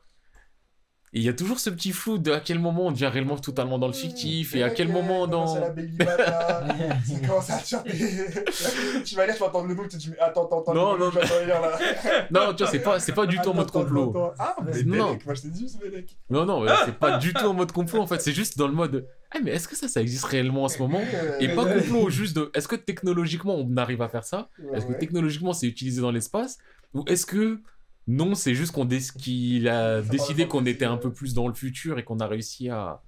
[1.13, 3.37] Et il y a toujours ce petit flou de à quel moment on devient réellement
[3.37, 5.59] totalement dans le fictif et à quel moment dans.
[5.59, 6.65] la Baby Bata,
[7.05, 10.11] Ça commence à te Tu vas lire, tu vas attendre le nom, tu te dis,
[10.11, 11.11] mais attends, attends, attends, Non, non.
[12.31, 14.15] Non, tu vois, c'est pas, c'est pas du tout en mode complot.
[14.39, 15.19] Ah, mais Non.
[15.27, 16.17] Moi je t'ai dit, Bélec.
[16.31, 18.21] Non, non, c'est pas du tout en mode complot en fait.
[18.21, 19.09] C'est juste dans le mode.
[19.33, 21.01] Ah, mais est-ce que ça, ça existe réellement en ce moment?
[21.41, 22.53] Et pas complot, juste de.
[22.55, 24.49] Est-ce que technologiquement on arrive à faire ça?
[24.75, 26.59] Est-ce que technologiquement c'est utilisé dans l'espace?
[26.95, 27.61] Ou est-ce que
[28.07, 31.55] non, c'est juste qu'on dé- qu'il a décidé qu'on était un peu plus dans le
[31.55, 33.03] futur et qu'on a réussi à.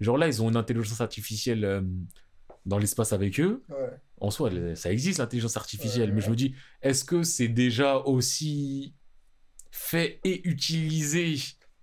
[0.00, 1.82] Genre là, ils ont une intelligence artificielle euh,
[2.64, 3.62] dans l'espace avec eux.
[3.68, 3.90] Ouais.
[4.18, 6.14] En soi, ça existe l'intelligence artificielle, Ouais.
[6.16, 8.94] mais je me dis, est-ce que c'est déjà aussi
[9.70, 11.36] fait et utilisé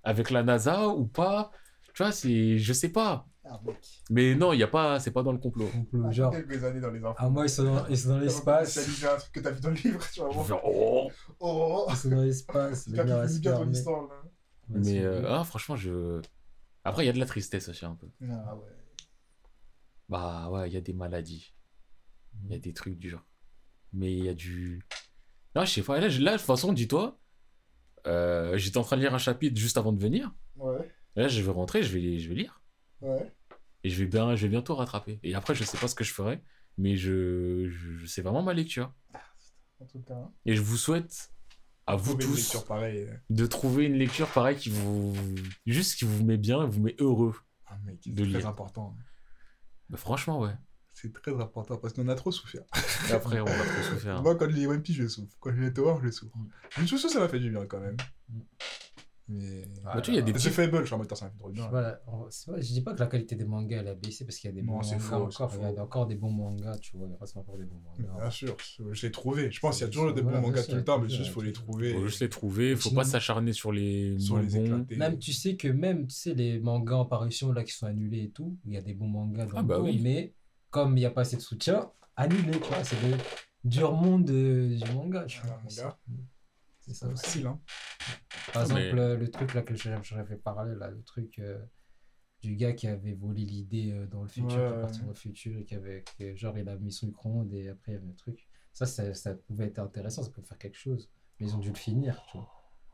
[0.03, 1.51] avec la NASA ou pas?
[1.93, 2.57] Tu vois, c'est.
[2.57, 3.26] Je sais pas.
[3.49, 3.77] Ah, mec.
[4.09, 5.67] Mais non, il y a pas, c'est pas dans le complot.
[5.67, 7.15] Complot, genre, quelques années dans les infos.
[7.17, 8.73] à moi, ils sont dans, ils sont dans l'espace.
[8.79, 10.19] C'est un truc que t'as vu dans le livre, tu.
[10.19, 11.09] Genre, oh.
[11.39, 12.87] Oh, Ils sont dans l'espace.
[12.87, 14.23] le gars bien ton histoire, là.
[14.69, 16.21] Mais euh, ah, franchement, je.
[16.83, 18.07] Après, il y a de la tristesse aussi un peu.
[18.29, 18.71] Ah ouais.
[20.09, 21.53] Bah ouais, il y a des maladies.
[22.45, 23.25] Il y a des trucs du genre.
[23.93, 24.83] Mais il y a du.
[25.55, 25.99] Là, je sais pas.
[25.99, 27.19] Là, je- là de toute façon, dis-toi,
[28.05, 30.33] euh, j'étais en train de lire un chapitre juste avant de venir.
[30.55, 32.61] Ouais, Là, je vais rentrer, je vais, je vais lire.
[33.01, 33.31] ouais.
[33.83, 35.19] Et je vais, bien, je vais bientôt rattraper.
[35.23, 36.41] Et après, je sais pas ce que je ferai.
[36.77, 38.93] Mais je, je, c'est vraiment ma lecture.
[39.79, 40.31] En tout cas, hein.
[40.45, 41.31] Et je vous souhaite,
[41.85, 43.07] à vous tous, pareille.
[43.29, 45.15] de trouver une lecture pareille qui vous.
[45.65, 47.35] Juste qui vous met bien et vous met heureux.
[47.65, 48.47] Ah, mec, De c'est très lire.
[48.47, 48.95] important.
[49.89, 50.53] Bah, franchement, ouais.
[50.93, 52.63] C'est très important parce qu'on a trop souffert.
[53.09, 54.21] Et après, on va trop souffrir.
[54.23, 55.35] Moi, quand je lis One Piece, je souffre.
[55.39, 56.35] Quand je lis Tower, je souffre.
[56.35, 56.81] Mm.
[56.81, 57.97] Une chose, ça m'a fait du bien quand même.
[59.29, 59.65] Mais.
[59.83, 61.53] Bah, tu il y a des C'est faible, je suis en mode, ça trop Je,
[61.53, 61.65] bien.
[61.65, 63.93] sais pas, on- c'est pas- je dis pas que la qualité des mangas elle a
[63.95, 65.51] baissé parce qu'il y a des Non, bons mangas faux, encore.
[65.55, 67.07] Il y a encore des bons mangas, tu vois.
[67.09, 68.19] Il reste encore des bons mangas.
[68.21, 68.55] Bien sûr,
[68.91, 69.51] je l'ai trouvé.
[69.51, 71.41] Je pense qu'il y a toujours des bons mangas tout le temps, mais juste faut
[71.41, 71.93] les trouver.
[71.93, 74.65] Faut juste les trouver, faut pas s'acharner sur les Sur les bons.
[74.65, 74.95] éclater.
[74.95, 78.23] Même tu sais que même tu sais les mangas en parution là qui sont annulés
[78.23, 80.33] et tout, il y a des bons mangas dans Ah le bah mais
[80.69, 83.17] comme il n'y a pas assez de soutien, annulé, tu vois, c'est le
[83.63, 85.99] dur monde euh, du manga, tu Ah, vois.
[86.87, 87.23] C'est ça C'est aussi.
[87.25, 87.59] facile, hein.
[88.53, 91.57] Par Ah, exemple, mais- le, truc là que je- j'avais parlé, là, le truc euh,
[92.41, 95.03] du gars qui avait volé l'idée euh, dans le futur, Ouais, qui est parti ouais.
[95.05, 97.91] dans le futur, et qui avait, que, genre, il a mis son micro-ondes et après
[97.91, 98.47] il y avait le truc.
[98.73, 101.09] Ça, ça, ça pouvait être intéressant, ça pouvait faire quelque chose.
[101.39, 102.47] Mais ils ont dû le finir, tu vois.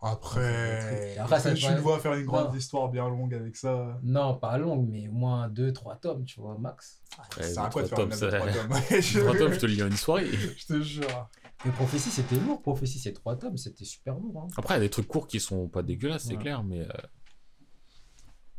[0.05, 2.55] Après, Après, ça tu vois faire une grande Non.
[2.57, 3.99] histoire bien longue avec ça.
[4.03, 7.01] Non, pas longue, mais au moins 2-3 tomes, tu vois, max.
[7.37, 8.71] Ouais, c'est à quoi de trois faire une tomes, œuvre de ça- trois tomes?
[8.91, 10.25] Ouais, je- Trois tomes, je te le lis en une soirée.
[10.57, 11.29] Je te jure.
[11.65, 12.61] Mais Prophétie, c'était lourd.
[12.61, 14.43] Prophétie, c'est 3 tomes, c'était super lourd.
[14.43, 14.53] Hein.
[14.57, 16.41] Après, il y a des trucs courts qui sont pas dégueulasses, c'est Ouais.
[16.41, 16.81] clair, mais.
[16.81, 16.87] euh,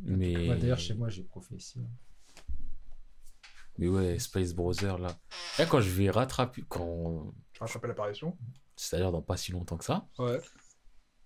[0.00, 0.46] Mais.
[0.46, 1.80] Moi, d'ailleurs, chez moi, j'ai Prophétie.
[1.80, 1.88] hein.
[3.78, 5.16] Mais ouais, Space Brother là.
[5.58, 6.62] Là, quand je vais rattraper.
[6.68, 7.32] Quand...
[7.52, 8.36] Tu vas rattraper l'apparition?
[8.76, 10.40] C'est-à-dire dans pas si longtemps que ça, Ouais.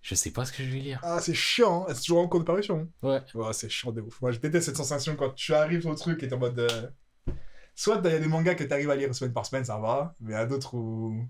[0.01, 0.99] je sais pas ce que je vais lire.
[1.03, 1.85] Ah, c'est chiant.
[1.87, 1.93] hein.
[1.93, 2.89] C'est toujours en cours de parution.
[3.03, 3.21] Ouais.
[3.35, 4.19] Ouais, c'est chiant de ouf.
[4.21, 6.59] Moi, je déteste cette sensation quand tu arrives au truc et t'es en mode.
[6.59, 6.89] euh,
[7.75, 10.15] Soit il y a des mangas que t'arrives à lire semaine par semaine, ça va.
[10.19, 11.25] Mais il y a d'autres où.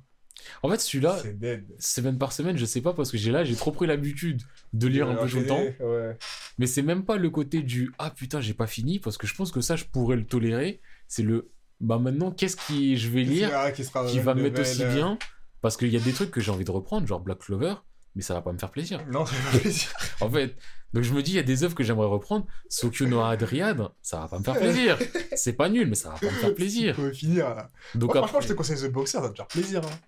[0.63, 3.55] En fait, celui-là, C'est semaine par semaine, je sais pas parce que j'ai là, j'ai
[3.55, 4.41] trop pris l'habitude
[4.73, 5.63] de lire un peu tout le temps.
[5.79, 6.17] Ouais.
[6.57, 9.35] Mais c'est même pas le côté du ah putain, j'ai pas fini parce que je
[9.35, 10.81] pense que ça, je pourrais le tolérer.
[11.07, 14.43] C'est le bah maintenant, qu'est-ce qui je vais lire qui, sera qui au va me
[14.43, 15.17] mettre aussi euh, bien?
[15.61, 17.75] Parce qu'il y a des trucs que j'ai envie de reprendre, genre Black Clover,
[18.15, 19.01] mais ça va pas me faire plaisir.
[19.09, 19.89] Non, ça fait plaisir.
[20.21, 20.55] En fait,
[20.93, 22.45] donc je me dis, il y a des œuvres que j'aimerais reprendre.
[22.67, 24.97] Sokyo no Adriad, ça va pas me faire plaisir.
[25.35, 26.95] C'est pas nul, mais ça va pas me faire plaisir.
[26.95, 27.55] Faut finir.
[27.55, 27.69] là.
[27.95, 29.81] Donc Moi, après, franchement, je te conseille The Boxer, ça va te faire plaisir.
[29.85, 29.99] hein.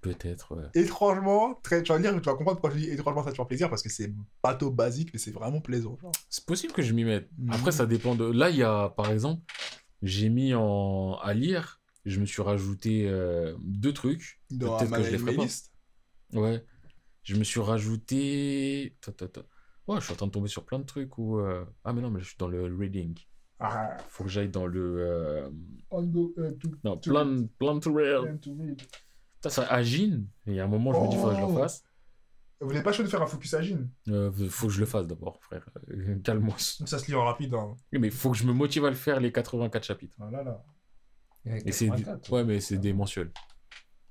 [0.00, 0.54] Peut-être.
[0.56, 0.64] ouais.
[0.74, 1.82] Étrangement, très...
[1.82, 3.82] tu vas lire, tu vas comprendre pourquoi je dis étrangement, ça te faire plaisir parce
[3.82, 5.96] que c'est bateau basique, mais c'est vraiment plaisant.
[6.00, 6.12] genre.
[6.30, 7.28] C'est possible que je m'y mette.
[7.38, 7.52] Mhm.
[7.52, 8.24] Après, ça dépend de.
[8.24, 9.42] Là, il y a, par exemple,
[10.02, 11.80] j'ai mis en à lire.
[12.04, 14.40] Je me suis rajouté euh, deux trucs.
[14.50, 15.46] Dans Peut-être que je les ferai pas.
[16.34, 16.64] Ouais.
[17.24, 18.96] Je me suis rajouté.
[19.00, 19.40] Ta, ta, ta.
[19.88, 21.38] Ouais, je suis en train de tomber sur plein de trucs où.
[21.40, 23.16] euh, Ah, mais non, mais je suis dans le reading.
[23.58, 24.96] Ah, Faut que j'aille dans le.
[25.00, 25.48] euh,
[25.90, 28.22] on go, uh, to, Non, To plan, plan to real.
[28.22, 28.82] plan to read.
[29.48, 30.26] Ça, ça agine.
[30.46, 31.56] Et il y a un moment, je me dis, faut que je le Oh.
[31.58, 31.82] fasse.
[32.60, 35.06] Vous n'êtes pas chaud de faire un focus agile Euh, faut que je le fasse
[35.06, 35.68] d'abord, frère.
[35.90, 36.54] Euh, Calme-moi.
[36.58, 37.52] Ça se lit en rapide.
[37.54, 37.76] Hein.
[37.92, 40.16] Oui, Mais faut que je me motive à le faire, les 84 chapitres.
[40.20, 40.64] Ah là là.
[41.66, 41.88] Et c'est.
[41.88, 43.30] 84, Ouais, mais c'est des mensuels.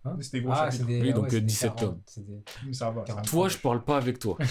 [0.03, 0.87] Hein C'était gros Ah, c'est chapitre.
[0.99, 1.01] des.
[1.01, 2.01] Oui, ah donc, ouais, c'est euh, des 17 40, tomes.
[2.05, 2.93] c'est des- Mais ça va.
[2.93, 3.03] ça va.
[3.05, 3.27] 40.
[3.27, 4.37] Toi, je parle pas avec toi.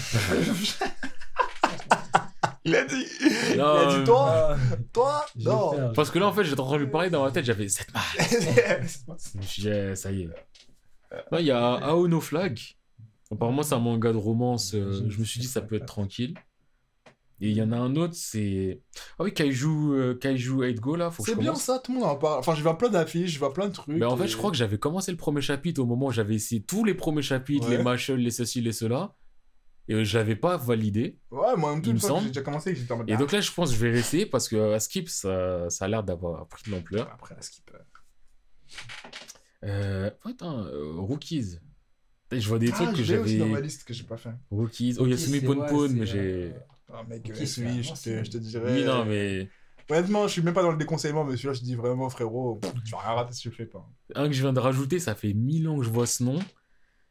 [2.67, 3.05] Il a dit.
[3.51, 4.57] Il Non, a dit euh, toi Ah,
[4.91, 5.93] Toi Non.
[5.93, 7.67] Parce que là, en fait, j'étais en train de lui parler dans ma tête, j'avais
[7.69, 8.19] cette marque.
[8.21, 10.29] C'est pas- Je me suis dit, eh, ça y est.
[11.31, 12.59] Là, il y a Aono Flag.
[13.31, 14.73] Apparemment, c'est un manga de romance.
[14.75, 16.35] euh, je me suis dit, ça peut être tranquille.
[17.41, 18.81] Et il y en a un autre, c'est.
[19.19, 21.91] Ah oui, Kaiju, euh, Kaiju 8 Go, là, faut que je C'est bien ça, tout
[21.91, 22.39] le monde en parle.
[22.39, 23.97] Enfin, je vois plein d'affiches, je vois plein de trucs.
[23.99, 26.35] Ben, en fait, je crois que j'avais commencé le premier chapitre au moment où j'avais
[26.35, 27.75] essayé tous les premiers chapitres, Ouais.
[27.77, 29.15] les machins, les ceci, les cela.
[29.89, 31.19] Et euh, j'avais pas validé.
[31.29, 32.21] Ouais, moi, en même semble.
[32.21, 33.09] j'ai déjà commencé, j'étais en mode.
[33.09, 35.69] Et ah, donc là, je pense que je vais réessayer parce que à Skip, ça,
[35.69, 37.09] ça a l'air d'avoir pris de l'ampleur.
[37.13, 37.69] Après, la skip.
[37.73, 37.79] euh.
[39.65, 41.57] Euh, attends, euh, Rookies.
[42.31, 43.61] Je vois des Ah, trucs que je l'ai aussi dans ma j'avais.
[43.67, 44.33] liste que j'ai pas fait.
[44.51, 44.95] Rookies.
[44.99, 46.19] Oh, Yasumi mais j'ai.
[46.19, 46.51] euh,
[46.93, 48.79] Ah, mec, euh, je te, je te dirais.
[48.79, 49.49] Oui, non, mais.
[49.89, 52.59] Honnêtement, je suis même pas dans le déconseillement, mais celui-là, je te dis vraiment, frérot,
[52.83, 53.87] tu vas rien rater si tu le fais pas.
[54.15, 56.39] Un que je viens de rajouter, ça fait mille ans que je vois ce nom.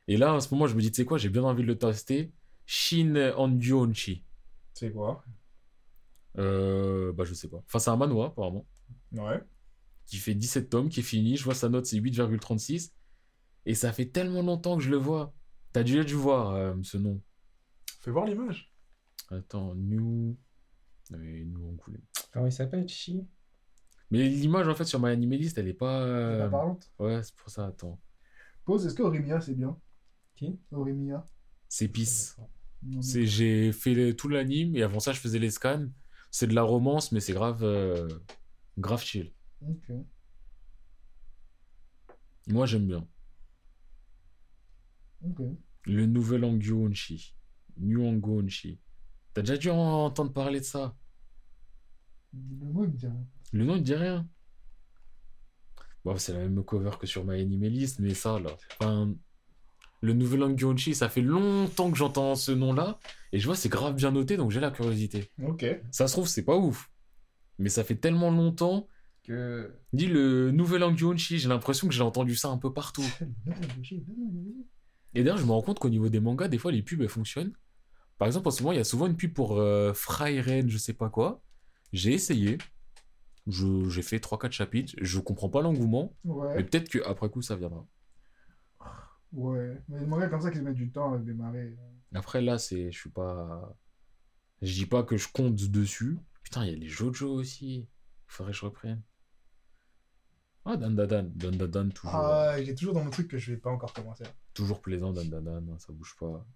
[0.08, 1.68] Et là, en ce moment, je me dis, tu sais quoi, j'ai bien envie de
[1.68, 2.32] le tester.
[2.66, 4.24] Shin Ongyonchi.
[4.74, 5.22] C'est quoi?
[6.38, 7.62] Euh, bah, je sais pas.
[7.66, 8.66] Enfin, c'est un manoir, apparemment.
[9.12, 9.40] Ouais.
[10.06, 11.36] Qui fait 17 tomes, qui est fini.
[11.36, 12.90] Je vois sa note, c'est 8,36.
[13.66, 15.32] Et ça fait tellement longtemps que je le vois.
[15.72, 17.20] T'as déjà dû voir euh, ce nom.
[18.00, 18.72] Fais voir l'image.
[19.30, 20.36] Attends, New.
[21.12, 22.02] Euh, New Angoulême.
[22.32, 23.24] Comment il s'appelle, Chi?
[24.10, 26.02] Mais l'image, en fait, sur ma animaliste, elle est pas.
[26.02, 26.90] euh, La parlante.
[26.98, 27.98] Ouais, c'est pour ça, attends.
[28.64, 29.76] Pause, est-ce que Orimiya, c'est bien?
[30.34, 30.58] Qui?
[30.72, 31.26] Orimiya
[31.68, 31.90] C'est.
[32.82, 35.86] Non, C'est, j'ai fait tout l'anime et avant ça, je faisais les scans.
[36.30, 37.62] C'est de la romance, mais c'est grave.
[37.64, 38.06] euh,
[38.78, 39.32] grave chill.
[39.64, 39.72] Non.
[39.72, 40.06] Ok.
[42.48, 43.06] Moi, j'aime bien.
[45.24, 45.40] Ok.
[45.86, 47.34] Le nouvel Angyo Onshi.
[47.78, 48.78] New Ango Onshi.
[49.32, 50.94] T'as déjà dû en- entendre parler de ça
[52.32, 53.26] Le mot, il me dit rien.
[53.52, 54.28] Le nom, il dit rien.
[56.04, 58.50] Bon, c'est la même cover que sur My Anime List, mais ça, là.
[58.78, 59.14] Enfin,
[60.02, 62.98] le nouvel Angyonchi, ça fait longtemps que j'entends ce nom-là,
[63.32, 65.30] et je vois, c'est grave bien noté, donc j'ai la curiosité.
[65.42, 65.64] Ok.
[65.90, 66.90] Ça se trouve, c'est pas ouf.
[67.58, 68.86] Mais ça fait tellement longtemps.
[69.24, 69.74] Que.
[69.92, 73.04] Dis le nouvel Angyonchi, j'ai l'impression que j'ai entendu ça un peu partout.
[75.14, 77.08] Et d'ailleurs, je me rends compte qu'au niveau des mangas, des fois, les pubs, elles
[77.08, 77.52] fonctionnent.
[78.18, 80.78] Par exemple, en ce moment, il y a souvent une pub pour euh, Freiren, je
[80.78, 81.42] sais pas quoi.
[81.92, 82.58] J'ai essayé.
[83.46, 84.94] J'ai fait 3-4 chapitres.
[85.00, 86.14] Je comprends pas l'engouement.
[86.24, 87.86] Mais peut-être qu'après coup, ça viendra.
[89.32, 89.80] Ouais.
[89.88, 91.76] Mais les mangas comme ça qui se mettent du temps à démarrer.
[92.14, 92.90] Après, là, c'est.
[92.92, 93.76] Je suis pas.
[94.62, 96.18] Je dis pas que je compte dessus.
[96.42, 97.76] Putain, il y a les Jojo aussi.
[97.76, 97.86] Il
[98.28, 99.02] faudrait que je reprenne.
[100.66, 101.32] Ah, Dan Dan Dan.
[101.34, 102.14] Dan Dan Dan, toujours.
[102.16, 104.24] Ah, il est toujours dans mon truc que je vais pas encore commencer.
[104.54, 105.68] Toujours plaisant, Dan Dan Dan.
[105.72, 106.46] hein, Ça bouge pas.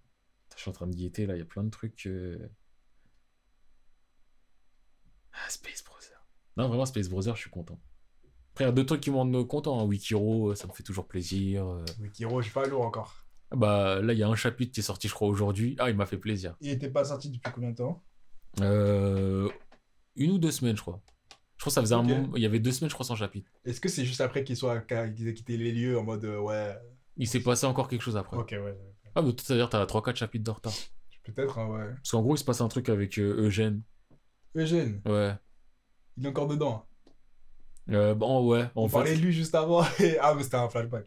[0.56, 1.34] Je suis en train de guetter, là.
[1.36, 2.06] Il y a plein de trucs.
[2.06, 2.38] euh.
[5.32, 6.26] Ah, Space Brother.
[6.56, 7.78] Non, vraiment, Space Brother, je suis content.
[8.52, 9.78] Après, il y a deux trucs qui me rendent content.
[9.80, 9.84] hein.
[9.84, 11.66] Wikiro, ça me fait toujours plaisir.
[11.66, 11.84] euh.
[12.00, 13.14] Wikiro, j'ai pas lourd encore.
[13.50, 15.76] Ah Bah, là, il y a un chapitre qui est sorti, je crois, aujourd'hui.
[15.78, 16.56] Ah, il m'a fait plaisir.
[16.60, 18.02] Il était pas sorti depuis combien de temps?
[18.60, 19.48] Euh,
[20.16, 21.00] une ou deux semaines, je crois.
[21.58, 22.30] Je crois que ça faisait un moment.
[22.36, 23.50] Il y avait deux semaines, je crois, sans chapitre.
[23.64, 26.38] Est-ce que c'est juste après qu'ils soient qu'ils aient quitté les lieux en mode euh,
[26.38, 26.76] ouais.
[27.16, 28.36] Il s'est passé encore quelque chose après.
[28.36, 28.78] Ok, ouais.
[29.16, 30.72] Ah, mais c'est-à-dire, t'as 3-4 chapitres de retard.
[31.24, 31.94] Peut-être, hein, ouais.
[31.96, 33.82] Parce qu'en gros, il se passe un truc avec euh, Eugène.
[34.54, 35.34] Eugène, Ouais.
[36.16, 36.86] il est encore dedans.
[37.90, 38.62] Euh, bon, ouais.
[38.76, 39.82] En, On parlait de lui juste avant.
[39.98, 41.06] et- ah, mais c'était un flashback.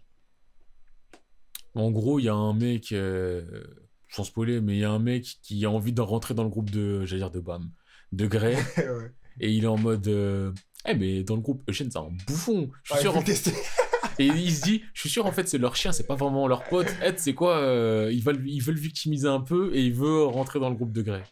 [1.76, 2.92] en gros, il y a un mec.
[2.92, 3.64] euh,
[4.10, 6.50] Sans spoiler, mais il y a un mec qui a envie de rentrer dans le
[6.50, 7.06] groupe de.
[7.06, 7.72] J'allais dire de BAM.
[8.12, 8.56] De Grey.
[8.78, 9.12] ouais.
[9.40, 10.08] Et il est en mode.
[10.08, 10.52] euh,
[10.88, 12.70] Eh, mais dans le groupe, Eugène, c'est un bouffon.
[12.84, 13.16] Je suis sûr.
[13.18, 13.52] en tester.
[14.20, 16.48] Et il se dit, je suis sûr en fait c'est leur chien, c'est pas vraiment
[16.48, 16.88] leur pote.
[17.02, 20.60] Ed, c'est quoi euh, ils, veulent, ils veulent victimiser un peu et il veut rentrer
[20.60, 21.24] dans le groupe de Grey.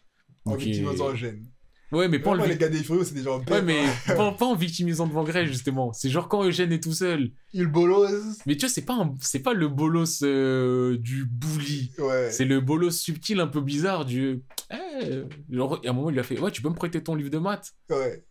[0.44, 1.44] En victimisant Eugène.
[1.92, 4.32] Ouais, mais pas en, le les gars des Furieux, c'est des gens ouais, mais pas,
[4.38, 5.92] pas en victimisant devant Grey justement.
[5.92, 7.32] C'est genre quand Eugène est tout seul.
[7.52, 8.38] Il bolos.
[8.46, 11.90] Mais tu vois, c'est pas, un- c'est pas le bolos euh, du bully.
[11.98, 12.30] Ouais.
[12.30, 14.42] C'est le bolos subtil un peu bizarre du.
[14.72, 17.14] Eh, genre, à un moment, il lui a fait Ouais, tu peux me prêter ton
[17.16, 18.22] livre de maths Ouais.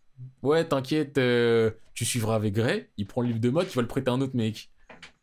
[0.42, 2.90] Ouais, t'inquiète, euh, tu suivras avec Grey.
[2.96, 4.70] Il prend le livre de maths, tu vas le prêter à un autre mec.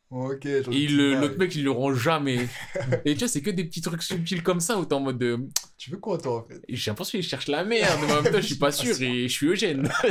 [0.10, 0.46] Ok.
[0.46, 2.48] Et l'autre mec, il le rend jamais.
[3.06, 5.18] et tu vois, c'est que des petits trucs subtils comme ça où t'es en mode
[5.18, 5.40] de.
[5.78, 6.62] Tu veux quoi, toi, en fait?
[6.70, 9.28] J'ai l'impression qu'il cherche la merde, mais en même temps, je suis pas sûr et
[9.28, 9.90] je suis Eugène.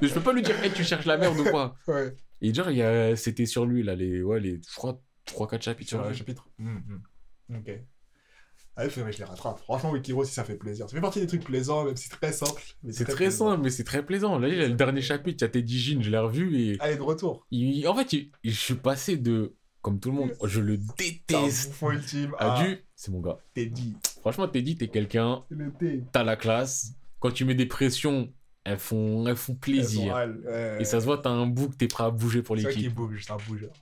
[0.00, 1.74] Mais je peux pas lui dire, hey, tu cherches la merde ou quoi?
[1.88, 2.14] Ouais.
[2.40, 3.16] Et genre, il y a...
[3.16, 6.48] c'était sur lui, là, les, ouais, les, je crois, 3-4 chapitres Sur chapitre.
[6.58, 7.58] Hum, hum.
[7.58, 7.70] Ok.
[8.76, 9.58] Ah, il faudrait que je les rattrape.
[9.60, 10.88] Franchement, Wikiro, si ça fait plaisir.
[10.88, 12.62] Ça fait partie des trucs plaisants, même si c'est très simple.
[12.90, 14.38] C'est très simple, mais c'est très plaisant.
[14.38, 16.58] Là, il y a le dernier chapitre, il y a Teddy Jean, je l'ai revu
[16.58, 16.76] et.
[16.80, 17.46] Allez, de retour.
[17.50, 19.54] il- En fait, il- je suis passé de.
[19.82, 21.74] Comme tout le monde, je le C'est déteste.
[21.82, 22.34] ultime.
[22.38, 22.78] À Ah, du.
[22.94, 23.38] C'est mon gars.
[23.52, 23.94] t'es dit.
[24.20, 26.92] Franchement, Teddy, t'es quelqu'un, C'est t'as la classe.
[27.18, 28.32] Quand tu mets des pressions,
[28.64, 30.02] elles font, elles font plaisir.
[30.02, 30.76] Elles sont râles, ouais.
[30.80, 32.82] Et ça se voit, t'as un bouc, t'es prêt à bouger pour C'est vrai qu'il
[32.82, 32.96] l'équipe.
[32.96, 33.72] bouge, juste un bougeur.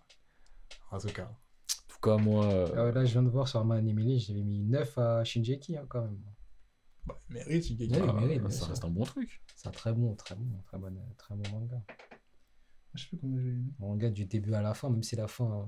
[0.90, 1.30] En tout cas.
[2.02, 2.46] Cas, moi.
[2.46, 5.24] euh, Ah ouais, là, je viens de voir sur ma Animeli, j'avais mis 9 à
[5.24, 6.18] Shinjeki hein, quand même.
[7.06, 8.04] Bah, il mérite, il Ouais, gagne.
[8.08, 9.42] il mérite, bah, ça reste un bon truc.
[9.56, 11.82] C'est un très bon, très bon, très bon, très bon manga.
[12.94, 13.64] Je sais plus comment j'ai aimé.
[13.78, 15.64] Manga du début à la fin, même si la fin, euh,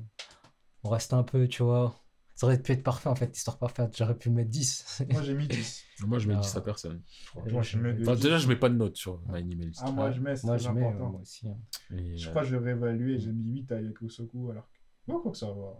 [0.84, 1.98] on reste un peu, tu vois.
[2.34, 3.94] Ça aurait pu être parfait en fait, histoire parfaite.
[3.96, 5.02] J'aurais pu mettre 10.
[5.10, 5.84] Moi, j'ai mis 10.
[6.06, 6.40] Moi, je mets Ah.
[6.40, 7.02] 10 à personne.
[7.50, 9.80] Moi, je mets Enfin, déjà, je mets pas de note sur My Animalist.
[9.84, 11.10] Ah, moi, je mets, c'est je mets, euh, important.
[11.10, 11.46] moi aussi.
[11.46, 11.58] hein.
[11.94, 14.66] Et, Je euh, crois que je vais réévaluer, j'ai mis 8 avec Osoku, alors
[15.06, 15.12] que.
[15.12, 15.78] Quoi que ça va.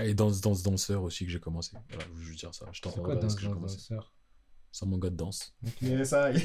[0.00, 1.76] Et Danse Danse Danseur aussi que j'ai commencé.
[1.88, 2.66] Voilà, je veux juste dire ça.
[2.72, 3.94] Je t'en C'est quoi reparlerai dans ce que j'ai commencé.
[4.70, 5.54] C'est un manga de danse.
[5.66, 6.30] Ok, ça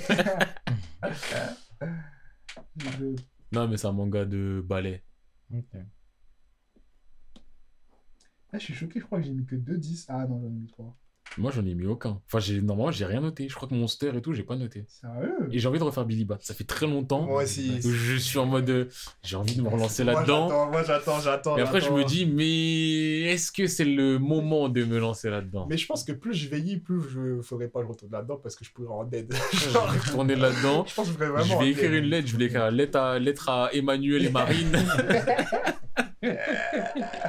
[3.53, 5.03] Non, mais c'est un manga de ballet.
[5.53, 5.77] Ok.
[8.51, 10.05] Ah, je suis choqué, je crois que j'ai mis que 2 10.
[10.09, 10.97] Ah non, j'en ai mis 3.
[11.37, 12.19] Moi, j'en ai mis aucun.
[12.27, 13.47] Enfin, j'ai normalement, j'ai rien noté.
[13.49, 14.85] Je crois que Monster et tout, j'ai pas noté.
[14.87, 15.33] Sérieux?
[15.51, 16.39] Et j'ai envie de refaire Billy Bat.
[16.41, 17.21] Ça fait très longtemps.
[17.25, 17.79] Moi aussi.
[17.85, 18.69] où Je suis en mode.
[18.69, 18.85] euh,
[19.23, 20.69] J'ai envie de me relancer là-dedans.
[20.71, 21.57] Moi, j'attends, j'attends.
[21.57, 25.67] Et après, je me dis, mais est-ce que c'est le moment de me lancer là-dedans?
[25.69, 28.55] Mais je pense que plus je vieillis, plus je ferai pas le retour là-dedans parce
[28.55, 29.31] que je pourrais en dead.
[29.53, 30.85] Je vais retourner là-dedans.
[30.87, 31.45] je pense que je ferais vraiment.
[31.45, 32.27] Je en vais écrire une lettre.
[32.27, 34.75] Je vais écrire une lettre à, lettre à Emmanuel et Marine.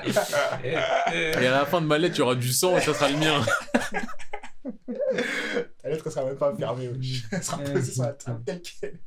[0.64, 3.08] et à la fin de ma lettre, il y aura du sang et ça sera
[3.10, 3.44] le mien.
[5.84, 6.90] La lettre sera même pas fermée.
[7.32, 9.00] Elle sera posée sur la table telle qu'elle.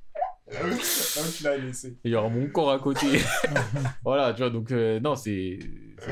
[1.38, 1.90] Tu l'as laissé.
[1.90, 3.22] Et il y aura mon corps à côté.
[4.04, 5.60] voilà, tu vois, donc euh, non, c'est.
[6.00, 6.12] c'est-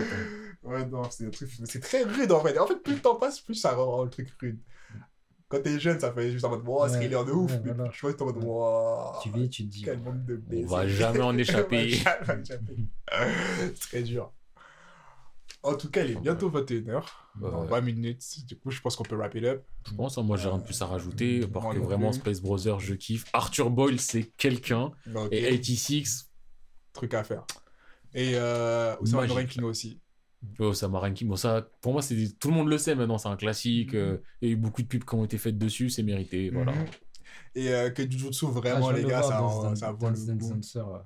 [0.61, 1.49] Ouais, non, c'est un truc.
[1.66, 2.57] C'est très rude en fait.
[2.60, 4.60] En fait, plus le temps passe, plus ça rend le truc rude.
[5.48, 7.52] Quand t'es jeune, ça fait juste en mode, wow, Ouais, thriller de ouf.
[7.52, 7.90] ouais, mais voilà.
[7.91, 9.14] tu vois, t'es en mode, wow.
[9.24, 9.82] Tu vis, tu te dis.
[9.84, 11.99] Quel monde de On va jamais en échapper.
[12.06, 12.76] On va jamais en échapper.
[13.74, 14.32] C'est très dur.
[15.61, 17.03] En tout cas, il est bientôt 21h.
[17.40, 17.68] Dans Ouais.
[17.68, 18.23] 20 minutes.
[18.48, 19.64] Du coup, je pense qu'on peut wrap it up.
[19.88, 21.45] Je pense, hein, moi j'ai rien de plus à rajouter.
[21.48, 22.19] Parce que vraiment, plus.
[22.19, 23.26] Space Brothers, je kiffe.
[23.34, 24.91] Arthur Boyle, c'est quelqu'un.
[25.15, 25.27] Ok.
[25.31, 26.30] Et 86,
[26.94, 27.45] Truc à faire.
[28.14, 29.26] Et euh, Osama.
[29.27, 30.02] Ranking aussi.
[30.60, 31.26] oh, ça m'a ranké.
[31.26, 33.94] Bon, ça, pour moi, c'est tout le monde le sait maintenant, c'est un classique.
[33.94, 33.99] Mhm.
[33.99, 36.49] euh, Il y a eu beaucoup de pubs qui ont été faites dessus, c'est mérité.
[36.49, 36.72] Voilà.
[36.73, 36.86] Mhm.
[37.56, 40.80] Et euh, que Jujutsu, Ah, vraiment, les gars, ça, dans- ça dans- vaut le Dancer,
[40.88, 40.99] ouais.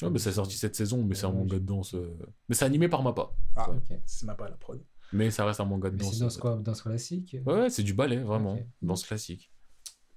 [0.00, 1.94] Ouais, mais c'est sorti cette saison, mais c'est un manga de danse.
[1.94, 2.16] euh,
[2.48, 3.30] Mais c'est animé par Mappa.
[3.58, 3.70] Ah,
[4.06, 4.82] c'est ma pas la prod.
[5.12, 6.12] Mais ça reste un manga de danse.
[6.14, 8.54] c'est danse quoi Danse classique Ouais, ouais, c'est du ballet, vraiment.
[8.54, 8.66] Ok.
[8.82, 9.50] Danse classique.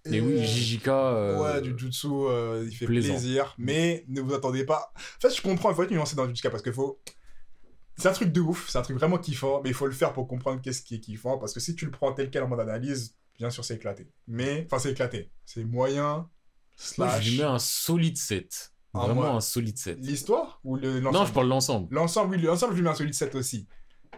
[0.05, 0.87] Et, Et oui, euh, JJK.
[0.87, 3.13] euh, Ouais, Jujutsu, euh, il fait plaisant.
[3.13, 4.91] plaisir, mais ne vous attendez pas.
[4.95, 6.99] En fait, je comprends, il faut être nuancé dans Jujutsu parce qu'il faut.
[7.97, 10.11] C'est un truc de ouf, c'est un truc vraiment kiffant, mais il faut le faire
[10.13, 12.47] pour comprendre qu'est-ce qui est kiffant, parce que si tu le prends tel quel en
[12.47, 14.07] mode analyse, bien sûr, c'est éclaté.
[14.27, 15.29] Mais, enfin, c'est éclaté.
[15.45, 16.29] C'est moyen, Moi,
[16.77, 17.23] slash.
[17.23, 18.70] je lui mets un solide 7.
[18.93, 19.97] Ah, Vraiment moi- un solide 7.
[20.01, 21.87] L'histoire ou le Non, je parle de l'ensemble.
[21.91, 23.67] L'ensemble, oui, l'ensemble, je lui mets un solide 7 aussi.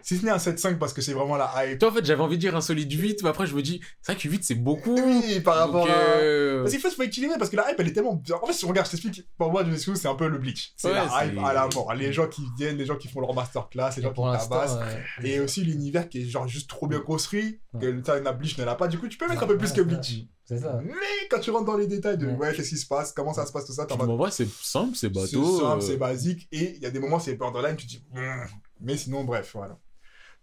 [0.02, 1.78] Si ce n'est un 7-5 parce que c'est vraiment la hype.
[1.78, 3.80] Toi, en fait, j'avais envie de dire un solide 8, mais après, je me dis,
[4.02, 4.94] c'est vrai que 8, c'est beaucoup.
[4.94, 5.98] Oui, par rapport Donc, à.
[6.18, 8.36] euh, Parce qu'il faut, faut équilibrer parce que la hype elle est tellement bien.
[8.42, 9.22] En fait, si on regarde, je t'explique.
[9.38, 10.74] Pour moi, Jujutsu c'est un peu le bleach.
[10.76, 11.94] C'est Ouais, la hype à la mort.
[11.94, 14.76] Les gens qui viennent, les gens qui font leur masterclass, les gens qui tabassent.
[14.78, 17.80] euh, Et aussi l'univers qui est genre juste trop bien construit, Ouais.
[17.80, 18.88] que le Bleach ne l'a pas.
[18.88, 20.26] Du coup, tu peux mettre un peu plus que Bleach.
[20.44, 20.78] C'est ça.
[20.84, 20.92] Mais
[21.30, 22.34] quand tu rentres dans les détails de Ouais.
[22.36, 24.14] ouais, qu'est-ce qui se passe, comment ça se passe, tout ça, t'es en Puis, mode.
[24.14, 25.08] en vrai, c'est simple, c'est C'est
[25.38, 25.58] bateau.
[25.60, 26.46] simple, euh, c'est basique.
[26.52, 28.04] Et il y a des moments, c'est borderline, tu te dis.
[28.12, 28.44] Hmm.
[28.80, 29.78] Mais sinon, bref, voilà.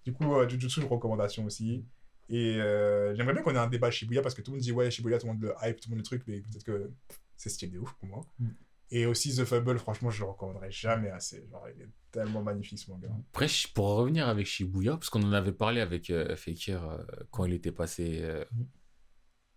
[0.03, 1.85] Du coup, euh, Jujutsu, une recommandation aussi.
[2.29, 4.71] Et euh, j'aimerais bien qu'on ait un débat Shibuya parce que tout le monde dit
[4.71, 6.89] ouais, Shibuya, tout le monde le hype, tout le monde le truc, mais peut-être que
[7.37, 8.21] c'est stylé de ouf pour moi.
[8.39, 8.47] Mm.
[8.93, 11.45] Et aussi The Fable, franchement, je le recommanderais jamais assez.
[11.51, 13.07] Genre, il est tellement magnifique ce manga.
[13.33, 16.97] Après, pour revenir avec Shibuya, parce qu'on en avait parlé avec euh, Fekir euh,
[17.31, 18.19] quand il était passé.
[18.21, 18.63] euh, Mm.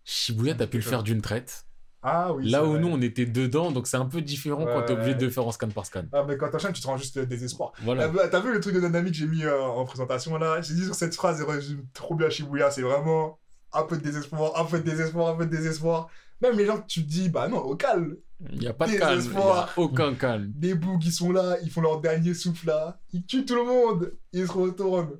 [0.05, 1.65] Shibuya, t'as pu le faire d'une traite.
[2.07, 2.47] Ah oui.
[2.47, 2.79] Là où vrai.
[2.79, 5.47] nous, on était dedans, donc c'est un peu différent quand t'es obligé de le faire
[5.47, 6.03] en scan par scan.
[6.13, 7.73] Ah, mais quand t'enchaînes, tu te rends juste le désespoir.
[7.81, 8.07] Voilà.
[8.29, 10.61] T'as vu le truc de Nanami que j'ai mis euh, en présentation là?
[10.61, 12.69] J'ai dit sur cette phrase, elle résume trop bien Shibuya.
[12.69, 13.39] C'est vraiment
[13.73, 16.07] un peu de désespoir, un peu de désespoir, un peu de désespoir.
[16.41, 18.17] Même les gens que tu te dis, bah non, au calme.
[18.51, 19.35] Il n'y a pas de calme.
[19.37, 20.51] A aucun calme.
[20.53, 22.99] Des bouts qui sont là, ils font leur dernier souffle là.
[23.13, 24.13] Ils tuent tout le monde.
[24.31, 25.17] Ils se retournent.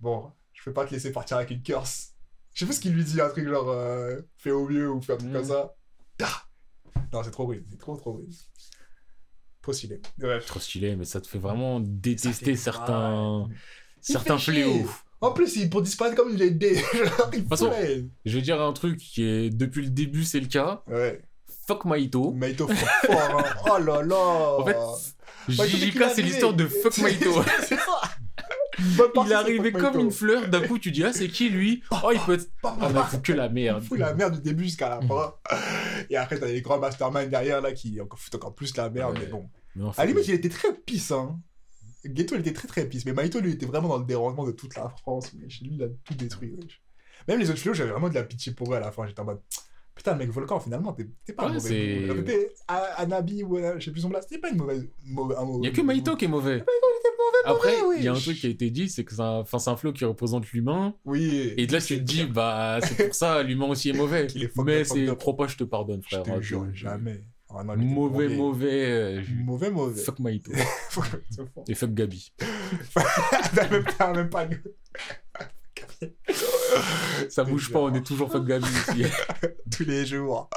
[0.00, 2.14] Bon, je peux pas te laisser partir avec une curse.
[2.58, 5.00] Je sais pas ce qu'il lui dit, un truc genre euh, fais au mieux ou
[5.00, 5.32] fais un truc Mm.
[5.34, 5.74] comme ça.
[6.24, 6.42] Ah
[7.12, 7.64] non, c'est trop rude.
[7.70, 8.34] C'est trop, trop rude.
[9.62, 10.00] Trop stylé.
[10.18, 10.44] Bref.
[10.46, 13.48] Trop stylé, mais ça te fait vraiment détester fait certains,
[14.00, 14.90] certains fléaux.
[15.20, 16.74] En plus, il, pour disparaître comme il est dé.
[16.76, 17.72] Genre, il façon-.
[18.24, 20.82] Je vais dire un truc qui est depuis le début, c'est le cas.
[20.88, 21.22] Ouais.
[21.68, 22.32] Fuck Maito.
[22.32, 23.44] Maito fort, hein.
[23.70, 24.58] Oh là là.
[24.58, 24.76] En fait,
[25.48, 27.40] JJK, c'est l'histoire de Fuck Maito.
[27.68, 28.00] c'est ça.
[28.78, 30.00] Partie, Il est c'est arrivé Fuck comme Maito.
[30.04, 31.82] une fleur, d'un coup tu dis ah c'est qui lui?
[31.90, 32.48] Oh il peut être...
[32.62, 33.80] Bah, Ah il fout que la merde.
[33.82, 35.34] Il fout la merde du début jusqu'à la fin.
[36.10, 39.18] Et après, t'as les grands masterminds derrière là qui foutent encore plus la merde.
[39.20, 39.48] Mais bon.
[39.96, 41.10] À la limite, il était très pisse.
[41.10, 41.38] Hein.
[42.04, 43.04] Ghetto, il était très très pisse.
[43.04, 45.32] Mais Maito, lui, était vraiment dans le dérangement de toute la France.
[45.34, 46.56] Mais lui, il a tout détruit.
[47.26, 49.06] Même les autres fléaux, j'avais vraiment de la pitié pour eux à la fin.
[49.06, 49.40] J'étais en mode.
[49.94, 52.22] Putain, mec, Volcan, finalement, t'es t'es pas un Ouais, mauvais.
[52.24, 54.28] T'étais A- Anabi ou euh, je sais plus son blast.
[54.28, 54.86] C'était pas une mauvaise.
[55.04, 56.64] mauvais- un Il mauvais y a que Maito qui est mauvais.
[57.44, 59.76] Après, il y a un truc qui a été dit, c'est que c'est un, un
[59.76, 60.94] flow qui représente l'humain.
[61.04, 61.54] Oui.
[61.56, 64.26] Et de là, tu te dis, bah, c'est pour ça, l'humain aussi est mauvais.
[64.26, 66.36] Est Mais c'est trop pas, je te pardonne, Je frère.
[66.36, 67.24] te jure, Je- jamais.
[67.50, 68.36] Ah non, il était Mauvais, mauvais.
[68.36, 68.90] mauvais.
[68.90, 70.02] euh, Mauvais, mauvais.
[70.02, 70.16] Fuck
[70.90, 71.04] fort.
[71.66, 72.32] Et fuck Gabi.
[73.54, 74.46] T'as même pas, même pas.
[77.30, 79.04] Ça bouge pas, on est toujours fuck Gabi ici.
[79.74, 80.50] tous les jours.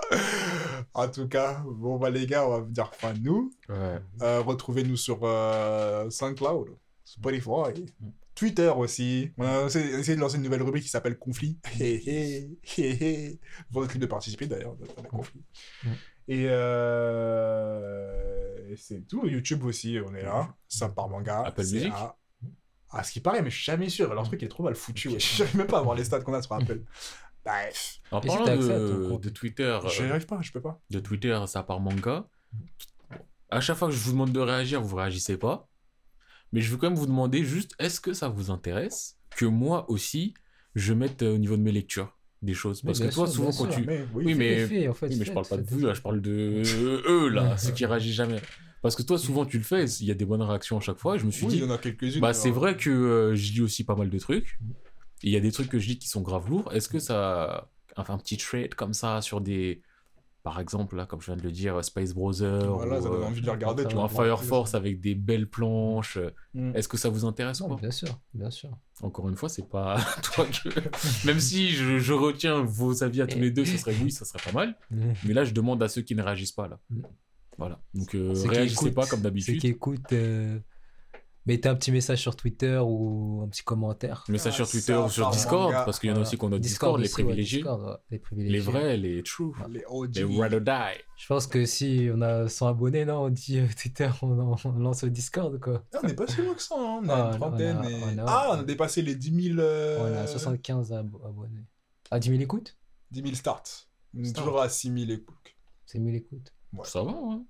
[0.94, 3.52] En tout cas, bon, bah, les gars, on va vous dire fin nous.
[3.70, 4.00] Ouais.
[4.22, 7.86] Euh, Retrouvez-nous sur euh, SoundCloud, Spotify,
[8.36, 9.32] Twitter aussi.
[9.38, 11.58] On a essayé de lancer une nouvelle rubrique qui s'appelle Conflit.
[13.72, 14.76] Votre libre de participer d'ailleurs.
[15.84, 15.90] Mm.
[16.28, 16.46] Et,
[17.22, 19.26] euh, et c'est tout.
[19.28, 20.54] YouTube aussi, on est là.
[20.68, 21.44] Ça part manga.
[21.46, 21.92] Apple Music.
[21.94, 22.18] à-
[22.94, 24.14] À ce qui paraît, mais je suis jamais sûr.
[24.14, 25.10] Leur truc est trop mal foutu.
[25.10, 25.20] ouais.
[25.20, 26.82] Je n'arrive même pas à voir les stats qu'on a sur Apple.
[27.46, 28.00] Bref.
[28.12, 30.80] En si parlant de, Twitter, Je euh, n'y arrive pas, je peux pas.
[30.90, 32.28] de Twitter, ça part manga.
[33.50, 35.68] À chaque fois que je vous demande de réagir, vous réagissez pas.
[36.54, 39.90] Mais je veux quand même vous demander juste, est-ce que ça vous intéresse que moi
[39.90, 40.34] aussi,
[40.76, 42.82] je mette euh, au niveau de mes lectures des choses?
[42.82, 43.82] Parce que toi, sûr, souvent, quand sûr.
[43.82, 43.88] tu...
[43.88, 44.68] Mais, oui, Oui, mais...
[44.68, 46.62] Fais, en fait, Oui, mais je parle pas de vous, là, je parle de
[47.08, 48.42] eux, là, ceux qui réagissent jamais.
[48.82, 50.98] Parce que toi, souvent, tu le fais, il y a des bonnes réactions à chaque
[50.98, 51.16] fois.
[51.16, 52.20] et je me suis Oui, il y en a quelques-unes.
[52.20, 54.60] bah, euh, c'est vrai que euh, je lis aussi pas mal de trucs.
[55.24, 56.72] Il y a des trucs que je lis qui sont grave lourds.
[56.74, 57.70] Est-ce que ça.
[57.98, 59.82] Enfin, un petit trade comme ça sur des.
[60.44, 62.74] Par exemple, là, comme je viens de le dire, Space Brothers.
[62.74, 63.86] Voilà, ou, ça donne euh, envie de les regarder.
[63.86, 64.06] tu vois.
[64.06, 66.18] un Fire Force avec des belles planches.
[66.56, 66.76] Mm.
[66.76, 68.72] Est-ce que ça vous intéresse ou Non, pas bien sûr, bien sûr.
[69.04, 70.70] Encore une fois, c'est pas toi que.
[71.28, 74.26] Même si je, je retiens vos avis à tous les deux, ce serait oui, ça
[74.26, 74.76] serait pas mal.
[74.90, 76.80] Mais là, je demande à ceux qui ne réagissent pas, là.
[76.90, 77.02] Mm.
[77.58, 77.80] Voilà.
[77.94, 79.62] Donc, euh, Ceux réagissez pas comme Ceux d'habitude.
[79.62, 80.58] qui écoutent, euh,
[81.46, 84.24] mettez un petit message sur Twitter ou un petit commentaire.
[84.30, 86.52] Message Ah, sur Twitter ça, ou sur Discord, parce qu'il y en a aussi qu'on
[86.52, 87.60] a Discord, les aussi, ouais, privilégiés.
[87.60, 88.54] Discord, ouais, les privilégiés.
[88.58, 89.54] Les vrais, les true.
[89.70, 90.16] Les OG.
[90.16, 91.02] Les ride or die.
[91.18, 94.72] Je pense que si on a 100 abonnés, non, on dit euh, Twitter, on, on
[94.80, 95.84] lance le Discord, quoi.
[96.02, 97.02] On n'est pas si loin que ça, hein.
[97.04, 97.78] on a Ah, une trentaine.
[97.78, 100.28] on a- et- on a- Ah, on a dépassé les 10 000, euh, On a
[100.28, 101.66] 75 abo- abonnés.
[102.12, 102.78] Ah, 10 000 écoutes?
[103.12, 103.64] 10 000 starts.
[104.16, 104.46] On est Start.
[104.46, 105.38] toujours à 6 000 écoutes.
[105.86, 106.54] C'est 1000 écoutes.
[106.74, 106.86] Ouais.
[106.86, 107.44] Ça va, hein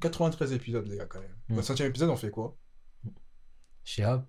[0.00, 1.34] 93 épisodes, les gars, quand même.
[1.48, 1.58] Mm.
[1.58, 2.56] Au centième épisode, on fait quoi?
[4.00, 4.22] Hop,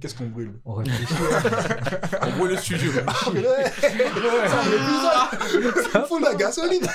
[0.00, 1.14] Qu'est-ce qu'on brûle on réfléchit.
[2.22, 2.92] On voit le studio.
[3.06, 3.64] Ah, mais ouais
[6.06, 6.82] Faut la gasoline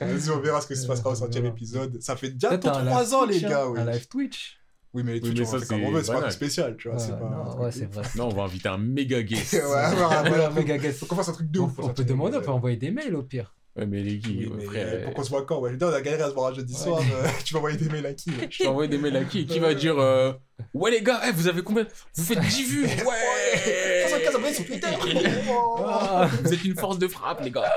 [0.00, 2.00] Vas-y, on verra ce que se passera au centième épisode.
[2.02, 3.64] Ça fait un 3 live ans, les hein, gars.
[3.76, 4.58] Un live Twitch.
[4.92, 6.26] oui mais les Oui, Twitch, mais on ça, fait comme c'est on veut, c'est pas
[6.26, 6.96] un spécial, tu vois.
[6.98, 7.94] Ouais, c'est pas un non, truc ouais, de c'est ouf.
[7.94, 8.08] vrai.
[8.16, 9.52] Non, on va inviter un méga guest.
[9.54, 10.98] Ouais, ouais, ouais, Ouais, ouais, méga guest.
[10.98, 11.94] Faut qu'on fasse un truc de On, ouf.
[11.94, 13.54] peut demander, on peut envoyer des mails au pire.
[13.76, 15.04] Ouais, mais les Oui, frère.
[15.04, 15.70] pour qu'on se voit quand ouais.
[15.72, 16.78] Putain, on a galéré à se voir un jeudi Ouais.
[16.80, 17.00] soir.
[17.00, 18.48] euh, tu vas envoyer des mails à qui ouais.
[18.50, 19.46] Je vais envoyer des mails à qui?
[19.46, 20.32] Qui va dire euh,
[20.74, 21.86] Ouais, les gars, eh, vous avez combien?
[22.16, 22.84] Vous faites 10 vues?
[23.06, 24.88] Ouais 75 abonnés sur Twitter
[25.86, 26.28] Ah.
[26.42, 27.70] Vous êtes une force de frappe, les gars.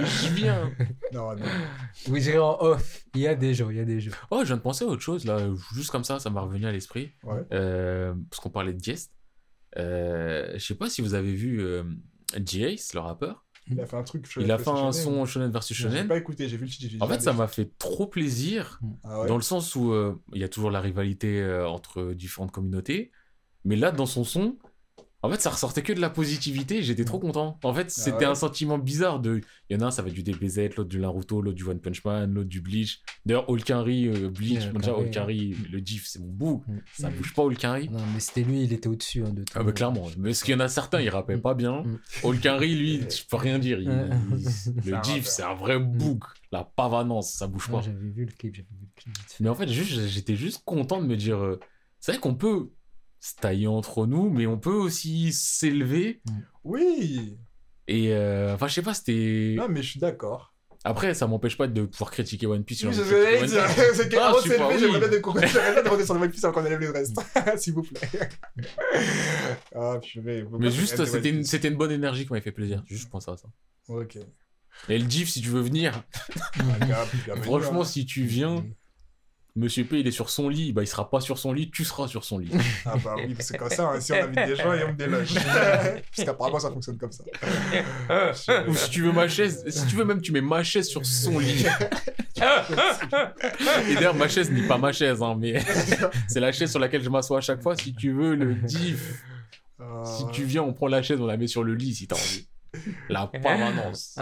[0.00, 0.70] J'y viens.
[1.12, 1.44] Non, non.
[2.06, 4.12] Vous direz en off, il y a des gens, il y a des gens.
[4.30, 5.38] Oh, je viens de penser à autre chose, là.
[5.74, 7.12] Juste comme ça, ça m'a revenu à l'esprit.
[7.24, 7.40] Ouais.
[7.52, 9.12] Euh, parce qu'on parlait de guest.
[9.78, 11.82] Euh, je sais pas si vous avez vu euh,
[12.44, 13.44] G-Ace, le rappeur.
[13.70, 14.26] Il a fait un truc.
[14.38, 16.08] Il a fait un son Shonen versus J'ai Shonen.
[16.08, 16.88] pas écouté, j'ai vu le titre.
[16.90, 18.80] j'ai En fait, ça m'a fait trop plaisir.
[19.04, 22.12] Ah ouais Dans le sens où euh, il y a toujours la rivalité euh, entre
[22.12, 23.12] différentes communautés.
[23.64, 24.58] Mais là, dans son son,
[25.22, 26.78] en fait, ça ressortait que de la positivité.
[26.78, 27.58] et J'étais trop content.
[27.62, 28.24] En fait, c'était Ah ouais.
[28.26, 29.40] un sentiment bizarre de.
[29.70, 31.64] Il y en a un, ça va être du DBZ, l'autre du Naruto, l'autre du
[31.64, 33.00] One Punch Man, l'autre du Bleach.
[33.24, 36.62] D'ailleurs, Olkari, euh, Bleach, bon, déjà, Olkari, le GIF, c'est mon bouc.
[36.66, 36.78] Mm.
[36.94, 37.88] Ça bouge pas, Olkari.
[37.88, 39.52] Non, mais c'était lui, il était au-dessus hein, de tout.
[39.56, 41.82] Ah bah clairement, mais parce qu'il y en a certains, ils rappellent pas bien.
[41.82, 41.98] Mm.
[42.24, 43.78] Olkari, lui, je peux rien dire.
[43.80, 45.16] il- il- le rappeur.
[45.26, 46.24] c'est un vrai bouc.
[46.50, 47.80] La pavanance, ça bouge pas.
[47.80, 49.14] j'avais vu le clip, j'avais vu le clip.
[49.40, 51.58] Mais en fait, j'étais juste content de me dire, euh,
[51.98, 52.70] c'est vrai qu'on peut
[53.22, 56.20] se tailler entre nous, mais on peut aussi s'élever.
[56.64, 57.38] Oui
[57.86, 59.54] Et euh, enfin, je sais pas, c'était.
[59.56, 60.52] Non, mais je suis d'accord.
[60.82, 62.82] Après, ça m'empêche pas de pouvoir critiquer One Piece.
[62.82, 66.80] Oui, c'est de de pas, s'élever, j'aimerais bien demander sur One Piece avant qu'on élève
[66.80, 67.16] le reste.
[67.56, 68.28] S'il vous plaît.
[69.74, 70.44] Ah, purée.
[70.58, 72.82] Mais juste, c'était une, c'était une bonne énergie qui m'avait fait plaisir.
[72.86, 73.48] Juste, je pense à ça.
[73.88, 74.18] Ok.
[74.88, 76.02] Et le GIF, si tu veux venir,
[76.58, 77.06] Ah,
[77.42, 78.64] franchement, si tu viens,
[79.54, 81.84] Monsieur P, il est sur son lit, bah, il sera pas sur son lit, tu
[81.84, 82.50] seras sur son lit.
[82.86, 84.96] Ah bah oui, c'est comme ça, hein, si on invite des gens et on me
[84.96, 85.34] déloge.
[86.16, 87.22] Parce qu'apparemment ça fonctionne comme ça.
[88.68, 91.04] Ou si tu veux ma chaise, si tu veux même, tu mets ma chaise sur
[91.04, 91.66] son lit.
[93.88, 95.62] Et d'ailleurs, ma chaise n'est pas ma chaise, hein, mais
[96.28, 97.76] c'est la chaise sur laquelle je m'assois à chaque fois.
[97.76, 99.22] Si tu veux le diff,
[99.80, 102.06] Euh, si tu viens, on prend la chaise, on la met sur le lit si
[102.06, 102.46] t'as envie.
[103.08, 104.16] La permanence.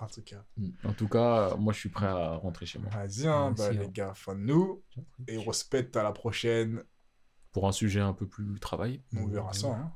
[0.00, 0.44] Ah, En tout cas.
[0.84, 2.90] En tout cas, moi, je suis prêt à rentrer chez moi.
[2.90, 3.90] Vas-y, hein, bah, Merci, les hein.
[3.92, 4.82] gars, fin de nous.
[5.26, 6.82] Et on se pète à la prochaine.
[7.52, 9.02] Pour un sujet un peu plus travail.
[9.16, 9.68] On verra ça.
[9.68, 9.92] Hein.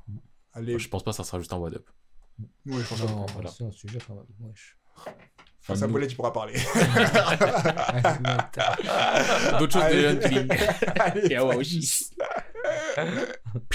[0.53, 1.89] Allez, Je pense pas que ça sera juste un what up.
[2.65, 3.49] oui, je pense que non, voilà.
[3.49, 4.25] c'est un sujet même.
[4.39, 4.77] Wesh.
[5.69, 6.53] Enfin, Paulet, tu pourras parler.
[9.59, 10.13] D'autres choses Allez.
[10.13, 10.99] de.
[10.99, 11.35] Allez,